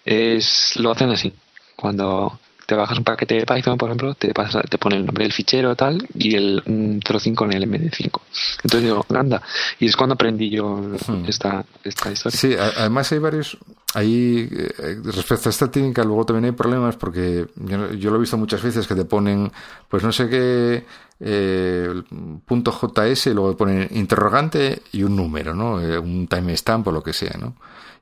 [0.04, 1.32] es, lo hacen así.
[1.76, 5.24] Cuando te bajas un paquete de Python, por ejemplo, te, pasa, te pone el nombre
[5.24, 8.20] del fichero tal y el un trocín con el MD5.
[8.62, 9.42] Entonces digo, anda.
[9.78, 11.24] Y es cuando aprendí yo hmm.
[11.26, 12.38] esta, esta historia.
[12.38, 13.58] Sí, además hay varios.
[13.94, 18.36] Ahí, eh, respecto a esta técnica, luego también hay problemas porque yo, lo he visto
[18.36, 19.52] muchas veces que te ponen,
[19.88, 20.84] pues no sé qué,
[21.20, 22.02] eh,
[22.44, 25.80] punto JS y luego ponen interrogante y un número, ¿no?
[25.80, 27.54] Eh, un timestamp o lo que sea, ¿no?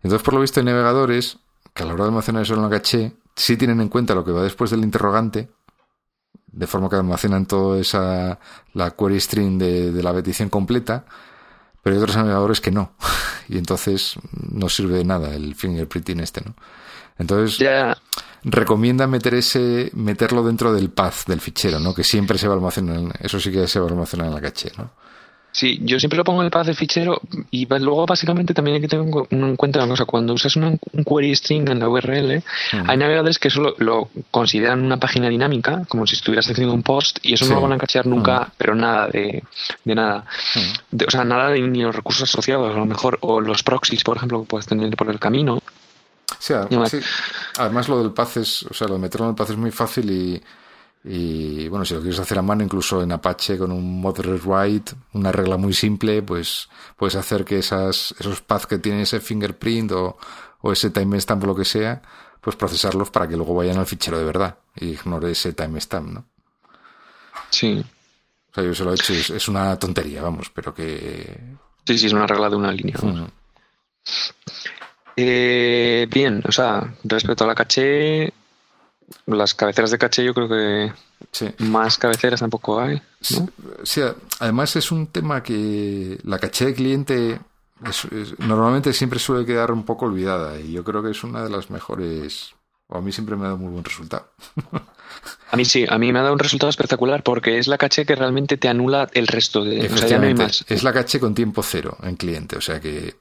[0.03, 1.37] Entonces, por lo visto, hay navegadores
[1.75, 4.25] que a la hora de almacenar eso en la caché sí tienen en cuenta lo
[4.25, 5.51] que va después del interrogante,
[6.47, 8.39] de forma que almacenan toda esa,
[8.75, 11.05] la query string de, la petición completa,
[11.83, 12.93] pero hay otros navegadores que no.
[13.49, 14.15] y entonces
[14.51, 16.55] no sirve de nada el fingerprinting este, ¿no?
[17.19, 17.65] Entonces,
[18.43, 21.95] recomienda meter ese, meterlo dentro del path del fichero, ¿no?
[21.95, 24.41] Que siempre se va a almacenar, eso sí que se va a almacenar en la
[24.41, 24.91] caché, ¿no?
[25.53, 27.21] Sí, yo siempre lo pongo en el path de fichero
[27.51, 31.37] y luego básicamente también hay que tener en cuenta una cosa, cuando usas un query
[31.37, 32.43] string en la URL,
[32.87, 37.19] hay navegadores que solo lo consideran una página dinámica, como si estuvieras haciendo un post,
[37.23, 39.45] y eso no lo van a cachear nunca, pero nada de,
[39.85, 40.25] de nada.
[41.07, 44.17] o sea, nada de ni los recursos asociados, a lo mejor, o los proxies, por
[44.17, 45.63] ejemplo, que puedes tener por el camino.
[46.39, 46.55] Sí,
[47.59, 49.71] además lo del path es, o sea, lo de meterlo en el path es muy
[49.71, 50.43] fácil y
[51.05, 55.33] y bueno, si lo quieres hacer a mano, incluso en Apache con un moderate una
[55.33, 60.17] regla muy simple, pues puedes hacer que esas, esos paths que tienen ese fingerprint o,
[60.61, 62.01] o ese timestamp o lo que sea,
[62.41, 66.25] pues procesarlos para que luego vayan al fichero de verdad y ignore ese timestamp, ¿no?
[67.51, 67.85] Sí.
[68.51, 71.39] O sea, yo se lo he hecho, es, una tontería, vamos, pero que.
[71.87, 72.97] Sí, sí, es una regla de una línea.
[75.17, 78.33] Eh, bien, o sea, respecto a la caché,
[79.27, 80.93] las cabeceras de caché yo creo que
[81.59, 83.01] más cabeceras tampoco hay.
[84.41, 87.41] Además es un tema que la caché de cliente
[88.39, 91.71] normalmente siempre suele quedar un poco olvidada y yo creo que es una de las
[91.71, 92.55] mejores,
[92.89, 94.29] o a mí siempre me ha dado muy buen resultado.
[95.51, 98.07] A mí sí, a mí me ha dado un resultado espectacular porque es la caché
[98.07, 99.85] que realmente te anula el resto de...
[100.67, 103.15] Es la caché con tiempo cero en cliente, o sea que eh,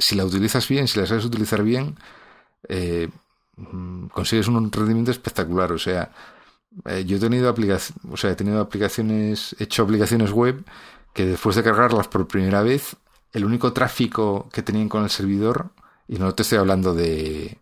[0.00, 1.96] si la utilizas bien, si la sabes utilizar bien,
[2.68, 3.08] eh,
[4.12, 5.72] consigues un rendimiento espectacular.
[5.72, 6.10] O sea,
[6.84, 10.64] eh, yo he tenido aplicaciones, o sea, he tenido aplicaciones, he hecho aplicaciones web
[11.14, 12.96] que después de cargarlas por primera vez,
[13.32, 15.70] el único tráfico que tenían con el servidor,
[16.08, 17.58] y no te estoy hablando de,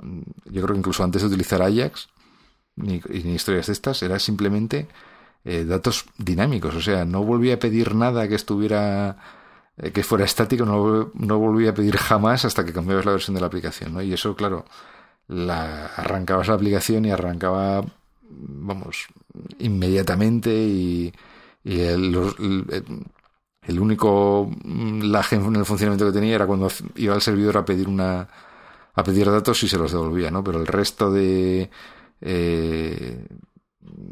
[0.00, 2.08] yo creo que incluso antes de utilizar Ajax,
[2.76, 3.00] ni,
[3.34, 4.88] historias de estas, era simplemente
[5.44, 6.74] eh, datos dinámicos.
[6.74, 9.16] O sea, no volví a pedir nada que estuviera
[9.78, 13.34] eh, que fuera estático, no, no volví a pedir jamás hasta que cambiabas la versión
[13.34, 14.02] de la aplicación.
[14.04, 14.66] Y eso, claro,
[15.32, 17.84] la arrancabas la aplicación y arrancaba,
[18.30, 19.08] vamos,
[19.58, 21.12] inmediatamente y,
[21.64, 22.14] el,
[23.62, 27.88] el, único lag en el funcionamiento que tenía era cuando iba al servidor a pedir
[27.88, 28.28] una
[28.94, 30.44] a pedir datos y se los devolvía, ¿no?
[30.44, 31.70] Pero el resto de
[32.20, 33.26] eh,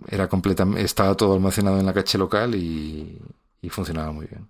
[0.09, 3.21] era completamente estaba todo almacenado en la caché local y
[3.69, 4.49] funcionaba muy bien.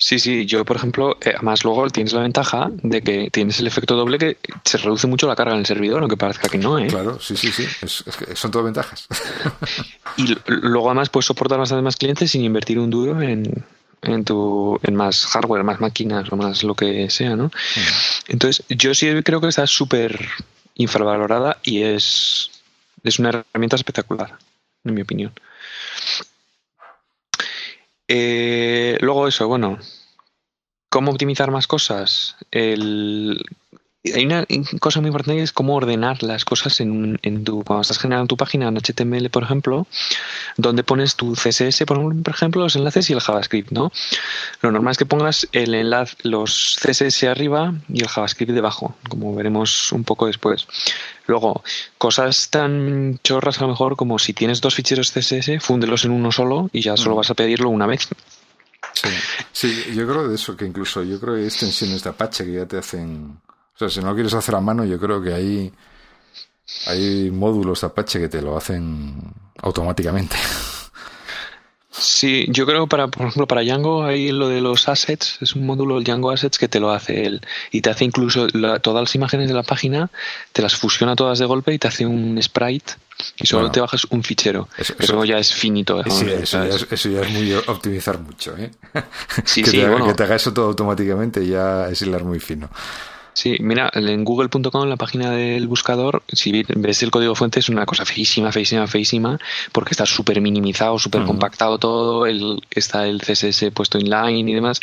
[0.00, 3.66] Sí, sí, yo por ejemplo, eh, además luego tienes la ventaja de que tienes el
[3.66, 6.78] efecto doble que se reduce mucho la carga en el servidor, aunque parezca que no,
[6.78, 6.86] ¿eh?
[6.86, 7.66] Claro, sí, sí, sí,
[8.34, 9.08] son todas ventajas.
[10.16, 13.64] y luego además puedes soportar bastante más clientes sin invertir un duro en,
[14.02, 17.50] en, tu, en más hardware, más máquinas o más lo que sea, ¿no?
[18.28, 20.28] Entonces, yo sí creo que está súper
[20.76, 22.50] infravalorada y es,
[23.02, 24.38] es una herramienta espectacular,
[24.84, 25.32] en mi opinión.
[28.08, 29.78] Eh, luego eso, bueno,
[30.88, 32.36] ¿cómo optimizar más cosas?
[32.50, 33.44] El,
[34.04, 34.46] hay una
[34.80, 38.28] cosa muy importante que es cómo ordenar las cosas en, en tu, cuando estás generando
[38.28, 39.86] tu página en HTML, por ejemplo,
[40.56, 43.90] donde pones tu CSS, por ejemplo, los enlaces y el JavaScript, ¿no?
[44.62, 49.34] Lo normal es que pongas el enlace, los CSS arriba y el JavaScript debajo, como
[49.34, 50.66] veremos un poco después.
[51.26, 51.62] Luego,
[51.98, 56.32] cosas tan chorras a lo mejor como si tienes dos ficheros CSS, fúndelos en uno
[56.32, 57.18] solo y ya solo mm.
[57.18, 58.08] vas a pedirlo una vez
[58.92, 59.08] Sí,
[59.52, 62.52] sí, yo creo de eso, que incluso yo creo que hay extensiones de Apache que
[62.52, 63.40] ya te hacen...
[63.78, 65.72] O sea, si no lo quieres hacer a mano, yo creo que hay,
[66.88, 69.14] hay módulos Apache que te lo hacen
[69.62, 70.34] automáticamente.
[71.92, 75.64] Sí, yo creo para, por ejemplo, para Django hay lo de los assets, es un
[75.64, 77.40] módulo Django Assets que te lo hace él
[77.70, 78.48] y te hace incluso
[78.82, 80.10] todas las imágenes de la página,
[80.52, 82.94] te las fusiona todas de golpe y te hace un sprite
[83.36, 84.68] y solo te bajas un fichero.
[84.76, 86.00] Eso, ya es finito.
[86.04, 88.72] eso, ya es, muy optimizar mucho, ¿eh?
[89.54, 92.68] que, te, que te haga eso todo automáticamente ya es hilar muy fino.
[93.38, 97.68] Sí, mira, en google.com, en la página del buscador, si ves el código fuente es
[97.68, 99.38] una cosa feísima, feísima, feísima,
[99.70, 104.80] porque está súper minimizado, súper compactado todo, el, está el CSS puesto inline y demás,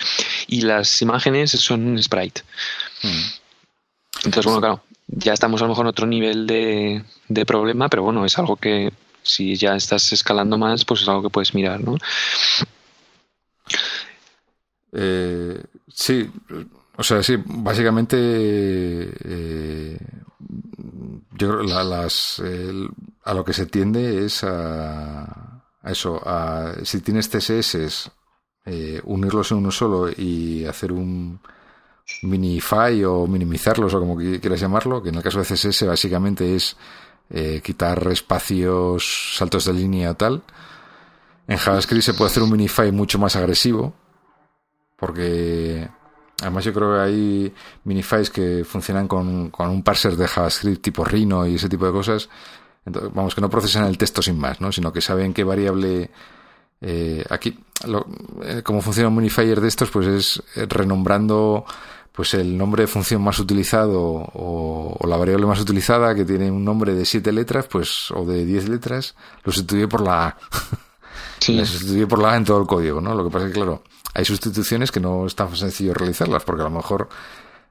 [0.48, 2.44] y las imágenes son sprite.
[4.24, 8.04] Entonces, bueno, claro, ya estamos a lo mejor en otro nivel de, de problema, pero
[8.04, 11.82] bueno, es algo que si ya estás escalando más, pues es algo que puedes mirar,
[11.82, 11.98] ¿no?
[14.94, 15.62] Eh,
[15.94, 16.30] sí,
[16.98, 19.98] o sea, sí, básicamente eh,
[21.32, 28.12] yo a lo que se tiende es a, eso, a si tienes CSS,
[28.66, 31.40] eh, unirlos en uno solo y hacer un
[32.24, 36.78] minify o minimizarlos o como quieras llamarlo, que en el caso de CSS básicamente es
[37.30, 40.44] eh, quitar espacios, saltos de línea tal.
[41.48, 43.94] En JavaScript se puede hacer un minify mucho más agresivo,
[44.96, 45.90] porque
[46.42, 47.54] Además, yo creo que hay
[47.86, 51.92] minifies que funcionan con, con, un parser de JavaScript tipo Rhino y ese tipo de
[51.92, 52.30] cosas.
[52.86, 54.72] Entonces, vamos, que no procesan el texto sin más, ¿no?
[54.72, 56.12] Sino que saben qué variable.
[56.82, 57.58] Eh, aquí,
[57.88, 58.06] lo,
[58.44, 61.66] eh, como funciona un minifier de estos, pues es eh, renombrando
[62.12, 66.64] pues el nombre de función más utilizado o, la variable más utilizada que tiene un
[66.64, 70.38] nombre de siete letras, pues, o de diez letras, lo sustituye por la A.
[71.40, 71.56] Sí.
[71.60, 73.14] lo sustituye por la A en todo el código, ¿no?
[73.14, 73.84] Lo que pasa es que, claro,
[74.16, 77.10] hay sustituciones que no es tan sencillo realizarlas, porque a lo mejor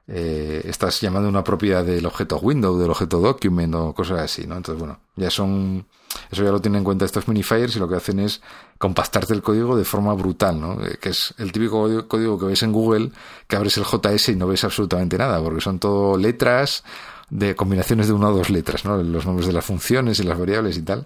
[0.07, 4.55] eh, estás llamando una propiedad del objeto window, del objeto document o cosas así, ¿no?
[4.55, 5.85] Entonces, bueno, ya son,
[6.31, 8.41] eso ya lo tienen en cuenta estos minifiers y lo que hacen es
[8.77, 10.85] compactarte el código de forma brutal, ¿no?
[10.85, 13.11] Eh, que es el típico código que ves en Google,
[13.47, 16.83] que abres el JS y no ves absolutamente nada, porque son todo letras
[17.31, 19.01] de combinaciones de una o dos letras, ¿no?
[19.01, 21.05] Los nombres de las funciones y las variables y tal.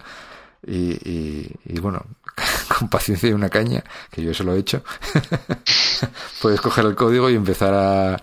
[0.68, 2.03] Y, y, bueno,
[2.80, 4.84] con paciencia y una caña, que yo eso lo he hecho,
[6.42, 8.22] puedes coger el código y empezar a,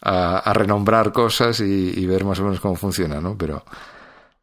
[0.00, 3.36] a, renombrar cosas y, ver más o menos cómo funciona, ¿no?
[3.36, 3.64] Pero,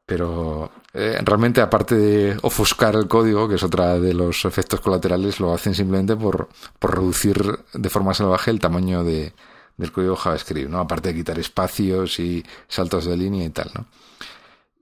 [0.05, 5.39] pero eh, realmente, aparte de ofuscar el código, que es otra de los efectos colaterales,
[5.39, 6.49] lo hacen simplemente por,
[6.79, 9.33] por reducir de forma salvaje el tamaño de,
[9.77, 10.79] del código JavaScript, ¿no?
[10.79, 13.85] Aparte de quitar espacios y saltos de línea y tal, ¿no?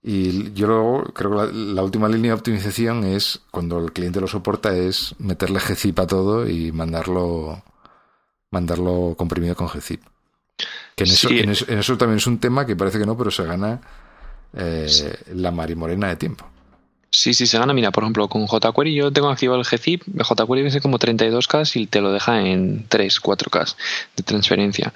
[0.04, 4.28] Y yo luego creo que la, última línea de optimización es, cuando el cliente lo
[4.28, 7.64] soporta, es meterle gzip a todo y mandarlo,
[8.50, 10.02] mandarlo comprimido con gzip.
[10.96, 11.50] Que en, eso, en,
[11.80, 13.80] eso, también es un tema que parece que no, pero se gana
[14.54, 14.88] eh,
[15.36, 16.46] la marimorena de tiempo.
[17.14, 17.74] Sí, sí, se gana.
[17.74, 20.04] Mira, por ejemplo, con jQuery yo tengo activado el gzip.
[20.04, 23.76] jQuery vence como 32K y te lo deja en 3, 4K
[24.16, 24.94] de transferencia,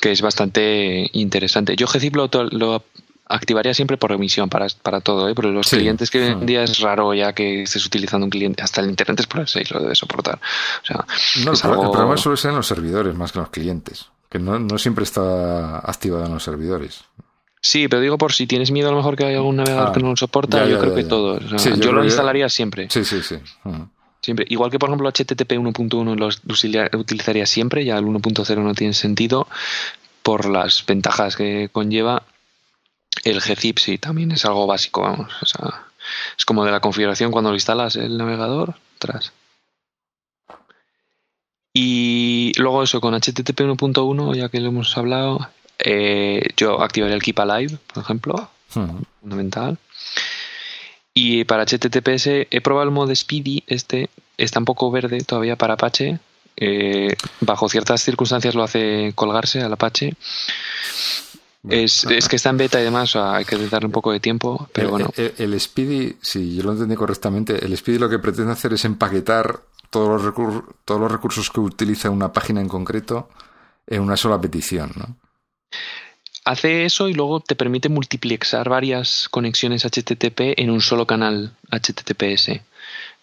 [0.00, 1.74] que es bastante interesante.
[1.74, 2.84] Yo gzip lo, lo
[3.28, 5.34] activaría siempre por remisión para, para todo, ¿eh?
[5.34, 8.62] Porque los clientes que hoy en día es raro ya que estés utilizando un cliente,
[8.62, 10.40] hasta el Internet Explorer 6 lo debe soportar.
[10.82, 11.04] O sea,
[11.44, 14.58] no, el, problema suele ser en los servidores más que en los clientes, que no,
[14.58, 17.04] no siempre está activado en los servidores.
[17.60, 19.92] Sí, pero digo por si tienes miedo a lo mejor que hay algún navegador ah,
[19.92, 21.38] que no lo soporta, yo creo que todo.
[21.40, 22.88] yo, lo instalaría siempre.
[22.90, 23.36] Sí, sí, sí.
[24.20, 24.46] Siempre.
[24.48, 29.46] Igual que por ejemplo HTTP 1.1 lo utilizaría siempre, ya el 1.0 no tiene sentido
[30.22, 32.22] por las ventajas que conlleva
[33.24, 35.32] el gzip sí, también es algo básico, vamos.
[35.42, 35.86] O sea,
[36.36, 39.32] es como de la configuración cuando lo instalas el navegador, atrás.
[41.72, 45.48] Y luego eso, con HTTP 1.1, ya que lo hemos hablado,
[45.78, 48.50] eh, yo activaría el Keep Alive, por ejemplo,
[49.20, 49.78] fundamental.
[51.14, 55.74] Y para HTTPS he probado el modo Speedy, este está un poco verde todavía para
[55.74, 56.18] Apache.
[56.56, 60.14] Eh, bajo ciertas circunstancias lo hace colgarse al Apache.
[61.68, 64.68] Es, es, que está en beta y demás, hay que darle un poco de tiempo,
[64.72, 65.10] pero bueno.
[65.16, 69.60] El, Speedy, si yo lo entendí correctamente, el Speedy lo que pretende hacer es empaquetar
[69.90, 73.28] todos los, recursos, todos los recursos que utiliza una página en concreto
[73.86, 75.16] en una sola petición, ¿no?
[76.44, 82.60] Hace eso y luego te permite multiplexar varias conexiones HTTP en un solo canal HTTPS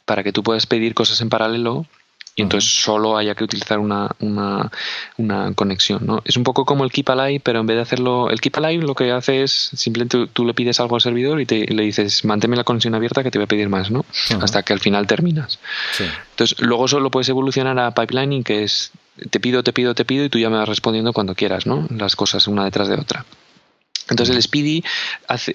[0.05, 1.88] para que tú puedas pedir cosas en paralelo
[2.37, 4.69] y entonces solo haya que utilizar una, una,
[5.17, 6.05] una, conexión.
[6.05, 6.21] ¿no?
[6.25, 8.83] Es un poco como el Keep Alive, pero en vez de hacerlo, el Keep Alive
[8.83, 12.25] lo que hace es simplemente tú, le pides algo al servidor y te, le dices,
[12.25, 14.05] manténme la conexión abierta que te voy a pedir más, ¿no?
[14.41, 15.59] Hasta que al final terminas.
[16.31, 18.91] Entonces, luego solo puedes evolucionar a pipelining, que es
[19.29, 21.87] te pido, te pido, te pido y tú ya me vas respondiendo cuando quieras, ¿no?
[21.89, 23.25] Las cosas una detrás de otra.
[24.10, 24.84] Entonces el Speedy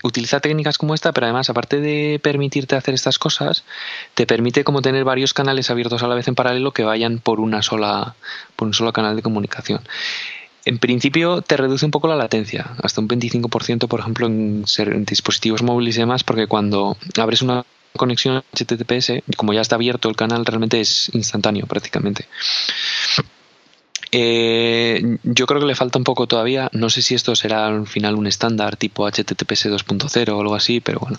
[0.03, 3.65] utiliza técnicas como esta, pero además, aparte de permitirte hacer estas cosas,
[4.15, 7.39] te permite como tener varios canales abiertos a la vez en paralelo que vayan por
[7.39, 8.17] una sola,
[8.57, 9.81] por un solo canal de comunicación.
[10.65, 15.05] En principio te reduce un poco la latencia, hasta un 25%, por ejemplo, en, en
[15.05, 17.65] dispositivos móviles y demás, porque cuando abres una
[17.97, 22.27] conexión HTTPS, como ya está abierto el canal, realmente es instantáneo prácticamente.
[24.13, 26.69] Eh, yo creo que le falta un poco todavía.
[26.73, 30.81] No sé si esto será al final un estándar tipo HTTPS 2.0 o algo así,
[30.81, 31.19] pero bueno.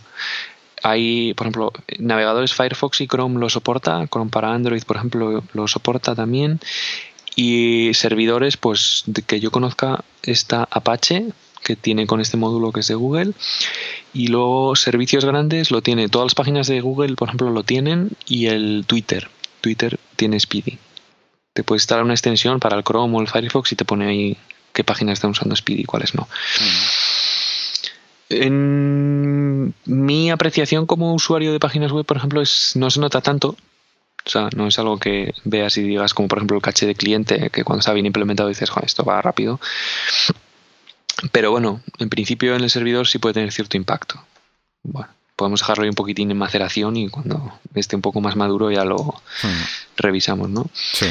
[0.83, 4.05] Hay, por ejemplo, navegadores Firefox y Chrome lo soporta.
[4.07, 6.59] Chrome para Android, por ejemplo, lo soporta también.
[7.35, 11.27] Y servidores, pues que yo conozca, está Apache,
[11.63, 13.33] que tiene con este módulo que es de Google.
[14.13, 16.09] Y luego servicios grandes lo tiene.
[16.09, 18.09] Todas las páginas de Google, por ejemplo, lo tienen.
[18.25, 19.29] Y el Twitter.
[19.61, 20.79] Twitter tiene Speedy
[21.53, 24.37] te puedes instalar una extensión para el Chrome o el Firefox y te pone ahí
[24.73, 26.27] qué páginas están usando Speedy y cuáles no.
[28.29, 33.57] En mi apreciación como usuario de páginas web, por ejemplo, es, no se nota tanto.
[34.23, 36.95] O sea, no es algo que veas y digas, como por ejemplo el caché de
[36.95, 39.59] cliente, que cuando está bien implementado dices, Joder, esto va rápido.
[41.31, 44.23] Pero bueno, en principio en el servidor sí puede tener cierto impacto.
[44.83, 48.71] Bueno, podemos dejarlo ahí un poquitín en maceración y cuando esté un poco más maduro
[48.71, 49.21] ya lo
[49.97, 50.69] revisamos, ¿no?
[50.73, 51.07] Sí.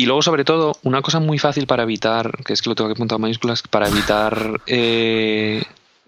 [0.00, 2.88] Y luego, sobre todo, una cosa muy fácil para evitar, que es que lo tengo
[2.88, 5.62] que apuntar en mayúsculas, para evitar eh,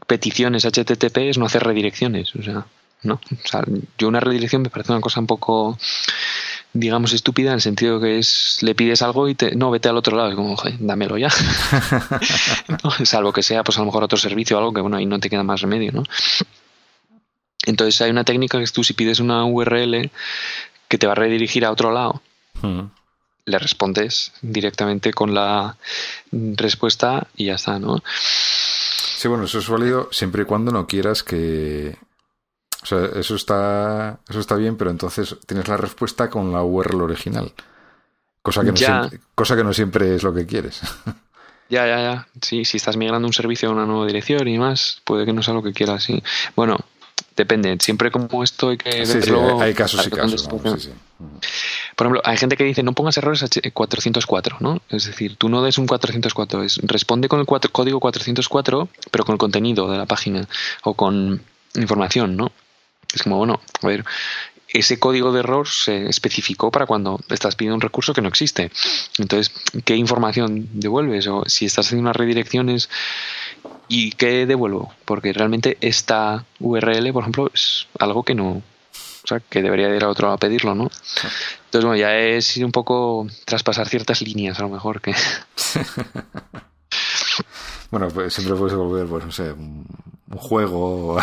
[0.07, 2.35] peticiones HTTP es no hacer redirecciones.
[2.35, 2.65] O sea,
[3.03, 3.21] ¿no?
[3.31, 3.63] O sea,
[3.99, 5.79] yo una redirección me parece una cosa un poco,
[6.73, 9.99] digamos, estúpida en el sentido que es, le pides algo y te, no, vete al
[9.99, 11.29] otro lado, es como, dámelo ya.
[13.05, 15.21] Salvo que sea, pues a lo mejor otro servicio o algo que, bueno, ahí no
[15.21, 16.05] te queda más remedio, ¿no?
[17.67, 20.11] Entonces hay una técnica que es tú si pides una URL
[20.89, 22.23] que te va a redirigir a otro lado,
[22.63, 23.02] hmm
[23.45, 25.77] le respondes directamente con la
[26.31, 28.03] respuesta y ya está, ¿no?
[28.07, 31.97] Sí, bueno, eso es válido siempre y cuando no quieras que...
[32.83, 37.03] O sea, eso está, eso está bien, pero entonces tienes la respuesta con la URL
[37.03, 37.53] original.
[38.43, 40.81] Cosa que, no siempre, cosa que no siempre es lo que quieres.
[41.69, 42.29] Ya, ya, ya.
[42.43, 45.43] Sí, si estás migrando un servicio a una nueva dirección y más, puede que no
[45.43, 46.23] sea lo que quieras, sí.
[46.55, 46.77] Bueno,
[47.37, 47.77] depende.
[47.81, 50.49] Siempre como esto hay que sí, Sí, hay casos y casos.
[51.97, 54.83] Por ejemplo, hay gente que dice no pongas errores 404, ¿no?
[54.89, 59.35] Es decir, tú no des un 404, es responde con el código 404, pero con
[59.35, 60.49] el contenido de la página
[60.83, 61.43] o con
[61.75, 62.53] información, ¿no?
[63.15, 64.05] Es como, bueno, a ver,
[64.73, 68.71] ese código de error se especificó para cuando estás pidiendo un recurso que no existe.
[69.19, 69.53] Entonces,
[69.85, 71.27] ¿qué información devuelves?
[71.27, 72.89] O si estás haciendo unas redirecciones,
[73.93, 74.91] ¿y qué devuelvo?
[75.05, 80.03] Porque realmente esta URL, por ejemplo, es algo que no, o sea, que debería ir
[80.03, 80.85] a otro a pedirlo, ¿no?
[80.85, 85.15] Entonces, bueno, ya es ir un poco traspasar ciertas líneas, a lo mejor que.
[87.91, 89.55] bueno, pues siempre puedes volver, pues no sé,
[90.39, 91.19] juego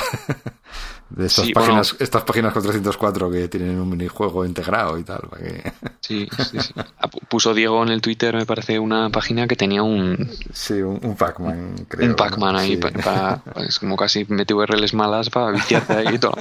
[1.09, 5.21] de estas páginas, estas páginas con 304 que tienen un minijuego integrado y tal.
[5.29, 5.73] Para que...
[5.99, 6.73] sí, sí, sí.
[6.75, 10.29] Ah, puso Diego en el Twitter, me parece, una página que tenía un.
[10.53, 12.09] Sí, un, Pac-Man, creo.
[12.09, 16.35] Un Pac-Man ahí, para, es como casi mete URLs malas para viciarte ahí y todo.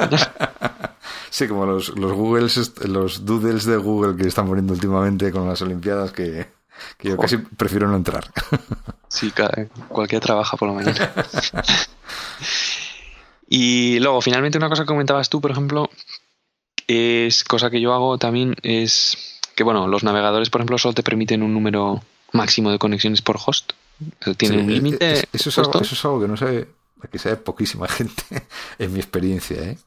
[1.31, 5.61] Sí, como los, los Googles, los doodles de Google que están poniendo últimamente con las
[5.61, 6.47] Olimpiadas que,
[7.03, 8.31] yo casi prefiero no entrar.
[9.11, 9.33] Sí,
[9.89, 10.95] cualquier trabaja por lo menos.
[13.49, 15.89] y luego, finalmente, una cosa que comentabas tú, por ejemplo,
[16.87, 21.03] es cosa que yo hago también, es que, bueno, los navegadores, por ejemplo, solo te
[21.03, 22.03] permiten un número
[22.33, 23.73] máximo de conexiones por host.
[24.37, 25.27] Tiene un límite.
[25.33, 26.69] Eso, es algo, eso es algo que no sabe,
[27.11, 28.47] que sabe poquísima gente,
[28.79, 29.79] en mi experiencia, ¿eh?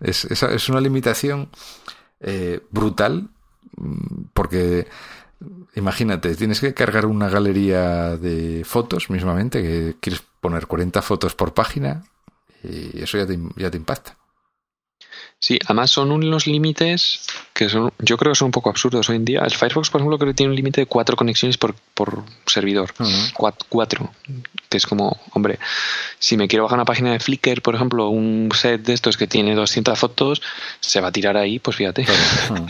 [0.00, 1.50] Es, es, una limitación
[2.20, 3.28] eh, brutal
[3.76, 4.86] mm, porque
[5.74, 11.54] imagínate, tienes que cargar una galería de fotos mismamente, que quieres poner 40 fotos por
[11.54, 12.04] página
[12.62, 14.19] y eso ya te, ya te impacta.
[15.42, 17.22] Sí, además son unos límites
[17.54, 19.40] que son, yo creo que son un poco absurdos hoy en día.
[19.40, 22.92] El Firefox, por ejemplo, creo que tiene un límite de cuatro conexiones por, por servidor.
[23.70, 24.10] cuatro,
[24.68, 25.58] Que es como, hombre,
[26.18, 29.26] si me quiero bajar una página de Flickr, por ejemplo, un set de estos que
[29.26, 30.42] tiene 200 fotos,
[30.78, 32.04] se va a tirar ahí, pues fíjate.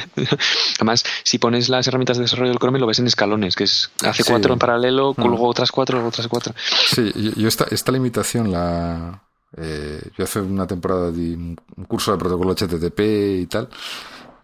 [0.76, 3.90] además, si pones las herramientas de desarrollo del Chrome, lo ves en escalones, que es
[4.04, 6.54] hace cuatro en paralelo, luego otras cuatro, otras cuatro.
[6.86, 9.22] Sí, yo esta, esta limitación la
[9.56, 11.56] eh, yo hace una temporada di un
[11.86, 13.00] curso de protocolo HTTP
[13.40, 13.68] y tal.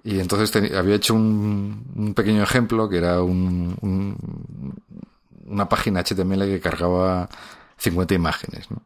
[0.05, 3.77] Y entonces había hecho un, un, pequeño ejemplo que era un,
[5.47, 7.29] una página HTML que cargaba
[7.79, 8.83] 50 imágenes, ¿no?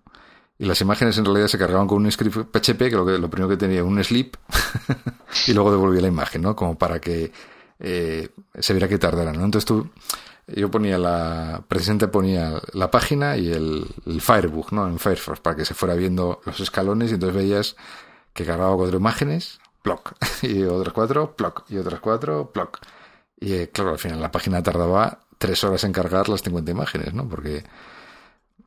[0.58, 3.30] Y las imágenes en realidad se cargaban con un script PHP, que lo, que, lo
[3.30, 4.36] primero que tenía un sleep,
[5.46, 6.54] y luego devolvía la imagen, ¿no?
[6.54, 7.32] Como para que
[7.78, 8.28] eh,
[8.58, 9.42] se viera que tardara, ¿no?
[9.42, 9.88] Entonces tú,
[10.54, 14.86] yo ponía la, precisamente ponía la página y el, el Firebook, ¿no?
[14.86, 17.76] En Firefox, para que se fuera viendo los escalones y entonces veías
[18.32, 22.78] que cargaba cuatro imágenes, ploc, y otras cuatro, ploc, y otras cuatro, ploc.
[23.38, 27.14] Y eh, claro, al final la página tardaba tres horas en cargar las 50 imágenes,
[27.14, 27.28] ¿no?
[27.28, 27.64] Porque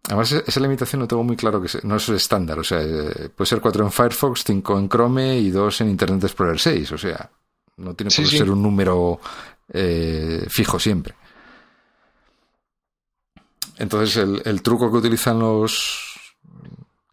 [0.07, 3.29] además e-, esa limitación no tengo muy claro que no es estándar, o sea, eh,
[3.35, 6.97] puede ser cuatro en Firefox, cinco en Chrome y dos en Internet Explorer 6, o
[6.97, 7.29] sea,
[7.77, 9.19] no tiene por ser un número
[9.71, 11.15] eh, fijo siempre.
[13.77, 16.13] Entonces el, el truco que utilizan los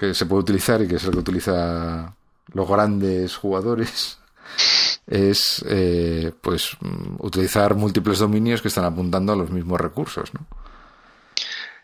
[0.01, 2.15] que se puede utilizar y que es el que utiliza
[2.53, 4.19] los grandes jugadores
[5.07, 6.77] es eh, pues
[7.19, 10.47] utilizar múltiples dominios que están apuntando a los mismos recursos, ¿no?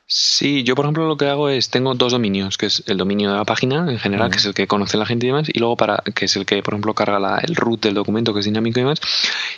[0.08, 3.32] Sí, yo por ejemplo lo que hago es tengo dos dominios, que es el dominio
[3.32, 5.58] de la página en general, que es el que conoce la gente y demás, y
[5.58, 8.38] luego para que es el que por ejemplo carga la, el root del documento que
[8.38, 9.00] es dinámico y demás,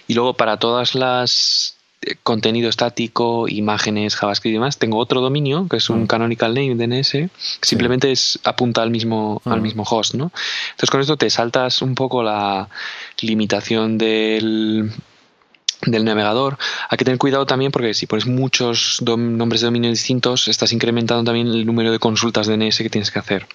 [0.07, 1.77] y luego para todas las
[2.23, 7.31] contenido estático, imágenes, JavaScript y demás, tengo otro dominio que es un canonical name DNS,
[7.63, 10.33] simplemente es apunta al mismo al mismo host, ¿no?
[10.71, 12.69] Entonces con esto te saltas un poco la
[13.21, 14.93] limitación del
[15.83, 16.59] del navegador.
[16.89, 21.25] Hay que tener cuidado también porque si pones muchos nombres de dominio distintos, estás incrementando
[21.25, 23.47] también el número de consultas DNS que tienes que hacer.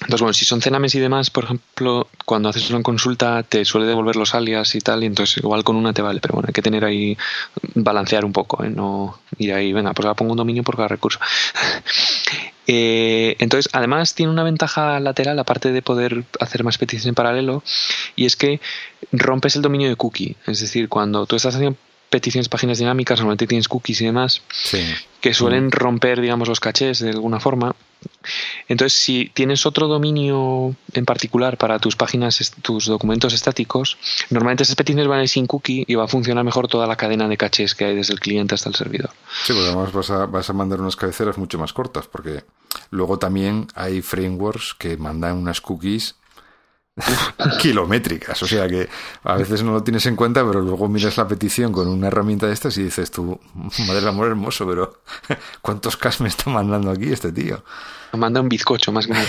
[0.00, 3.86] Entonces, bueno, si son cenames y demás, por ejemplo, cuando haces una consulta te suele
[3.86, 6.52] devolver los alias y tal, y entonces igual con una te vale, pero bueno, hay
[6.52, 7.16] que tener ahí,
[7.74, 8.70] balancear un poco, ¿eh?
[8.70, 11.18] No ir ahí, venga, pues ahora pongo un dominio por cada recurso.
[12.70, 17.62] Eh, entonces, además tiene una ventaja lateral, aparte de poder hacer más peticiones en paralelo,
[18.14, 18.60] y es que
[19.10, 20.36] rompes el dominio de cookie.
[20.46, 21.78] Es decir, cuando tú estás haciendo
[22.10, 24.42] peticiones páginas dinámicas, normalmente tienes cookies y demás,
[25.22, 27.74] que suelen romper, digamos, los cachés de alguna forma.
[28.68, 33.96] Entonces, si tienes otro dominio en particular para tus páginas, tus documentos estáticos,
[34.30, 36.96] normalmente esas peticiones van a ir sin cookie y va a funcionar mejor toda la
[36.96, 39.10] cadena de cachés que hay desde el cliente hasta el servidor.
[39.44, 42.44] Sí, porque además vas a, vas a mandar unas cabeceras mucho más cortas, porque
[42.90, 46.16] luego también hay frameworks que mandan unas cookies
[47.60, 48.42] kilométricas.
[48.42, 48.88] O sea que
[49.24, 52.46] a veces no lo tienes en cuenta, pero luego miras la petición con una herramienta
[52.46, 55.02] de estas y dices tú, madre del amor hermoso, pero
[55.62, 57.64] ¿cuántos cas me está mandando aquí este tío?
[58.12, 59.24] Me manda un bizcocho más que una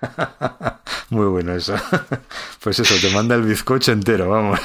[1.10, 1.74] Muy bueno eso.
[2.62, 4.60] Pues eso, te manda el bizcocho entero, vamos.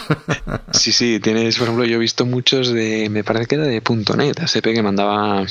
[0.72, 3.82] Sí, sí, tienes, por ejemplo, yo he visto muchos de, me parece que era de
[4.18, 5.46] .NET, ASP, que mandaba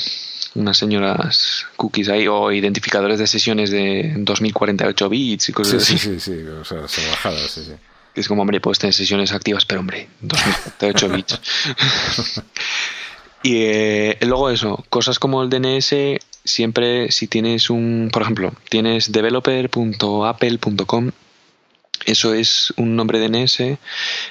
[0.55, 5.97] unas señoras cookies ahí o identificadores de sesiones de 2048 bits y cosas sí, así.
[5.97, 7.73] Sí, sí, sí, o sea, bajadas, sí, sí.
[8.15, 11.41] Es como, hombre, puedes tener sesiones activas, pero hombre, 2048 bits.
[13.41, 15.95] y eh, luego eso, cosas como el DNS,
[16.43, 21.11] siempre si tienes un, por ejemplo, tienes developer.apple.com,
[22.05, 23.79] eso es un nombre DNS,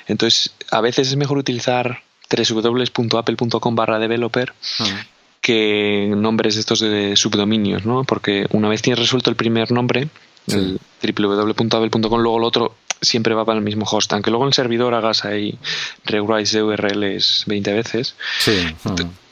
[0.07, 5.07] entonces a veces es mejor utilizar www.apple.com barra developer ah
[5.43, 8.05] que nombres estos de subdominios, ¿no?
[8.05, 10.09] Porque una vez tienes resuelto el primer nombre,
[10.47, 14.55] el www.abel.com, luego el otro siempre va para el mismo host, aunque luego en el
[14.55, 15.59] servidor hagas ahí
[16.05, 18.15] rewrites de URLs 20 veces.
[18.39, 18.67] Sí.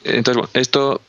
[0.04, 1.00] Entonces, bueno, esto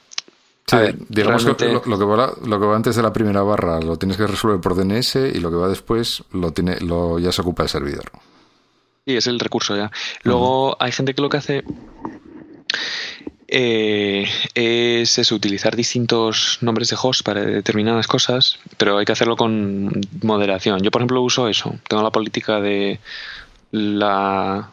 [1.09, 4.17] digamos que lo, que va, lo que va antes de la primera barra lo tienes
[4.17, 7.63] que resolver por DNS y lo que va después lo tiene, lo ya se ocupa
[7.63, 8.11] el servidor.
[9.05, 9.91] Sí, es el recurso ya.
[10.23, 11.63] Luego hay gente que lo que hace
[13.53, 19.35] eh, es eso, utilizar distintos nombres de host para determinadas cosas, pero hay que hacerlo
[19.35, 19.91] con
[20.21, 20.81] moderación.
[20.81, 21.75] Yo, por ejemplo, uso eso.
[21.89, 23.01] Tengo la política de
[23.71, 24.71] la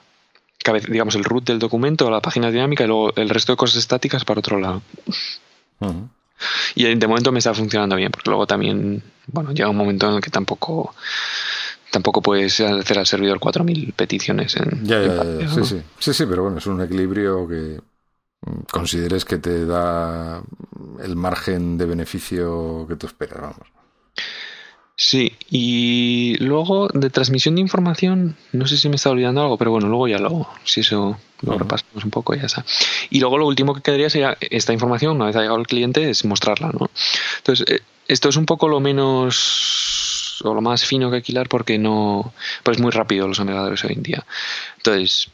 [0.89, 4.25] digamos el root del documento, la página dinámica y luego el resto de cosas estáticas
[4.25, 4.83] para otro lado.
[6.75, 10.17] Y de momento me está funcionando bien, porque luego también, bueno, llega un momento en
[10.17, 10.95] el que tampoco
[11.91, 15.03] tampoco puedes hacer al servidor 4.000 peticiones en, ya,
[15.49, 15.83] sí, sí.
[15.99, 17.81] sí, sí, pero bueno, es un equilibrio que
[18.71, 20.43] consideres que te da
[21.03, 23.69] el margen de beneficio que tú esperas, vamos.
[25.01, 29.71] Sí, y luego de transmisión de información, no sé si me está olvidando algo, pero
[29.71, 32.65] bueno, luego ya lo, si eso lo repasamos un poco, ya está.
[33.09, 36.11] Y luego lo último que quedaría sería esta información, una vez ha llegado el cliente,
[36.11, 36.91] es mostrarla, ¿no?
[37.37, 41.79] Entonces, eh, esto es un poco lo menos o lo más fino que alquilar porque
[41.79, 42.33] no,
[42.65, 44.27] pues es muy rápido los navegadores hoy en día.
[44.79, 45.31] Entonces,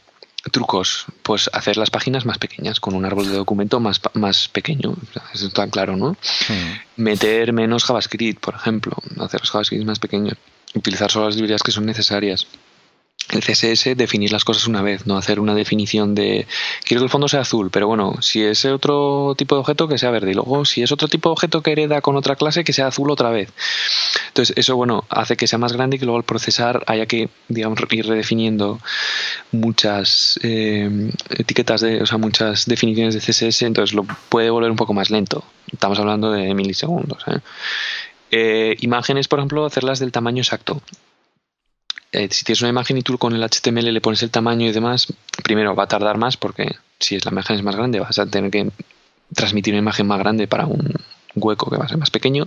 [0.50, 4.94] trucos, pues hacer las páginas más pequeñas, con un árbol de documento más, más pequeño,
[5.32, 6.16] eso está claro, ¿no?
[6.48, 7.02] Hmm.
[7.02, 10.36] Meter menos JavaScript, por ejemplo, hacer los JavaScript más pequeños.
[10.74, 12.46] utilizar solo las librerías que son necesarias
[13.30, 16.46] el CSS definir las cosas una vez, no hacer una definición de
[16.84, 19.98] quiero que el fondo sea azul, pero bueno, si es otro tipo de objeto que
[19.98, 22.64] sea verde y luego si es otro tipo de objeto que hereda con otra clase
[22.64, 23.50] que sea azul otra vez.
[24.28, 27.28] Entonces eso bueno hace que sea más grande y que luego al procesar haya que
[27.48, 28.80] digamos ir redefiniendo
[29.52, 34.76] muchas eh, etiquetas de, o sea, muchas definiciones de CSS, entonces lo puede volver un
[34.76, 35.44] poco más lento.
[35.72, 37.22] Estamos hablando de milisegundos.
[37.26, 37.38] ¿eh?
[38.30, 40.82] Eh, imágenes, por ejemplo, hacerlas del tamaño exacto.
[42.14, 44.72] Eh, si tienes una imagen y tú con el HTML le pones el tamaño y
[44.72, 45.08] demás,
[45.42, 48.50] primero va a tardar más porque si la imagen es más grande vas a tener
[48.50, 48.70] que
[49.34, 50.94] transmitir una imagen más grande para un
[51.34, 52.46] hueco que va a ser más pequeño.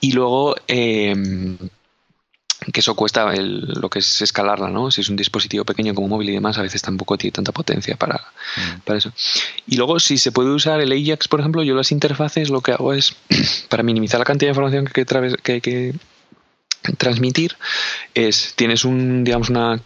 [0.00, 1.14] Y luego eh,
[2.70, 4.90] que eso cuesta lo que es escalarla, ¿no?
[4.90, 7.96] Si es un dispositivo pequeño como móvil y demás, a veces tampoco tiene tanta potencia
[7.96, 8.80] para, mm.
[8.84, 9.12] para eso.
[9.66, 12.72] Y luego, si se puede usar el Ajax, por ejemplo, yo las interfaces lo que
[12.72, 13.16] hago es,
[13.68, 15.94] para minimizar la cantidad de información que hay que,
[16.98, 17.56] transmitir
[18.14, 19.80] es tienes un digamos una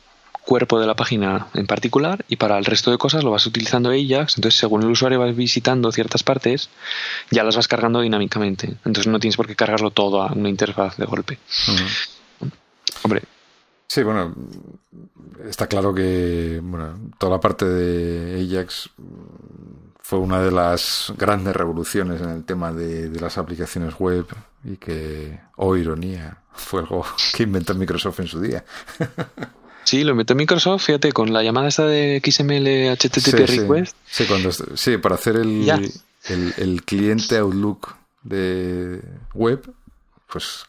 [0.47, 3.91] cuerpo de la página en particular y para el resto de cosas lo vas utilizando
[3.91, 6.71] Ajax, entonces según el usuario va visitando ciertas partes,
[7.31, 8.69] ya las vas cargando dinámicamente.
[8.85, 11.39] Entonces no tienes por qué cargarlo todo a una interfaz de golpe.
[13.03, 13.25] Hombre.
[13.89, 14.35] Sí, bueno,
[15.49, 18.91] está claro que bueno, toda la parte de Ajax
[20.01, 24.27] fue una de las grandes revoluciones en el tema de, de las aplicaciones web
[24.63, 27.05] y que, oh ironía, fue algo
[27.35, 28.65] que inventó Microsoft en su día.
[29.85, 33.97] Sí, lo inventó Microsoft, fíjate, con la llamada esta de XML HTTP request.
[34.05, 35.93] Sí, cuando, sí, para hacer el,
[36.59, 39.01] el, cliente Outlook de
[39.33, 39.63] web,
[40.29, 40.67] pues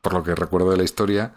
[0.00, 1.34] por lo que recuerdo de la historia,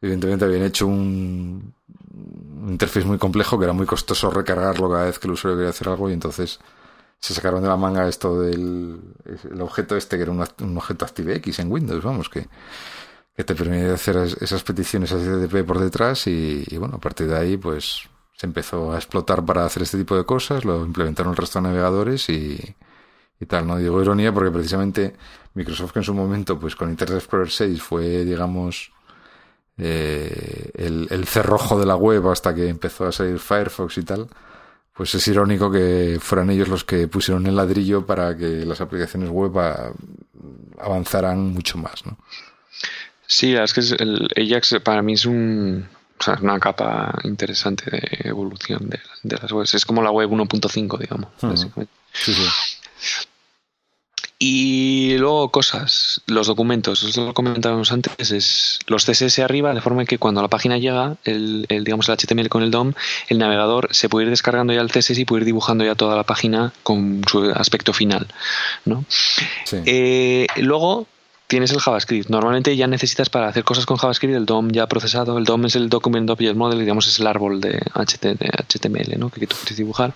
[0.00, 1.72] evidentemente habían hecho un,
[2.12, 5.70] un interface muy complejo que era muy costoso recargarlo cada vez que el usuario quería
[5.70, 6.58] hacer algo y entonces
[7.22, 9.00] se sacaron de la manga esto del
[9.48, 12.48] el objeto este que era un, un objeto ActiveX en Windows, vamos, que,
[13.36, 17.38] que te permite hacer esas peticiones a HTTP por detrás y, bueno, a partir de
[17.38, 21.36] ahí pues se empezó a explotar para hacer este tipo de cosas, lo implementaron el
[21.36, 22.58] resto de navegadores y,
[23.38, 23.76] y tal, ¿no?
[23.76, 25.14] Digo ironía porque precisamente
[25.54, 28.92] Microsoft que en su momento pues con Internet Explorer 6 fue digamos
[29.78, 34.28] eh, el, el cerrojo de la web hasta que empezó a salir Firefox y tal,
[34.94, 39.30] pues es irónico que fueran ellos los que pusieron el ladrillo para que las aplicaciones
[39.30, 39.52] web
[40.78, 42.18] avanzaran mucho más, ¿no?
[43.26, 45.88] Sí, es que el Ajax para mí es un,
[46.42, 48.90] una capa interesante de evolución
[49.22, 49.74] de, las webs.
[49.74, 51.30] Es como la web 1.5, digamos.
[52.12, 52.42] Sí, sí.
[54.44, 60.04] Y luego cosas, los documentos, eso lo comentábamos antes, es los CSS arriba, de forma
[60.04, 62.92] que cuando la página llega, el, digamos el HTML con el DOM,
[63.28, 66.16] el navegador se puede ir descargando ya el CSS y puede ir dibujando ya toda
[66.16, 68.26] la página con su aspecto final.
[68.84, 69.04] ¿no?
[69.86, 71.06] Eh, luego
[71.46, 72.28] tienes el JavaScript.
[72.28, 75.38] Normalmente ya necesitas para hacer cosas con JavaScript el DOM ya procesado.
[75.38, 79.30] El DOM es el Document Object Model, digamos es el árbol de HTML ¿no?
[79.30, 80.14] que tú quieres dibujar.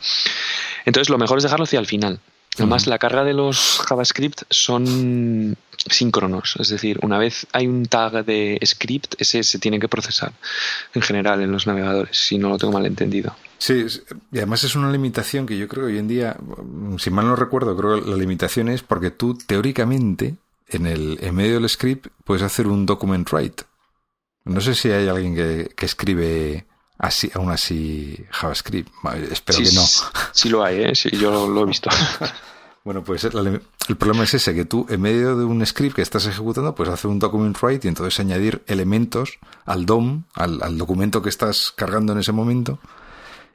[0.84, 2.18] Entonces lo mejor es dejarlo hacia el final.
[2.58, 5.56] Además, la carga de los JavaScript son
[5.88, 10.32] síncronos, es decir, una vez hay un tag de script, ese se tiene que procesar
[10.94, 13.36] en general en los navegadores, si no lo tengo mal entendido.
[13.58, 13.86] Sí,
[14.32, 16.36] y además es una limitación que yo creo que hoy en día,
[16.98, 20.34] si mal no recuerdo, creo que la limitación es porque tú teóricamente
[20.68, 23.64] en el en medio del script puedes hacer un document write.
[24.44, 26.66] No sé si hay alguien que, que escribe
[26.98, 28.90] así, aún así JavaScript.
[29.30, 29.84] Espero que no.
[30.32, 30.94] Sí lo hay, ¿eh?
[30.94, 31.90] sí, yo lo, he visto.
[32.84, 33.60] bueno, pues el,
[33.98, 37.10] problema es ese, que tú en medio de un script que estás ejecutando, puedes hacer
[37.10, 42.20] un document write y entonces añadir elementos al DOM, al, documento que estás cargando en
[42.20, 42.78] ese momento.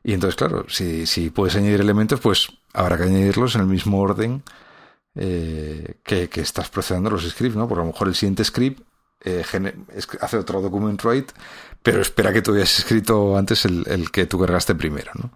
[0.03, 3.99] Y entonces, claro, si, si puedes añadir elementos, pues habrá que añadirlos en el mismo
[3.99, 4.43] orden
[5.13, 7.68] eh, que, que, estás procesando los scripts, ¿no?
[7.68, 8.81] Porque a lo mejor el siguiente script
[9.23, 9.43] eh,
[10.19, 11.31] hace otro document write
[11.83, 15.31] pero espera que tú hayas escrito antes el, que tú cargaste primero, ¿no?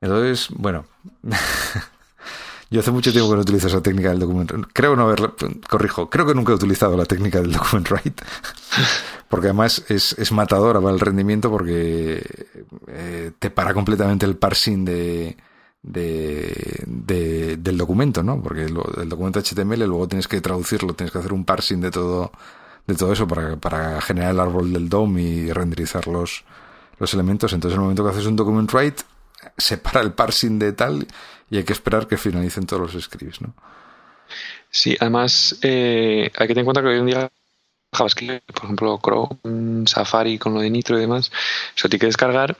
[0.00, 0.86] Entonces, bueno,
[2.70, 5.34] yo hace mucho tiempo que no utilizo esa técnica del document Creo no haberla,
[5.68, 8.22] corrijo, creo que nunca he utilizado la técnica del document write,
[9.28, 12.24] porque además es, es matadora para el rendimiento porque
[12.86, 15.36] eh, te para completamente el parsing de,
[15.82, 18.42] de, del documento, ¿no?
[18.42, 22.32] Porque el documento HTML luego tienes que traducirlo, tienes que hacer un parsing de todo
[22.90, 26.44] de todo eso para, para generar el árbol del DOM y renderizar los,
[26.98, 27.52] los elementos.
[27.52, 29.02] Entonces, en el momento que haces un document write,
[29.56, 31.06] separa el parsing de tal
[31.50, 33.54] y hay que esperar que finalicen todos los scripts, ¿no?
[34.70, 37.30] Sí, además eh, hay que tener en cuenta que hoy en día
[37.92, 41.32] JavaScript, por ejemplo, Chrome, Safari con lo de Nitro y demás,
[41.76, 42.56] eso tiene que descargar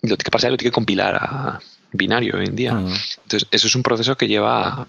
[0.00, 1.60] y lo tiene que pasar y lo tiene que compilar a
[1.92, 2.70] binario hoy en día.
[2.70, 4.86] Entonces, eso es un proceso que lleva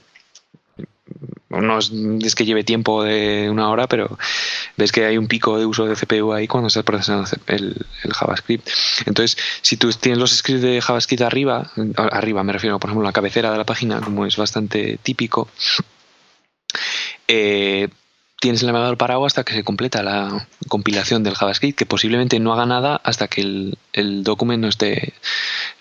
[1.49, 4.17] no es, que lleve tiempo de una hora, pero
[4.77, 8.67] ves que hay un pico de uso de CPU ahí cuando estás procesando el, JavaScript.
[9.05, 13.09] Entonces, si tú tienes los scripts de JavaScript arriba, arriba me refiero, por ejemplo, a
[13.09, 15.49] la cabecera de la página, como es bastante típico,
[17.27, 17.89] eh,
[18.39, 22.53] tienes el navegador parado hasta que se completa la compilación del JavaScript, que posiblemente no
[22.53, 25.13] haga nada hasta que el, el documento no esté,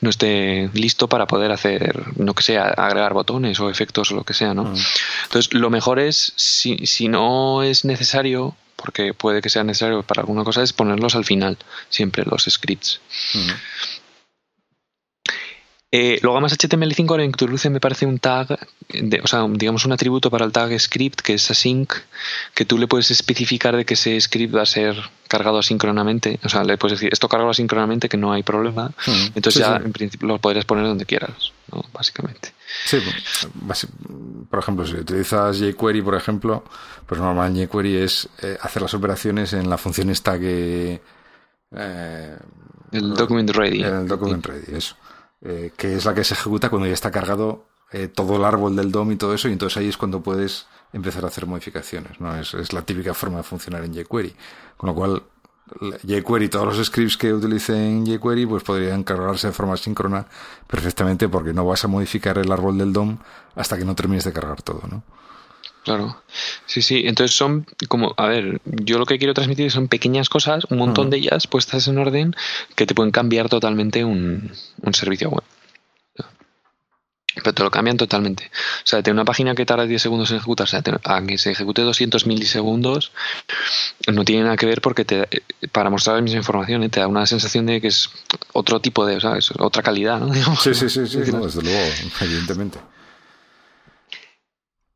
[0.01, 4.25] no esté listo para poder hacer, no que sea, agregar botones o efectos o lo
[4.25, 4.65] que sea, ¿no?
[4.65, 4.77] Mm.
[5.25, 10.23] Entonces, lo mejor es, si, si no es necesario, porque puede que sea necesario para
[10.23, 11.59] alguna cosa, es ponerlos al final,
[11.91, 13.01] siempre los scripts.
[13.35, 13.51] Mm.
[15.90, 18.59] Eh, luego además HTML5 ahora introduce me parece un tag,
[19.23, 21.94] o sea, digamos un atributo para el tag script que es async,
[22.55, 24.97] que tú le puedes especificar de que ese script va a ser
[25.28, 29.32] cargado asíncronamente, o sea, le puedes decir esto cargado asíncronamente que no hay problema, hmm.
[29.35, 31.82] entonces ya en principio lo podrías poner donde quieras, ¿no?
[31.94, 32.52] básicamente.
[32.85, 32.98] Sí,
[34.51, 36.65] por ejemplo, si utilizas jQuery, por ejemplo,
[37.06, 41.01] pues normal jQuery es eh, hacer las operaciones en la función esta que...
[41.74, 42.36] Eh,
[42.93, 43.82] el document ready.
[43.82, 44.94] el document ready, eso.
[45.43, 48.74] Eh, que es la que se ejecuta cuando ya está cargado eh, todo el árbol
[48.74, 52.20] del DOM y todo eso, y entonces ahí es cuando puedes empezar a hacer modificaciones.
[52.20, 52.35] ¿no?
[52.36, 54.35] Es, la típica forma de funcionar en jQuery.
[54.77, 55.23] Con lo cual,
[56.06, 60.27] jQuery, todos los scripts que utilicen jQuery, pues podrían cargarse de forma síncrona
[60.66, 63.19] perfectamente porque no vas a modificar el árbol del DOM
[63.55, 65.02] hasta que no termines de cargar todo, ¿no?
[65.85, 66.21] Claro,
[66.67, 67.03] sí, sí.
[67.07, 71.11] Entonces son como, a ver, yo lo que quiero transmitir son pequeñas cosas, un montón
[71.11, 72.35] de ellas puestas en orden
[72.75, 74.53] que te pueden cambiar totalmente un,
[74.93, 75.45] servicio web.
[77.35, 78.51] Pero te lo cambian totalmente.
[78.79, 81.83] O sea, tener una página que tarda 10 segundos en ejecutarse a que se ejecute
[81.83, 83.13] 200 milisegundos
[84.09, 85.29] no tiene nada que ver porque te,
[85.71, 86.89] para mostrar la misma información ¿eh?
[86.89, 88.11] te da una sensación de que es
[88.53, 90.35] otro tipo de, o sea, es otra calidad, ¿no?
[90.61, 91.87] Sí, sí, sí, sí desde luego,
[92.21, 92.81] evidentemente.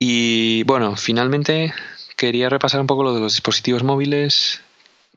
[0.05, 1.73] Y bueno, finalmente
[2.17, 4.61] quería repasar un poco lo de los dispositivos móviles.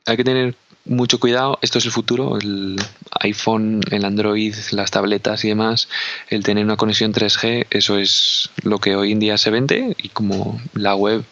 [0.04, 0.54] Hay que tener
[0.84, 2.80] mucho cuidado, esto es el futuro, el
[3.18, 5.88] iPhone, el Android, las tabletas y demás,
[6.28, 10.10] el tener una conexión 3G, eso es lo que hoy en día se vende y
[10.10, 11.24] como la web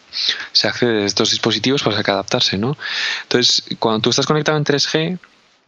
[0.51, 2.77] se accede a estos dispositivos, pues hay que adaptarse, ¿no?
[3.23, 5.21] Entonces, cuando tú estás conectado en 3G,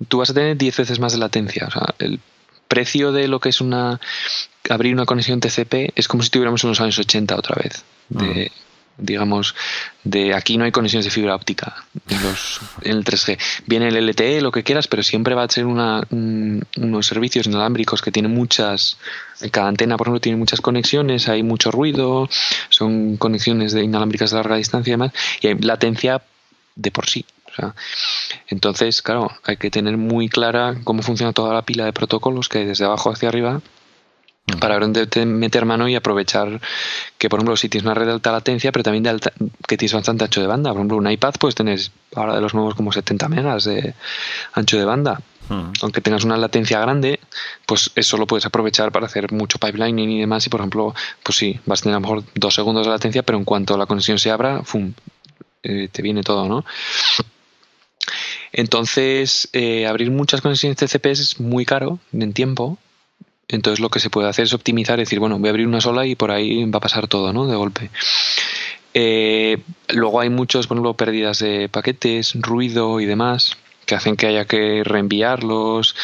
[0.08, 2.18] tú vas a tener 10 veces más de latencia, o sea, el
[2.68, 4.00] precio de lo que es una
[4.68, 7.84] abrir una conexión TCP es como si estuviéramos en los años 80 otra vez.
[8.08, 8.50] De,
[8.98, 9.54] Digamos,
[10.04, 13.38] de aquí no hay conexiones de fibra óptica en, los, en el 3G.
[13.66, 18.00] Viene el LTE, lo que quieras, pero siempre va a ser una, unos servicios inalámbricos
[18.00, 18.96] que tienen muchas.
[19.50, 22.30] Cada antena, por ejemplo, tiene muchas conexiones, hay mucho ruido,
[22.70, 25.12] son conexiones de inalámbricas de larga distancia y demás,
[25.42, 26.22] y hay latencia
[26.74, 27.26] de por sí.
[28.48, 32.58] Entonces, claro, hay que tener muy clara cómo funciona toda la pila de protocolos que
[32.58, 33.60] hay desde abajo hacia arriba
[34.60, 36.60] para meter mano y aprovechar
[37.18, 39.32] que, por ejemplo, si tienes una red de alta latencia, pero también de alta,
[39.66, 40.70] que tienes bastante ancho de banda.
[40.70, 41.80] Por ejemplo, un iPad puedes tener
[42.14, 43.94] ahora de los nuevos como 70 megas de
[44.54, 45.20] ancho de banda.
[45.48, 47.20] Aunque tengas una latencia grande,
[47.66, 50.46] pues eso lo puedes aprovechar para hacer mucho pipelining y demás.
[50.46, 53.22] Y, por ejemplo, pues sí, vas a tener a lo mejor dos segundos de latencia,
[53.22, 54.92] pero en cuanto la conexión se abra, ¡fum!
[55.62, 56.64] Eh, te viene todo, ¿no?
[58.52, 62.78] Entonces, eh, abrir muchas conexiones TCP es muy caro en tiempo
[63.48, 66.06] entonces lo que se puede hacer es optimizar, decir, bueno, voy a abrir una sola
[66.06, 67.46] y por ahí va a pasar todo, ¿no?
[67.46, 67.90] De golpe.
[68.94, 69.58] Eh,
[69.90, 74.46] luego hay muchos, por ejemplo, pérdidas de paquetes, ruido y demás que hacen que haya
[74.46, 75.94] que reenviarlos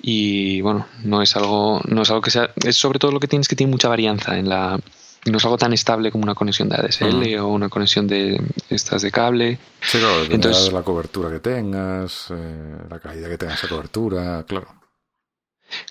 [0.00, 3.26] y bueno, no es algo, no es algo que sea, es sobre todo lo que
[3.26, 4.78] tienes que tiene mucha varianza en la,
[5.26, 9.02] no es algo tan estable como una conexión de ADSL o una conexión de estas
[9.02, 9.58] de cable.
[9.80, 14.44] Sí, claro, Entonces, de la cobertura que tengas, eh, la calidad que tenga esa cobertura,
[14.46, 14.68] claro.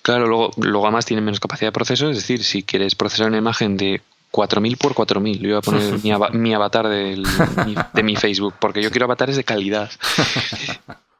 [0.02, 3.38] Claro, luego, luego además tiene menos capacidad de proceso, es decir, si quieres procesar una
[3.38, 4.00] imagen de
[4.30, 6.04] 4000 por 4000, yo voy a poner
[6.34, 9.90] mi, avatar de mi Facebook, porque yo quiero avatares de calidad.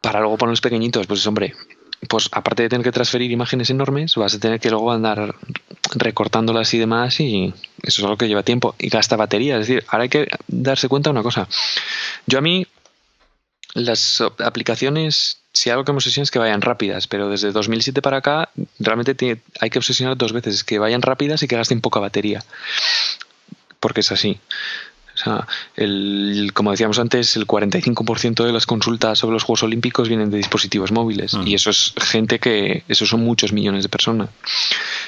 [0.01, 1.55] Para luego ponerlos pequeñitos, pues hombre,
[2.09, 5.35] pues aparte de tener que transferir imágenes enormes, vas a tener que luego andar
[5.95, 7.55] recortándolas y demás y
[7.87, 9.55] eso es algo que lleva tiempo y gasta batería.
[9.59, 11.49] Es decir, ahora hay que darse cuenta de una cosa.
[12.27, 12.67] Yo a mí
[13.75, 18.19] las aplicaciones si algo que me obsesiona es que vayan rápidas, pero desde 2007 para
[18.19, 18.51] acá
[18.81, 22.45] realmente hay que obsesionar dos veces, que vayan rápidas y que gasten poca batería,
[23.79, 24.41] porque es así.
[25.25, 25.47] Sea,
[25.77, 30.37] el, como decíamos antes, el 45% de las consultas sobre los Juegos Olímpicos vienen de
[30.37, 31.35] dispositivos móviles.
[31.35, 31.47] Mm.
[31.47, 34.29] Y eso es gente que, esos son muchos millones de personas.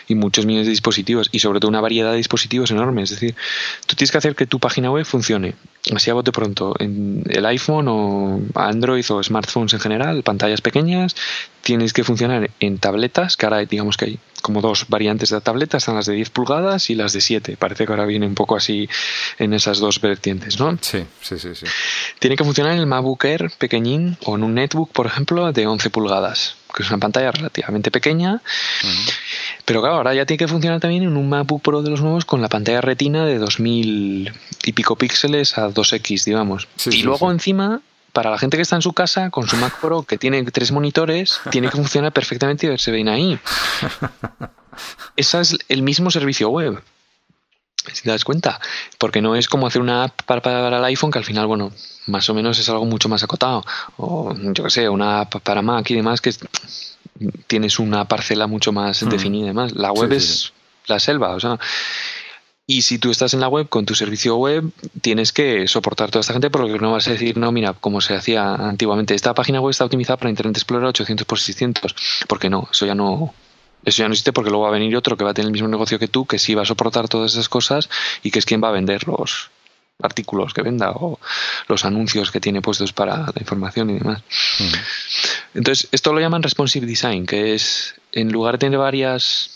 [0.08, 3.02] y muchos millones de dispositivos y sobre todo una variedad de dispositivos enorme.
[3.02, 3.34] Es decir,
[3.86, 5.54] tú tienes que hacer que tu página web funcione
[5.94, 11.14] así a bote pronto en el iPhone o Android o smartphones en general, pantallas pequeñas,
[11.62, 15.82] tienes que funcionar en tabletas, que ahora digamos que hay como dos variantes de tabletas,
[15.82, 17.56] están las de 10 pulgadas y las de 7.
[17.58, 18.88] Parece que ahora viene un poco así
[19.40, 20.78] en esas dos vertientes, ¿no?
[20.80, 21.48] Sí, sí, sí.
[21.56, 21.66] sí.
[22.20, 25.66] Tiene que funcionar en el MacBook Air pequeñín o en un netbook, por ejemplo, de
[25.66, 28.40] 11 pulgadas, que es una pantalla relativamente pequeña.
[29.64, 32.24] Pero claro, ahora ya tiene que funcionar también en un MacBook Pro de los nuevos
[32.24, 34.32] con la pantalla retina de 2000
[34.62, 36.68] y pico píxeles a 2X, digamos.
[36.86, 37.80] y luego encima
[38.16, 40.72] para la gente que está en su casa con su Mac Pro que tiene tres
[40.72, 43.38] monitores, tiene que funcionar perfectamente y verse bien ahí.
[45.16, 46.82] Ese es el mismo servicio web.
[47.92, 48.58] Si te das cuenta,
[48.96, 51.72] porque no es como hacer una app para, para el iPhone que al final, bueno,
[52.06, 53.62] más o menos es algo mucho más acotado.
[53.98, 56.32] O yo qué sé, una app para Mac y demás que
[57.46, 59.10] tienes una parcela mucho más hmm.
[59.10, 59.72] definida y demás.
[59.72, 60.54] La web es
[60.86, 61.58] la selva, o sea,
[62.66, 64.64] y si tú estás en la web con tu servicio web,
[65.00, 68.14] tienes que soportar toda esta gente porque no vas a decir, no, mira, como se
[68.14, 71.94] hacía antiguamente, esta página web está optimizada para Internet Explorer 800 x 600.
[72.26, 73.32] Porque no, eso ya no,
[73.84, 75.52] eso ya no existe porque luego va a venir otro que va a tener el
[75.52, 77.88] mismo negocio que tú, que sí va a soportar todas esas cosas
[78.24, 79.50] y que es quien va a vender los
[80.02, 81.20] artículos que venda o
[81.68, 84.22] los anuncios que tiene puestos para la información y demás.
[85.54, 89.55] Entonces, esto lo llaman responsive design, que es en lugar de tener varias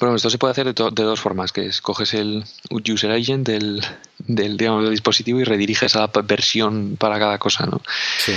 [0.00, 3.84] bueno, esto se puede hacer de, dos formas, que es coges el user agent del,
[4.18, 7.80] del, digamos, del dispositivo y rediriges a la versión para cada cosa, ¿no?
[8.18, 8.32] Sí.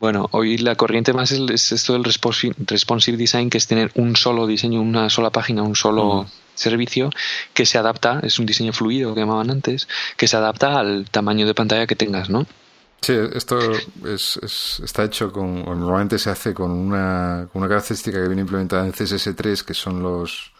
[0.00, 4.46] Bueno, hoy la corriente más es, esto del responsive design, que es tener un solo
[4.46, 7.10] diseño, una sola página, un solo servicio
[7.52, 11.46] que se adapta, es un diseño fluido que llamaban antes, que se adapta al tamaño
[11.46, 12.46] de pantalla que tengas, ¿no?
[13.00, 13.58] Sí, esto
[14.06, 14.38] es,
[14.82, 18.92] está hecho con, normalmente se hace con una, con una característica que viene implementada en
[18.92, 20.52] CSS3, que son los,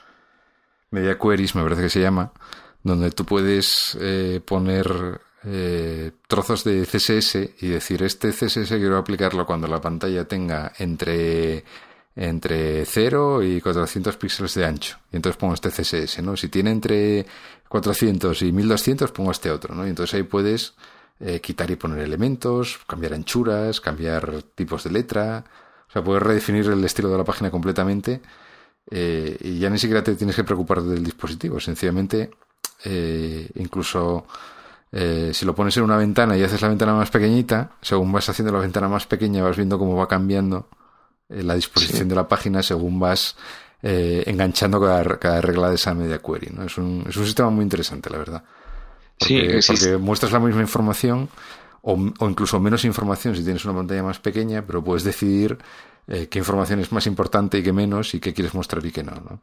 [0.91, 2.33] Media Queries, me parece que se llama,
[2.83, 9.47] donde tú puedes eh, poner eh, trozos de CSS y decir, este CSS quiero aplicarlo
[9.47, 11.65] cuando la pantalla tenga entre,
[12.17, 14.99] entre 0 y 400 píxeles de ancho.
[15.13, 16.37] Y entonces pongo este CSS, ¿no?
[16.37, 17.27] Si tiene entre
[17.69, 19.87] 400 y 1200, pongo este otro, ¿no?
[19.87, 20.75] Y entonces ahí puedes
[21.21, 25.45] eh, quitar y poner elementos, cambiar anchuras, cambiar tipos de letra.
[25.89, 28.21] O sea, puedes redefinir el estilo de la página completamente
[28.91, 31.61] eh, y ya ni siquiera te tienes que preocupar del dispositivo.
[31.61, 32.31] Sencillamente,
[32.85, 34.27] eh, incluso
[34.93, 38.29] eh, si lo pones en una ventana y haces la ventana más pequeñita, según vas
[38.29, 40.69] haciendo la ventana más pequeña, vas viendo cómo va cambiando
[41.29, 43.37] la disposición de la página según vas
[43.83, 46.51] enganchando cada, regla de esa media query.
[46.55, 46.65] ¿no?
[46.65, 48.43] Es, un, es un sistema muy interesante, la verdad.
[49.19, 51.29] Porque, sí, porque muestras la misma información
[51.83, 55.59] o, o, incluso menos información si tienes una pantalla más pequeña, pero puedes decidir
[56.09, 59.03] eh, qué información es más importante y qué menos y qué quieres mostrar y qué
[59.03, 59.41] no, ¿no?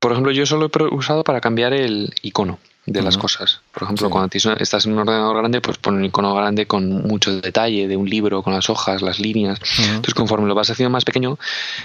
[0.00, 2.58] Por ejemplo, yo solo he usado para cambiar el icono
[2.92, 3.60] de las cosas.
[3.72, 7.40] Por ejemplo, cuando estás en un ordenador grande, pues pon un icono grande con mucho
[7.40, 9.60] detalle de un libro, con las hojas, las líneas.
[9.78, 11.38] Entonces, conforme lo vas haciendo más pequeño,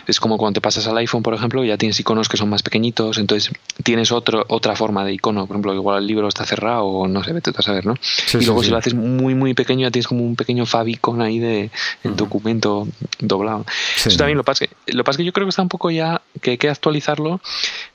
[0.08, 2.64] es como cuando te pasas al iPhone, por ejemplo, ya tienes iconos que son más
[2.64, 3.52] pequeñitos, entonces
[3.84, 5.46] tienes otro, otra forma de icono.
[5.46, 7.96] Por ejemplo, igual el libro está cerrado o no sé, vete a saber, ¿no?
[8.34, 11.40] y luego si lo haces muy, muy pequeño, ya tienes como un pequeño favicon ahí
[11.40, 11.70] de
[12.04, 12.88] el documento
[13.20, 13.66] doblado.
[13.98, 14.66] Eso también lo pasa.
[14.88, 17.42] Lo pasa que yo creo que está un poco ya que hay que actualizarlo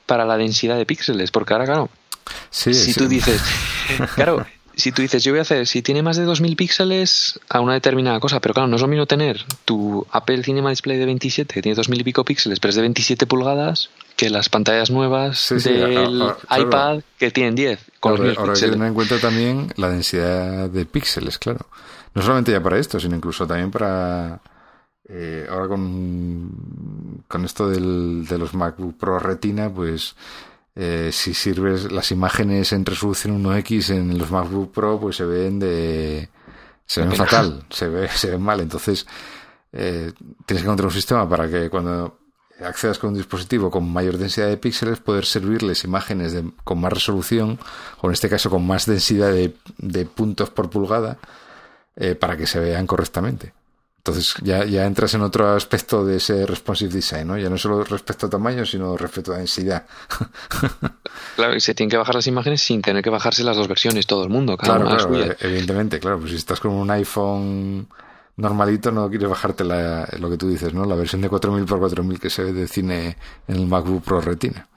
[0.09, 1.87] para la densidad de píxeles, porque ahora, claro,
[2.49, 3.39] si tú dices,
[4.15, 4.43] claro,
[4.75, 7.73] si tú dices, yo voy a hacer, si tiene más de 2000 píxeles a una
[7.73, 11.53] determinada cosa, pero claro, no es lo mismo tener tu Apple Cinema Display de 27,
[11.53, 15.47] que tiene 2000 y pico píxeles, pero es de 27 pulgadas, que las pantallas nuevas
[15.49, 17.79] del iPad que tienen 10.
[17.99, 21.67] Con ahora, ahora hay que tener en cuenta también la densidad de píxeles, claro.
[22.15, 24.39] No solamente ya para esto, sino incluso también para.
[25.11, 30.15] Eh, ahora con, con esto del, de los MacBook Pro Retina, pues
[30.75, 35.59] eh, si sirves las imágenes en resolución 1x en los MacBook Pro, pues se ven
[35.59, 36.29] de.
[36.85, 38.59] se ven fatal, se, ve, se ven mal.
[38.59, 39.07] Entonces,
[39.73, 40.13] eh,
[40.45, 42.19] tienes que encontrar un sistema para que cuando
[42.63, 46.93] accedas con un dispositivo con mayor densidad de píxeles, poder servirles imágenes de, con más
[46.93, 47.57] resolución,
[48.01, 51.17] o en este caso con más densidad de, de puntos por pulgada,
[51.95, 53.53] eh, para que se vean correctamente.
[54.09, 57.37] Entonces ya, ya entras en otro aspecto de ese responsive design, ¿no?
[57.37, 59.85] Ya no solo respecto a tamaño, sino respecto a densidad.
[61.35, 64.07] claro, y se tienen que bajar las imágenes sin tener que bajarse las dos versiones
[64.07, 64.57] todo el mundo.
[64.57, 66.19] Claro, claro, evidentemente, claro.
[66.19, 67.87] Pues si estás con un iPhone
[68.37, 70.85] normalito, no quieres bajarte la, lo que tú dices, ¿no?
[70.85, 73.17] La versión de 4000 x 4000 que se ve de cine
[73.47, 74.67] en el MacBook Pro Retina.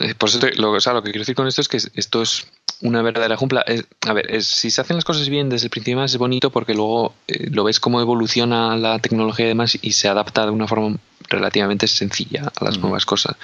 [0.00, 2.22] Eh, por eso, lo, o sea, lo que quiero decir con esto es que esto
[2.22, 2.46] es
[2.80, 3.60] una verdadera ejemplo.
[3.60, 7.14] a ver, si se hacen las cosas bien desde el principio es bonito porque luego
[7.28, 10.96] eh, lo ves cómo evoluciona la tecnología y demás y se adapta de una forma
[11.28, 13.36] relativamente sencilla a las nuevas cosas.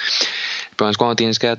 [0.76, 1.54] Pero es cuando tienes que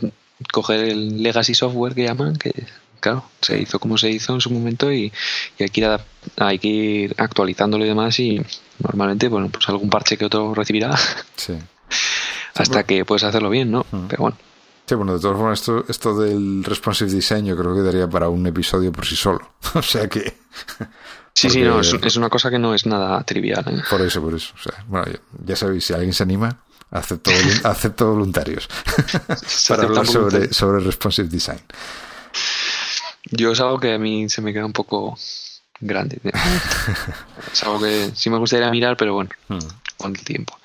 [0.51, 2.51] coger el legacy software que llaman, que
[2.99, 5.11] claro, se hizo como se hizo en su momento y,
[5.59, 5.99] hay, que ir
[6.37, 8.41] hay que ir actualizándolo y demás y
[8.79, 10.95] normalmente, bueno, pues algún parche que otro recibirá.
[12.55, 13.85] Hasta que puedes hacerlo bien, ¿no?
[14.09, 14.37] Pero bueno.
[14.87, 18.29] Sí, bueno, de todas formas, esto, esto del responsive design yo creo que daría para
[18.29, 19.55] un episodio por sí solo.
[19.73, 20.37] o sea que.
[21.33, 23.65] Sí, sí, no, es, una cosa que no es nada trivial.
[23.67, 23.83] ¿eh?
[23.89, 24.53] Por eso, por eso.
[24.55, 25.05] O sea, bueno,
[25.45, 26.57] ya, sabéis, si alguien se anima,
[26.89, 27.31] acepto,
[27.65, 28.69] acepto voluntarios
[29.67, 31.61] para hablar sobre, sobre responsive design.
[33.25, 35.17] Yo es algo que a mí se me queda un poco
[35.81, 36.21] grande.
[37.51, 39.59] es algo que sí me gustaría mirar, pero bueno, hmm.
[39.97, 40.57] con el tiempo.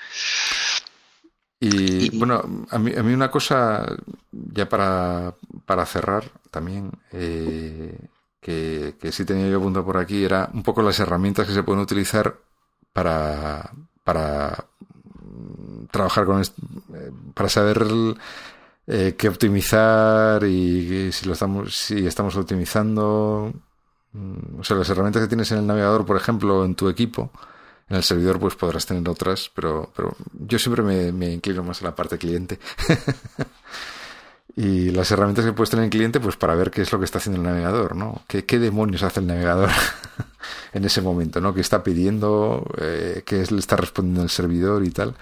[1.65, 3.87] Y, bueno, a mí, a mí, una cosa,
[4.33, 5.33] ya para,
[5.65, 7.97] para cerrar también, eh,
[8.41, 11.63] que, que, sí tenía yo apuntado por aquí, era un poco las herramientas que se
[11.63, 12.37] pueden utilizar
[12.93, 13.71] para,
[14.03, 14.67] para
[15.93, 16.47] trabajar con, eh,
[17.33, 17.87] para saber
[18.89, 23.53] eh, qué optimizar y si lo estamos, si estamos optimizando,
[24.15, 27.31] mm, o sea, las herramientas que tienes en el navegador, por ejemplo, en tu equipo,
[27.93, 31.85] en el servidor pues podrás tener otras, pero, pero yo siempre me, inclino más a
[31.85, 32.59] la parte cliente.
[34.57, 37.05] y las herramientas que puedes tener en cliente, pues para ver qué es lo que
[37.05, 38.23] está haciendo el navegador, ¿no?
[38.27, 39.69] ¿Qué, demonios hace el navegador
[40.73, 41.53] en ese momento, ¿no?
[41.53, 42.67] ¿Qué está pidiendo?
[42.79, 45.15] Eh, ¿Qué le está respondiendo el servidor y tal?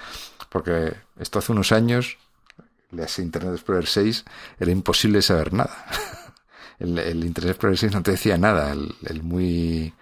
[0.49, 2.19] Porque esto hace unos años,
[2.93, 4.25] las Internet Explorer 6,
[4.61, 5.87] era imposible saber nada.
[6.79, 9.93] el, Internet Explorer 6 no te decía nada, el muy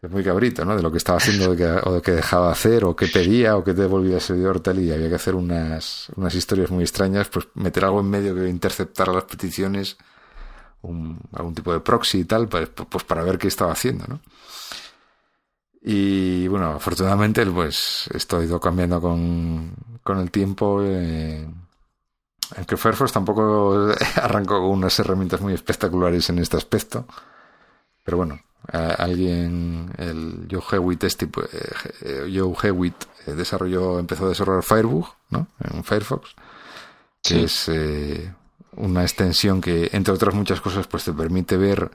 [0.00, 0.76] es muy cabrito, ¿no?
[0.76, 3.74] De lo que estaba haciendo o de que dejaba hacer, o qué pedía, o qué
[3.74, 7.48] te devolvía el servidor tal, y había que hacer unas, unas historias muy extrañas, pues
[7.54, 9.96] meter algo en medio que interceptara las peticiones,
[10.82, 14.20] un, algún tipo de proxy y tal, pues, pues para ver qué estaba haciendo, ¿no?
[15.82, 20.82] Y bueno, afortunadamente, pues esto ha ido cambiando con, con el tiempo.
[20.82, 21.48] Eh,
[22.56, 27.06] aunque Firefox tampoco arrancó con unas herramientas muy espectaculares en este aspecto.
[28.04, 28.40] Pero bueno,
[28.72, 31.28] alguien, el Joe Hewitt, este,
[32.02, 35.48] eh, Joe Hewitt eh, desarrolló, empezó a desarrollar Firebug, ¿no?
[35.60, 36.34] En Firefox,
[37.22, 38.32] que es eh,
[38.76, 41.90] una extensión que, entre otras muchas cosas, pues te permite ver,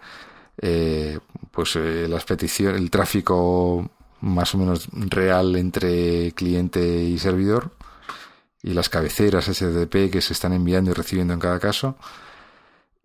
[1.52, 3.90] pues las peticiones, el tráfico
[4.22, 7.72] más o menos real entre cliente y servidor
[8.62, 11.98] y las cabeceras STP que se están enviando y recibiendo en cada caso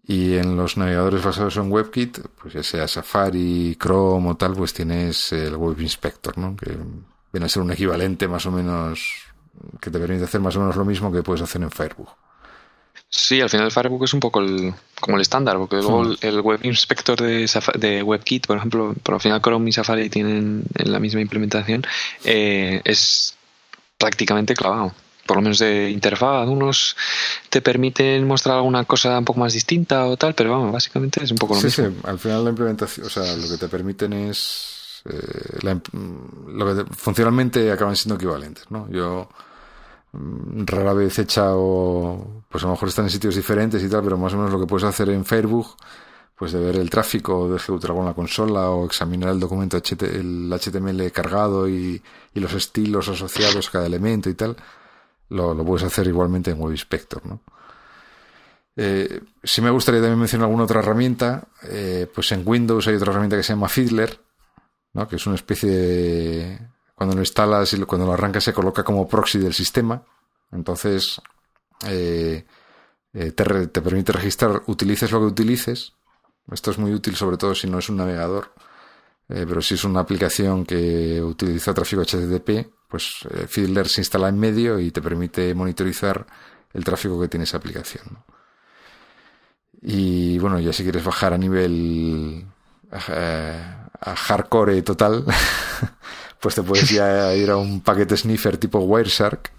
[0.08, 4.72] y en los navegadores basados en WebKit, pues ya sea Safari, Chrome o tal, pues
[4.72, 6.56] tienes el Web Inspector, ¿no?
[6.56, 6.74] Que
[7.30, 9.26] viene a ser un equivalente más o menos,
[9.78, 12.08] que te permite hacer más o menos lo mismo que puedes hacer en Firebug.
[13.10, 16.60] Sí, al final Firebug es un poco el, como el estándar, porque luego el Web
[16.62, 17.46] Inspector de,
[17.78, 21.84] de WebKit, por ejemplo, por al final Chrome y Safari tienen la misma implementación,
[22.24, 23.36] eh, es
[23.98, 24.94] prácticamente clavado
[25.28, 26.48] por lo menos de interfaz.
[26.48, 26.96] Unos
[27.50, 31.30] te permiten mostrar alguna cosa un poco más distinta o tal, pero vamos, básicamente es
[31.30, 31.86] un poco lo mismo.
[31.86, 35.02] Sí, al final la implementación, o sea, lo que te permiten es.
[35.04, 35.76] Eh,
[36.48, 38.90] lo que funcionalmente acaban siendo equivalentes, ¿no?
[38.90, 39.28] Yo
[40.12, 44.02] mm, rara vez he echado, pues a lo mejor están en sitios diferentes y tal,
[44.02, 45.76] pero más o menos lo que puedes hacer en Facebook,
[46.36, 50.52] pues de ver el tráfico de ejecutar en la consola o examinar el documento el
[50.52, 52.02] HTML cargado y,
[52.34, 54.56] y los estilos asociados a cada elemento y tal,
[55.30, 57.42] lo, lo puedes hacer igualmente en Web Inspector, ¿no?
[58.80, 63.10] Eh, si me gustaría también mencionar alguna otra herramienta, eh, pues en Windows hay otra
[63.10, 64.20] herramienta que se llama Fiddler,
[64.92, 65.08] ¿no?
[65.08, 66.68] que es una especie de...
[66.94, 70.00] Cuando lo instalas y cuando lo arrancas se coloca como proxy del sistema.
[70.52, 71.20] Entonces,
[71.86, 72.44] eh,
[73.12, 75.94] te, te, permite registrar, utilices lo que utilices.
[76.50, 78.52] Esto es muy útil sobre todo si no es un navegador.
[79.26, 84.38] pero si es una aplicación que utiliza tráfico HTTP, pues eh, Fiddler se instala en
[84.38, 86.26] medio y te permite monitorizar
[86.72, 88.18] el tráfico que tiene esa aplicación.
[89.82, 92.44] Y bueno, ya si quieres bajar a nivel
[93.08, 95.24] eh, a hardcore total,
[96.40, 99.52] pues te puedes ya ir a un paquete sniffer tipo Wireshark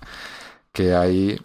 [0.74, 1.40] que hay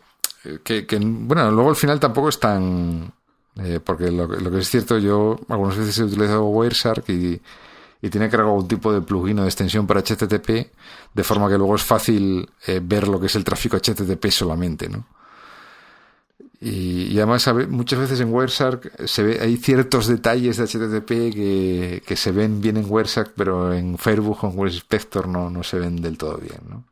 [0.62, 3.12] que, bueno, luego al final tampoco es tan
[3.56, 7.40] eh, porque lo, lo, que es cierto, yo algunas veces he utilizado Wireshark y
[8.04, 10.70] y tiene que cargar algún tipo de plugin o de extensión para HTTP,
[11.14, 14.90] de forma que luego es fácil eh, ver lo que es el tráfico HTTP solamente,
[14.90, 15.06] ¿no?
[16.60, 22.16] Y, además muchas veces en Wireshark se ve, hay ciertos detalles de HTTP que, que
[22.16, 25.78] se ven bien en Wireshark, pero en Firebug o en Web Inspector no, no se
[25.78, 26.84] ven del todo bien, ¿no?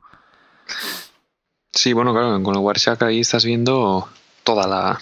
[1.73, 4.09] Sí, bueno, claro, con el Wireshark ahí estás viendo
[4.45, 4.99] toda la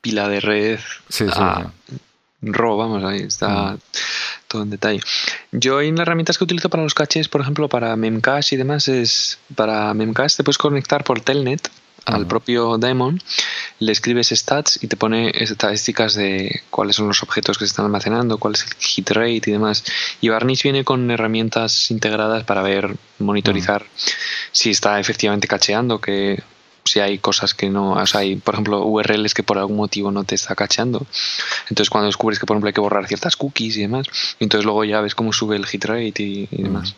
[0.00, 1.70] pila de red sí, sí, a,
[2.42, 3.72] RAW, vamos, ahí está...
[3.72, 3.78] Mm
[4.50, 5.00] todo en detalle.
[5.52, 8.88] Yo en las herramientas que utilizo para los caches, por ejemplo, para Memcache y demás,
[8.88, 11.70] es para Memcache te puedes conectar por Telnet
[12.06, 13.20] al propio daemon,
[13.78, 17.84] le escribes stats y te pone estadísticas de cuáles son los objetos que se están
[17.84, 19.84] almacenando, cuál es el hit rate y demás.
[20.20, 23.86] Y Varnish viene con herramientas integradas para ver, monitorizar
[24.50, 26.42] si está efectivamente cacheando, que
[26.90, 30.10] si hay cosas que no, o sea, hay, por ejemplo, URLs que por algún motivo
[30.10, 31.06] no te está cacheando.
[31.68, 34.06] Entonces, cuando descubres que, por ejemplo, hay que borrar ciertas cookies y demás,
[34.40, 36.96] entonces luego ya ves cómo sube el hit rate y, demás.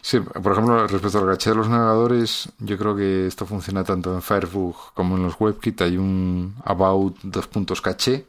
[0.00, 4.12] Sí, por ejemplo, respecto al caché de los navegadores, yo creo que esto funciona tanto
[4.12, 5.82] en Firefox como en los WebKit.
[5.82, 8.26] Hay un about dos puntos caché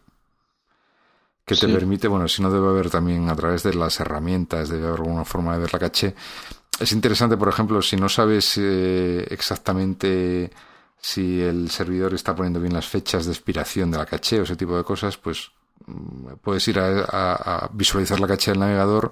[1.45, 4.87] que te permite, bueno, si no debe haber también a través de las herramientas, debe
[4.87, 6.15] haber alguna forma de ver la caché.
[6.79, 10.51] Es interesante, por ejemplo, si no sabes eh, exactamente
[10.99, 14.55] si el servidor está poniendo bien las fechas de expiración de la caché o ese
[14.55, 15.51] tipo de cosas, pues
[15.85, 19.11] mm, puedes ir a visualizar la caché del navegador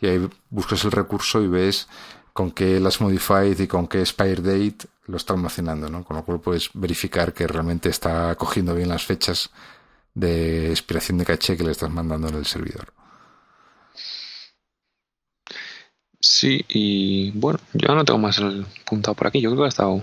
[0.00, 1.88] y ahí buscas el recurso y ves
[2.32, 6.04] con qué las modified y con qué expire date lo está almacenando, ¿no?
[6.04, 9.50] Con lo cual puedes verificar que realmente está cogiendo bien las fechas
[10.14, 12.92] de expiración de caché que le estás mandando en el servidor.
[16.24, 19.42] Sí, y bueno, yo no tengo más el puntado por aquí.
[19.42, 20.02] Yo creo que ha estado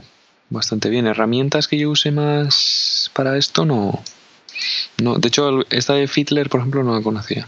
[0.51, 1.07] bastante bien.
[1.07, 4.03] Herramientas que yo use más para esto, no.
[5.01, 7.47] no de hecho, esta de Fiddler, por ejemplo, no la conocía.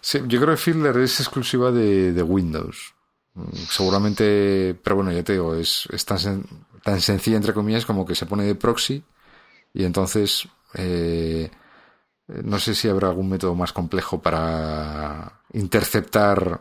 [0.00, 2.94] Sí, yo creo que Fiddler es exclusiva de, Windows.
[3.34, 6.44] Mm, seguramente, pero bueno, ya te digo, es, tan,
[6.82, 9.04] tan sencilla entre comillas como que se pone de proxy
[9.72, 11.48] y entonces eh,
[12.26, 16.60] no sé si habrá algún método más complejo para interceptar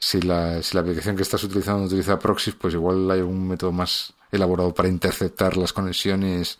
[0.00, 3.70] si la, si la aplicación que estás utilizando utiliza proxies, pues igual hay algún método
[3.70, 6.58] más elaborado para interceptar las conexiones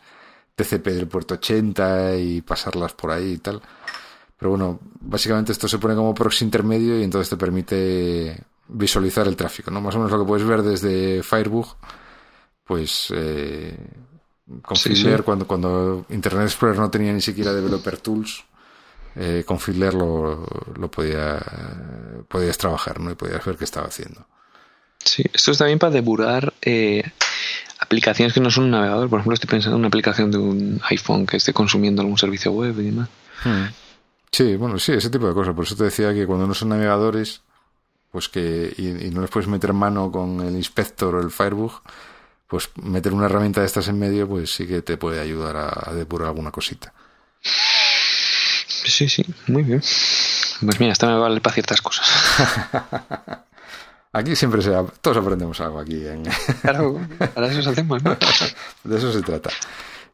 [0.55, 3.63] TCP del puerto 80 y pasarlas por ahí y tal.
[4.37, 9.37] Pero bueno, básicamente esto se pone como proxy intermedio y entonces te permite visualizar el
[9.37, 9.81] tráfico, ¿no?
[9.81, 11.77] Más o menos lo que puedes ver desde Firebug,
[12.65, 13.77] pues eh,
[14.63, 18.45] con Fiddler, cuando, cuando Internet Explorer no tenía ni siquiera Developer Tools,
[19.17, 20.47] eh, con Fiddler lo,
[20.77, 21.41] lo podía,
[22.29, 23.11] podías trabajar, ¿no?
[23.11, 24.27] Y podías ver qué estaba haciendo.
[25.05, 27.03] Sí, esto está bien para depurar eh,
[27.79, 29.09] aplicaciones que no son un navegador.
[29.09, 32.53] Por ejemplo, estoy pensando en una aplicación de un iPhone que esté consumiendo algún servicio
[32.53, 33.09] web y demás.
[33.45, 33.67] Hmm.
[34.31, 35.55] Sí, bueno, sí, ese tipo de cosas.
[35.55, 37.43] Por eso te decía que cuando no son navegadores,
[38.11, 41.83] pues que y, no les puedes meter mano con el inspector o el Firebug,
[42.47, 45.95] pues meter una herramienta de estas en medio, pues sí que te puede ayudar a,
[45.95, 46.93] depurar alguna cosita.
[48.91, 49.81] Sí, sí, muy bien.
[49.81, 52.07] Pues mira, esta me vale para ciertas cosas.
[54.13, 56.03] Aquí siempre se, todos aprendemos algo aquí.
[56.63, 57.01] Claro,
[57.33, 58.17] para eso hacemos, ¿no?
[58.83, 59.51] De eso se trata.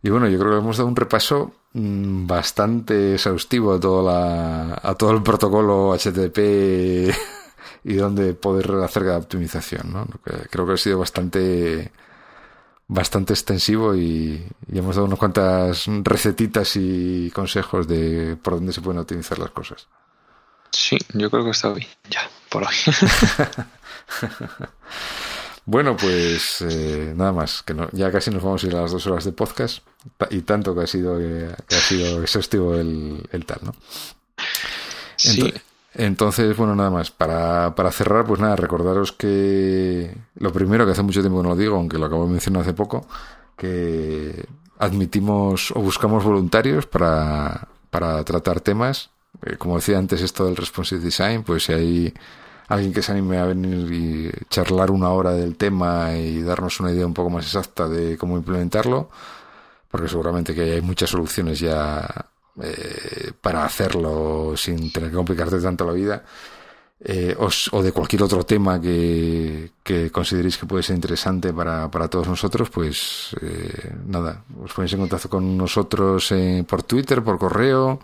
[0.03, 4.79] Y bueno, yo creo que hemos dado un repaso mm, bastante exhaustivo a todo, la,
[4.83, 6.39] a todo el protocolo HTTP
[7.85, 9.91] y donde poder hacer cada optimización.
[9.93, 10.07] ¿no?
[10.51, 11.91] Creo que ha sido bastante
[12.89, 19.01] bastante extensivo y, hemos dado unas cuantas recetitas y consejos de por dónde se pueden
[19.01, 19.87] optimizar las cosas.
[20.71, 22.75] Sí, yo creo que está bien, ya, por hoy.
[25.69, 29.05] Bueno, pues eh, nada más, que ya casi nos vamos a ir a las dos
[29.09, 29.85] horas de podcast
[30.31, 33.75] y tanto que ha sido que, ha sido exhaustivo el, el tal, ¿no?
[35.17, 35.53] Sí.
[35.99, 37.11] Entonces, bueno, nada más.
[37.11, 41.49] Para, para cerrar, pues nada, recordaros que lo primero que hace mucho tiempo que no
[41.51, 43.07] lo digo, aunque lo acabo de mencionar hace poco,
[43.57, 44.47] que
[44.79, 49.11] admitimos o buscamos voluntarios para, para tratar temas.
[49.43, 52.15] Eh, como decía antes, esto del responsive design, pues si hay
[52.69, 56.93] alguien que se anime a venir y charlar una hora del tema y darnos una
[56.93, 59.09] idea un poco más exacta de cómo implementarlo,
[59.91, 62.27] porque seguramente que hay muchas soluciones ya
[62.63, 66.25] eh, para hacerlo sin tener que complicarte tanto la vida.
[66.99, 72.09] Eh, o, de cualquier otro tema que, que, consideréis que puede ser interesante para, para
[72.09, 76.33] todos nosotros, pues eh, nada, os ponéis en contacto con nosotros
[76.67, 78.01] por Twitter, por correo,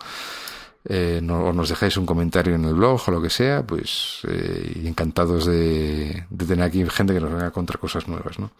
[0.85, 4.83] eh, o nos dejáis un comentario en el blog o lo que sea, pues eh,
[4.85, 8.51] encantados de, tener aquí gente que nos venga contra cosas nuevas, ¿no?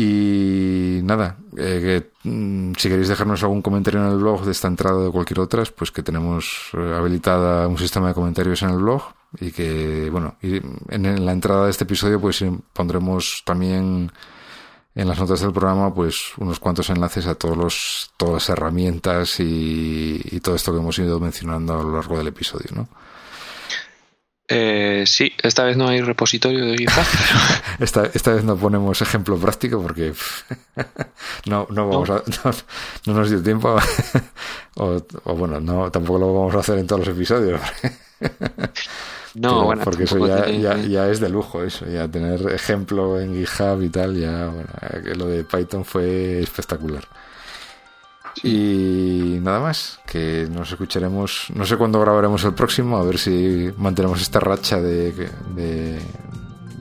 [0.00, 4.96] Y nada, eh, mm, si queréis dejarnos algún comentario en el blog de esta entrada
[4.96, 9.02] o de cualquier otra, pues que tenemos habilitada un sistema de comentarios en el blog
[9.40, 14.12] y que, bueno, en la entrada de este episodio pues pondremos también
[14.94, 19.40] en las notas del programa pues unos cuantos enlaces a todos los todas las herramientas
[19.40, 22.88] y, todo esto que hemos ido mencionando a lo largo del episodio ¿no?
[24.50, 27.04] Eh, sí, esta vez no hay repositorio de GitHub.
[27.80, 30.14] esta, esta vez no ponemos ejemplo práctico porque
[31.46, 32.22] no, no, vamos A,
[33.06, 33.76] no, nos dio tiempo.
[34.76, 35.02] o,
[35.34, 37.60] bueno, no, tampoco lo vamos a hacer en todos los episodios.
[39.34, 43.82] No, bueno, porque eso ya, ya, es de lujo, eso, ya tener ejemplo en GitHub
[43.82, 44.70] y tal, ya, bueno,
[45.14, 47.06] lo de Python fue espectacular.
[48.42, 53.70] Y nada más, que nos escucharemos, no sé cuándo grabaremos el próximo, a ver si
[53.76, 55.12] mantenemos esta racha de,
[55.54, 56.00] de,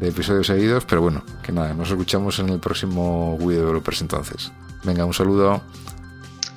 [0.02, 4.52] episodios seguidos, pero bueno, que nada, nos escuchamos en el próximo Wii Developers entonces.
[4.84, 5.62] Venga, un saludo.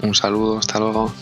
[0.02, 1.12] Un saludo, hasta luego.